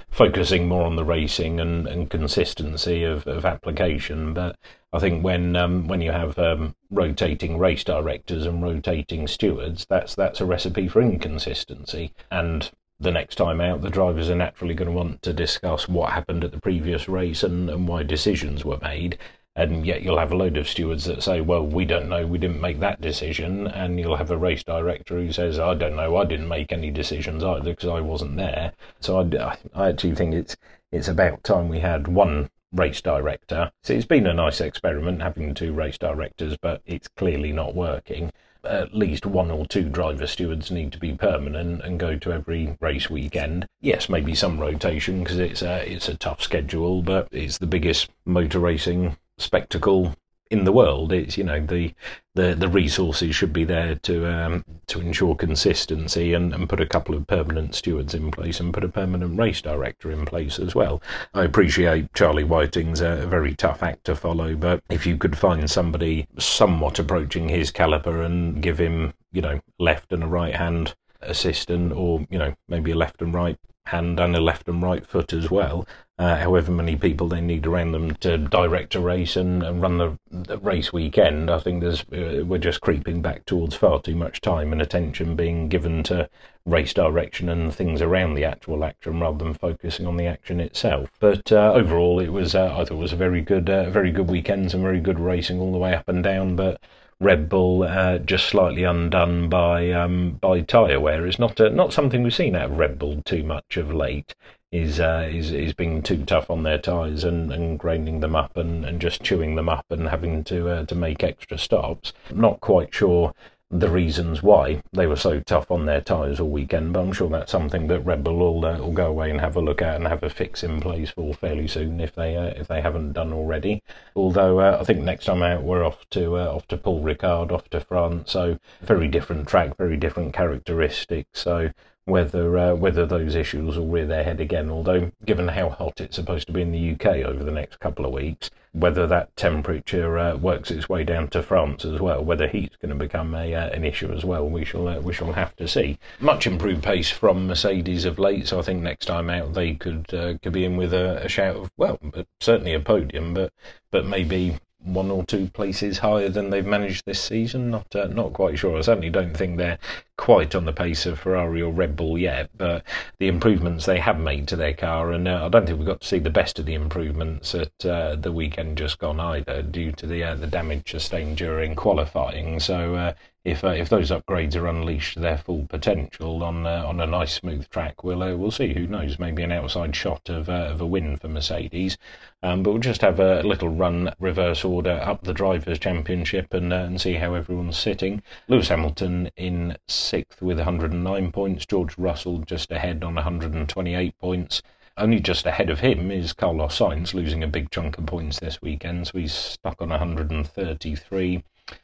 focusing 0.09 0.67
more 0.67 0.85
on 0.85 0.97
the 0.97 1.05
racing 1.05 1.59
and, 1.59 1.87
and 1.87 2.09
consistency 2.09 3.03
of, 3.03 3.25
of 3.27 3.45
application. 3.45 4.33
But 4.33 4.57
I 4.91 4.99
think 4.99 5.23
when 5.23 5.55
um, 5.55 5.87
when 5.87 6.01
you 6.01 6.11
have 6.11 6.39
um, 6.39 6.75
rotating 6.89 7.59
race 7.59 7.83
directors 7.83 8.45
and 8.45 8.63
rotating 8.63 9.27
stewards, 9.27 9.85
that's 9.87 10.15
that's 10.15 10.41
a 10.41 10.45
recipe 10.45 10.87
for 10.87 11.01
inconsistency. 11.01 12.13
And 12.31 12.71
the 12.99 13.11
next 13.11 13.35
time 13.35 13.61
out, 13.61 13.81
the 13.81 13.89
drivers 13.89 14.29
are 14.29 14.35
naturally 14.35 14.73
going 14.73 14.89
to 14.89 14.95
want 14.95 15.21
to 15.21 15.31
discuss 15.31 15.87
what 15.87 16.11
happened 16.11 16.43
at 16.43 16.51
the 16.51 16.59
previous 16.59 17.07
race 17.07 17.43
and, 17.43 17.69
and 17.69 17.87
why 17.87 18.03
decisions 18.03 18.65
were 18.65 18.79
made. 18.81 19.17
And 19.55 19.85
yet 19.85 20.01
you'll 20.01 20.19
have 20.19 20.31
a 20.31 20.37
load 20.37 20.57
of 20.57 20.67
stewards 20.67 21.05
that 21.05 21.23
say, 21.23 21.41
well, 21.41 21.65
we 21.65 21.85
don't 21.85 22.09
know, 22.09 22.25
we 22.25 22.37
didn't 22.37 22.61
make 22.61 22.79
that 22.79 23.01
decision. 23.01 23.67
And 23.67 23.99
you'll 23.99 24.17
have 24.17 24.31
a 24.31 24.37
race 24.37 24.63
director 24.63 25.15
who 25.15 25.31
says, 25.31 25.59
I 25.59 25.75
don't 25.75 25.95
know, 25.95 26.17
I 26.17 26.25
didn't 26.25 26.47
make 26.47 26.71
any 26.71 26.91
decisions 26.91 27.43
either 27.43 27.71
because 27.71 27.89
I 27.89 27.99
wasn't 27.99 28.37
there. 28.37 28.73
So 28.99 29.19
I, 29.19 29.57
I 29.73 29.89
actually 29.89 30.15
think 30.15 30.33
it's, 30.33 30.55
it's 30.91 31.07
about 31.07 31.43
time 31.43 31.69
we 31.69 31.79
had 31.79 32.07
one 32.07 32.49
race 32.71 33.01
director. 33.01 33.71
So 33.83 33.93
it's 33.93 34.05
been 34.05 34.27
a 34.27 34.33
nice 34.33 34.61
experiment 34.61 35.21
having 35.21 35.53
two 35.53 35.73
race 35.73 35.97
directors, 35.97 36.57
but 36.61 36.81
it's 36.85 37.07
clearly 37.07 37.51
not 37.51 37.75
working. 37.75 38.31
At 38.63 38.93
least 38.93 39.25
one 39.25 39.49
or 39.49 39.65
two 39.65 39.87
driver 39.89 40.27
stewards 40.27 40.69
need 40.69 40.91
to 40.91 40.99
be 40.99 41.13
permanent 41.13 41.81
and 41.81 41.99
go 41.99 42.17
to 42.17 42.33
every 42.33 42.77
race 42.81 43.09
weekend. 43.09 43.65
Yes, 43.79 44.09
maybe 44.09 44.35
some 44.35 44.59
rotation 44.59 45.23
because 45.23 45.39
it's 45.39 45.61
a 45.61 45.89
it's 45.89 46.09
a 46.09 46.17
tough 46.17 46.41
schedule, 46.41 47.01
but 47.01 47.29
it's 47.31 47.57
the 47.57 47.67
biggest 47.67 48.09
motor 48.25 48.59
racing 48.59 49.15
spectacle 49.37 50.13
in 50.49 50.63
the 50.63 50.71
world. 50.71 51.11
It's 51.11 51.37
you 51.37 51.43
know 51.43 51.63
the 51.65 51.93
the, 52.35 52.55
the 52.55 52.69
resources 52.69 53.35
should 53.35 53.51
be 53.51 53.65
there 53.65 53.95
to 53.95 54.31
um, 54.31 54.65
to 54.87 54.99
ensure 54.99 55.35
consistency 55.35 56.33
and, 56.33 56.53
and 56.53 56.69
put 56.69 56.79
a 56.79 56.85
couple 56.85 57.15
of 57.15 57.27
permanent 57.27 57.75
stewards 57.75 58.13
in 58.13 58.31
place 58.31 58.59
and 58.59 58.73
put 58.73 58.83
a 58.83 58.89
permanent 58.89 59.37
race 59.37 59.61
director 59.61 60.11
in 60.11 60.25
place 60.25 60.59
as 60.59 60.73
well. 60.73 61.01
I 61.33 61.43
appreciate 61.43 62.13
Charlie 62.13 62.43
Whiting's 62.43 63.01
a 63.01 63.27
very 63.27 63.55
tough 63.55 63.83
act 63.83 64.05
to 64.05 64.15
follow, 64.15 64.55
but 64.55 64.83
if 64.89 65.05
you 65.05 65.17
could 65.17 65.37
find 65.37 65.69
somebody 65.69 66.27
somewhat 66.37 66.99
approaching 66.99 67.49
his 67.49 67.71
caliber 67.71 68.21
and 68.21 68.61
give 68.61 68.79
him 68.79 69.13
you 69.31 69.41
know 69.41 69.59
left 69.77 70.11
and 70.11 70.23
a 70.23 70.27
right 70.27 70.55
hand 70.55 70.95
assistant 71.21 71.91
or 71.91 72.25
you 72.29 72.39
know 72.39 72.55
maybe 72.67 72.91
a 72.91 72.95
left 72.95 73.21
and 73.21 73.33
right 73.33 73.57
hand 73.85 74.19
and 74.19 74.35
a 74.35 74.39
left 74.39 74.67
and 74.67 74.81
right 74.81 75.05
foot 75.05 75.33
as 75.33 75.51
well 75.51 75.85
uh, 76.19 76.35
however 76.35 76.69
many 76.69 76.97
people 76.97 77.29
they 77.29 77.39
need 77.39 77.65
around 77.65 77.93
them 77.93 78.13
to 78.15 78.37
direct 78.37 78.93
a 78.93 78.99
race 78.99 79.37
and, 79.37 79.63
and 79.63 79.81
run 79.81 79.97
the, 79.97 80.19
the, 80.29 80.57
race 80.57 80.91
weekend. 80.91 81.49
I 81.49 81.59
think 81.59 81.79
there's 81.79 82.01
uh, 82.11 82.43
we're 82.45 82.57
just 82.57 82.81
creeping 82.81 83.21
back 83.21 83.45
towards 83.45 83.75
far 83.75 84.01
too 84.01 84.17
much 84.17 84.41
time 84.41 84.73
and 84.73 84.81
attention 84.81 85.37
being 85.37 85.69
given 85.69 86.03
to 86.03 86.29
race 86.65 86.93
direction 86.93 87.47
and 87.47 87.73
things 87.73 88.01
around 88.01 88.33
the 88.33 88.43
actual 88.43 88.83
action 88.83 89.21
rather 89.21 89.45
than 89.45 89.53
focusing 89.53 90.05
on 90.05 90.17
the 90.17 90.27
action 90.27 90.59
itself. 90.59 91.09
But 91.21 91.53
uh, 91.53 91.71
overall, 91.73 92.19
it 92.19 92.33
was 92.33 92.53
uh, 92.53 92.65
I 92.65 92.83
thought 92.83 92.91
it 92.91 92.95
was 92.95 93.13
a 93.13 93.15
very 93.17 93.41
good, 93.41 93.69
uh, 93.69 93.89
very 93.89 94.11
good 94.11 94.29
weekend, 94.29 94.71
some 94.71 94.81
very 94.81 94.99
good 94.99 95.19
racing 95.19 95.61
all 95.61 95.71
the 95.71 95.77
way 95.77 95.93
up 95.93 96.09
and 96.09 96.21
down. 96.21 96.57
But 96.57 96.81
Red 97.21 97.49
Bull 97.49 97.83
uh, 97.83 98.17
just 98.19 98.47
slightly 98.47 98.83
undone 98.83 99.49
by 99.49 99.91
um, 99.91 100.37
by 100.39 100.61
tyre 100.61 100.99
wear 101.01 101.25
is 101.25 101.37
not 101.37 101.59
not 101.73 101.91
something 101.91 102.23
we've 102.23 102.33
seen 102.33 102.55
out 102.55 102.71
of 102.71 102.77
Red 102.77 102.97
Bull 102.97 103.21
too 103.23 103.43
much 103.43 103.75
of 103.75 103.93
late 103.93 104.33
is 104.71 104.99
uh, 105.01 105.27
is 105.29 105.51
is 105.51 105.73
being 105.73 106.01
too 106.01 106.23
tough 106.23 106.49
on 106.49 106.63
their 106.63 106.77
tyres 106.77 107.25
and, 107.25 107.51
and 107.51 107.77
grinding 107.77 108.21
them 108.21 108.35
up 108.35 108.55
and, 108.55 108.85
and 108.85 109.01
just 109.01 109.21
chewing 109.21 109.55
them 109.55 109.67
up 109.67 109.85
and 109.89 110.07
having 110.07 110.43
to 110.45 110.69
uh, 110.69 110.85
to 110.85 110.95
make 110.95 111.23
extra 111.23 111.57
stops. 111.57 112.13
not 112.33 112.61
quite 112.61 112.93
sure 112.93 113.33
the 113.71 113.89
reasons 113.89 114.41
why 114.41 114.81
they 114.93 115.05
were 115.05 115.15
so 115.15 115.39
tough 115.41 115.69
on 115.69 115.85
their 115.85 116.01
tyres 116.01 116.39
all 116.39 116.49
weekend, 116.49 116.91
but 116.91 117.01
I'm 117.01 117.11
sure 117.11 117.29
that's 117.29 117.51
something 117.51 117.87
that 117.87 117.99
Red 118.01 118.23
Bull 118.23 118.37
will, 118.37 118.65
uh, 118.65 118.79
will 118.79 118.91
go 118.91 119.07
away 119.07 119.29
and 119.29 119.39
have 119.39 119.55
a 119.55 119.61
look 119.61 119.81
at 119.81 119.95
and 119.95 120.07
have 120.07 120.23
a 120.23 120.29
fix 120.29 120.63
in 120.63 120.81
place 120.81 121.11
for 121.11 121.33
fairly 121.35 121.67
soon 121.67 121.99
if 121.99 122.15
they 122.15 122.35
uh, 122.35 122.47
if 122.55 122.67
they 122.67 122.81
haven't 122.81 123.13
done 123.13 123.31
already. 123.31 123.83
Although 124.15 124.59
uh, 124.59 124.77
I 124.81 124.83
think 124.83 125.01
next 125.01 125.25
time 125.25 125.43
out 125.43 125.63
we're 125.63 125.85
off 125.85 126.09
to 126.11 126.37
uh, 126.37 126.55
off 126.55 126.67
to 126.69 126.77
Paul 126.77 127.03
Ricard, 127.03 127.51
off 127.51 127.69
to 127.69 127.79
France, 127.79 128.31
so 128.31 128.57
very 128.81 129.07
different 129.07 129.47
track, 129.47 129.77
very 129.77 129.97
different 129.97 130.33
characteristics. 130.33 131.39
So 131.39 131.69
whether 132.09 132.57
uh, 132.57 132.73
whether 132.75 133.05
those 133.05 133.35
issues 133.35 133.77
will 133.77 133.87
rear 133.87 134.05
their 134.05 134.23
head 134.23 134.41
again. 134.41 134.69
Although, 134.69 135.11
given 135.25 135.47
how 135.47 135.69
hot 135.69 136.01
it's 136.01 136.15
supposed 136.15 136.47
to 136.47 136.53
be 136.53 136.61
in 136.61 136.71
the 136.71 136.91
UK 136.93 137.25
over 137.25 137.43
the 137.43 137.51
next 137.51 137.79
couple 137.79 138.05
of 138.05 138.11
weeks, 138.11 138.49
whether 138.71 139.07
that 139.07 139.35
temperature 139.35 140.17
uh, 140.17 140.35
works 140.35 140.71
its 140.71 140.87
way 140.87 141.03
down 141.03 141.27
to 141.29 141.41
France 141.41 141.85
as 141.85 141.99
well, 141.99 142.23
whether 142.23 142.47
heat's 142.47 142.75
going 142.77 142.89
to 142.89 142.95
become 142.95 143.33
a 143.33 143.53
uh, 143.53 143.69
an 143.69 143.83
issue 143.83 144.11
as 144.11 144.25
well, 144.25 144.47
we 144.47 144.65
shall 144.65 144.87
uh, 144.87 144.99
we 144.99 145.13
shall 145.13 145.33
have 145.33 145.55
to 145.55 145.67
see. 145.67 145.97
Much 146.19 146.45
improved 146.47 146.83
pace 146.83 147.09
from 147.09 147.47
Mercedes 147.47 148.05
of 148.05 148.19
late, 148.19 148.47
so 148.47 148.59
I 148.59 148.61
think 148.61 148.81
next 148.81 149.05
time 149.05 149.29
out 149.29 149.53
they 149.53 149.75
could 149.75 150.13
uh, 150.13 150.37
could 150.41 150.53
be 150.53 150.65
in 150.65 150.77
with 150.77 150.93
a, 150.93 151.23
a 151.23 151.29
shout 151.29 151.55
of 151.55 151.71
well, 151.77 151.99
certainly 152.39 152.73
a 152.73 152.79
podium, 152.79 153.33
but 153.33 153.53
but 153.91 154.05
maybe 154.05 154.59
one 154.81 155.11
or 155.11 155.25
two 155.25 155.47
places 155.47 155.99
higher 155.99 156.29
than 156.29 156.49
they've 156.49 156.65
managed 156.65 157.05
this 157.05 157.21
season. 157.21 157.69
Not 157.69 157.95
uh, 157.95 158.07
not 158.07 158.33
quite 158.33 158.57
sure. 158.57 158.77
I 158.77 158.81
certainly 158.81 159.09
don't 159.09 159.35
think 159.35 159.57
they're 159.57 159.79
quite 160.19 160.53
on 160.53 160.65
the 160.65 160.73
pace 160.73 161.05
of 161.05 161.17
Ferrari 161.17 161.61
or 161.61 161.71
Red 161.71 161.95
Bull 161.95 162.17
yet, 162.17 162.49
but 162.57 162.83
the 163.19 163.29
improvements 163.29 163.85
they 163.85 163.99
have 163.99 164.19
made 164.19 164.49
to 164.49 164.57
their 164.57 164.73
car, 164.73 165.13
and 165.13 165.29
uh, 165.29 165.45
I 165.45 165.49
don't 165.49 165.65
think 165.65 165.79
we 165.79 165.85
got 165.85 166.01
to 166.01 166.07
see 166.07 166.19
the 166.19 166.29
best 166.29 166.59
of 166.59 166.65
the 166.65 166.73
improvements 166.73 167.55
at 167.55 167.85
uh, 167.85 168.17
the 168.17 168.33
weekend 168.33 168.77
just 168.77 168.99
gone 168.99 169.21
either, 169.21 169.61
due 169.61 169.93
to 169.93 170.05
the 170.05 170.21
uh, 170.25 170.35
the 170.35 170.45
damage 170.45 170.91
sustained 170.91 171.37
during 171.37 171.73
qualifying. 171.73 172.59
So 172.59 172.95
uh, 172.95 173.13
if 173.45 173.63
uh, 173.63 173.69
if 173.69 173.87
those 173.87 174.11
upgrades 174.11 174.55
are 174.55 174.67
unleashed 174.67 175.13
to 175.13 175.21
their 175.21 175.37
full 175.37 175.65
potential 175.69 176.43
on 176.43 176.65
uh, 176.67 176.83
on 176.85 176.99
a 176.99 177.07
nice 177.07 177.33
smooth 177.33 177.69
track, 177.69 178.03
we'll 178.03 178.37
we'll 178.37 178.51
see. 178.51 178.73
Who 178.73 178.87
knows? 178.87 179.17
Maybe 179.17 179.43
an 179.43 179.53
outside 179.53 179.95
shot 179.95 180.29
of 180.29 180.49
of 180.49 180.81
a 180.81 180.85
win 180.85 181.15
for 181.15 181.29
Mercedes. 181.29 181.97
Um, 182.43 182.63
but 182.63 182.71
we'll 182.71 182.79
just 182.79 183.01
have 183.01 183.19
a 183.19 183.41
little 183.41 183.69
run 183.69 184.13
reverse 184.19 184.65
order 184.65 185.01
up 185.03 185.23
the 185.23 185.33
drivers' 185.33 185.79
championship 185.79 186.53
and 186.53 186.73
and 186.73 186.99
see 186.99 187.13
how 187.13 187.33
everyone's 187.33 187.77
sitting. 187.77 188.21
Lewis 188.49 188.67
Hamilton 188.67 189.31
in 189.37 189.77
sixth 190.09 190.41
with 190.41 190.57
109 190.57 191.31
points. 191.31 191.67
George 191.67 191.95
Russell 191.95 192.39
just 192.39 192.71
ahead 192.71 193.03
on 193.03 193.13
128 193.13 194.17
points. 194.17 194.63
Only 194.97 195.19
just 195.19 195.45
ahead 195.45 195.69
of 195.69 195.81
him 195.81 196.09
is 196.09 196.33
Carlos 196.33 196.79
Sainz, 196.79 197.13
losing 197.13 197.43
a 197.43 197.47
big 197.47 197.69
chunk 197.69 197.99
of 197.99 198.07
points 198.07 198.39
this 198.39 198.59
weekend, 198.59 199.05
so 199.05 199.19
he's 199.19 199.33
stuck 199.33 199.79
on 199.83 199.89
133. 199.89 201.43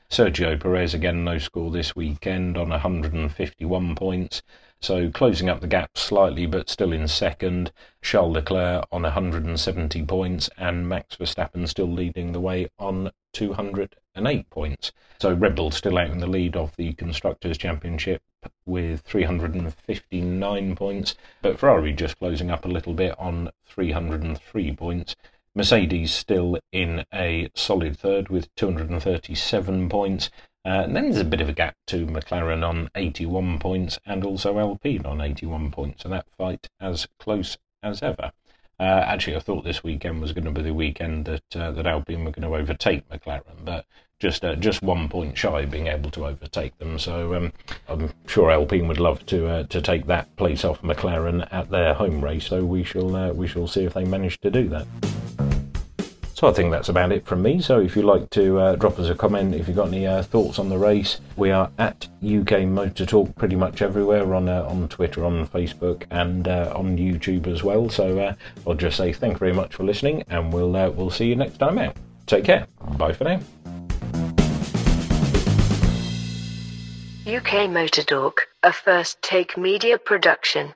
Sergio 0.10 0.60
Perez 0.60 0.96
again 0.96 1.24
no 1.24 1.38
score 1.38 1.70
this 1.70 1.96
weekend 1.96 2.58
on 2.58 2.70
151 2.70 3.94
points. 3.94 4.42
So 4.82 5.12
closing 5.12 5.48
up 5.48 5.62
the 5.62 5.68
gap 5.68 5.96
slightly, 5.96 6.48
but 6.48 6.68
still 6.68 6.94
in 6.94 7.08
second. 7.08 7.72
Charles 8.02 8.34
Leclerc 8.34 8.88
on 8.92 9.04
170 9.04 10.04
points, 10.04 10.50
and 10.58 10.90
Max 10.90 11.16
Verstappen 11.16 11.68
still 11.68 11.92
leading 11.92 12.32
the 12.32 12.42
way 12.42 12.70
on 12.80 13.12
208 14.16 14.50
points. 14.50 14.92
So 15.20 15.34
Red 15.34 15.56
Bull 15.56 15.72
still 15.72 15.98
out 15.98 16.10
in 16.10 16.20
the 16.20 16.28
lead 16.28 16.56
of 16.56 16.76
the 16.78 16.94
Constructors' 16.94 17.58
Championship 17.58 18.22
with 18.66 19.02
359 19.02 20.76
points, 20.76 21.16
but 21.42 21.60
Ferrari 21.60 21.94
just 21.94 22.20
closing 22.20 22.50
up 22.50 22.66
a 22.66 22.70
little 22.70 22.94
bit 22.94 23.18
on 23.20 23.52
303 23.66 24.76
points. 24.76 25.16
Mercedes 25.54 26.14
still 26.14 26.58
in 26.72 27.06
a 27.14 27.50
solid 27.56 27.98
third 27.98 28.30
with 28.30 28.54
237 28.56 29.90
points. 29.90 30.30
Uh, 30.66 30.82
and 30.86 30.96
then 30.96 31.06
there's 31.06 31.22
a 31.22 31.26
bit 31.26 31.42
of 31.42 31.50
a 31.50 31.54
gap 31.54 31.76
to 31.88 32.08
McLaren 32.08 32.68
on 32.68 32.90
81 32.96 33.60
points 33.60 34.00
and 34.06 34.24
also 34.24 34.58
Alpine 34.58 35.06
on 35.06 35.22
81 35.22 35.72
points. 35.72 36.04
So 36.04 36.10
that 36.10 36.26
fight 36.38 36.68
as 36.80 37.08
close 37.20 37.58
as 37.84 38.02
ever. 38.02 38.32
Uh, 38.80 38.84
actually, 38.84 39.38
I 39.38 39.40
thought 39.40 39.64
this 39.64 39.84
weekend 39.84 40.22
was 40.22 40.34
going 40.34 40.46
to 40.46 40.52
be 40.52 40.62
the 40.62 40.74
weekend 40.74 41.26
that 41.26 41.56
uh, 41.56 41.72
that 41.72 41.88
Alpine 41.88 42.26
were 42.26 42.32
going 42.32 42.50
to 42.50 42.58
overtake 42.58 43.08
McLaren, 43.08 43.64
but 43.64 43.86
just 44.20 44.46
uh, 44.46 44.56
just 44.56 44.82
one 44.82 45.10
point 45.10 45.38
shy 45.38 45.62
of 45.62 45.72
being 45.72 45.88
able 45.88 46.10
to 46.12 46.26
overtake 46.26 46.78
them. 46.78 46.98
So 46.98 47.34
um, 47.36 47.54
I'm 47.88 48.14
sure 48.28 48.52
Alpine 48.52 48.88
would 48.88 49.00
love 49.00 49.26
to 49.28 49.48
uh, 49.48 49.64
to 49.64 49.82
take 49.82 50.06
that 50.08 50.34
place 50.38 50.64
off 50.64 50.82
McLaren 50.82 51.48
at 51.52 51.70
their 51.70 51.94
home 51.94 52.24
race. 52.24 52.48
So 52.48 52.64
we 52.64 52.84
shall 52.84 53.16
uh, 53.16 53.34
we 53.34 53.48
shall 53.48 53.68
see 53.68 53.84
if 53.84 53.94
they 53.94 54.06
manage 54.06 54.40
to 54.42 54.52
do 54.52 54.70
that. 54.70 54.88
So 56.34 56.50
I 56.50 56.54
think 56.54 56.72
that's 56.72 56.90
about 56.90 57.14
it 57.14 57.26
from 57.26 57.42
me. 57.42 57.62
So 57.62 57.80
if 57.80 57.96
you'd 57.96 58.04
like 58.04 58.30
to 58.32 58.60
uh, 58.60 58.76
drop 58.76 59.00
us 59.00 59.08
a 59.08 59.16
comment, 59.16 59.56
if 59.56 59.70
you've 59.70 59.78
got 59.78 59.88
any 59.88 60.06
uh, 60.06 60.22
thoughts 60.22 60.60
on 60.60 60.68
the 60.68 60.78
race, 60.78 61.22
we 61.38 61.50
are 61.50 61.72
at 61.78 62.10
UK 62.22 62.64
Motor 62.64 63.06
Talk 63.06 63.34
pretty 63.36 63.56
much 63.56 63.82
everywhere 63.82 64.34
on 64.34 64.50
uh, 64.50 64.64
on 64.64 64.88
Twitter, 64.88 65.26
on 65.26 65.48
Facebook, 65.48 66.04
and 66.12 66.48
on 66.48 66.98
YouTube 66.98 67.48
as 67.48 67.64
well. 67.64 67.90
So 67.90 68.34
I'll 68.66 68.76
just 68.76 68.96
say 68.96 69.12
thank 69.12 69.34
you 69.34 69.40
very 69.40 69.54
much 69.54 69.76
for 69.76 69.84
listening, 69.84 70.24
and 70.30 70.54
we'll 70.54 70.72
we'll 70.92 71.10
see 71.10 71.28
you 71.28 71.36
next 71.36 71.58
time 71.58 71.78
out. 71.78 71.98
Take 72.28 72.46
care. 72.46 72.68
Bye 72.98 73.14
for 73.14 73.26
now. 73.26 73.40
UK 77.28 77.68
Motor 77.68 78.04
Talk, 78.04 78.48
a 78.62 78.72
first 78.72 79.20
take 79.24 79.58
media 79.58 79.98
production. 79.98 80.76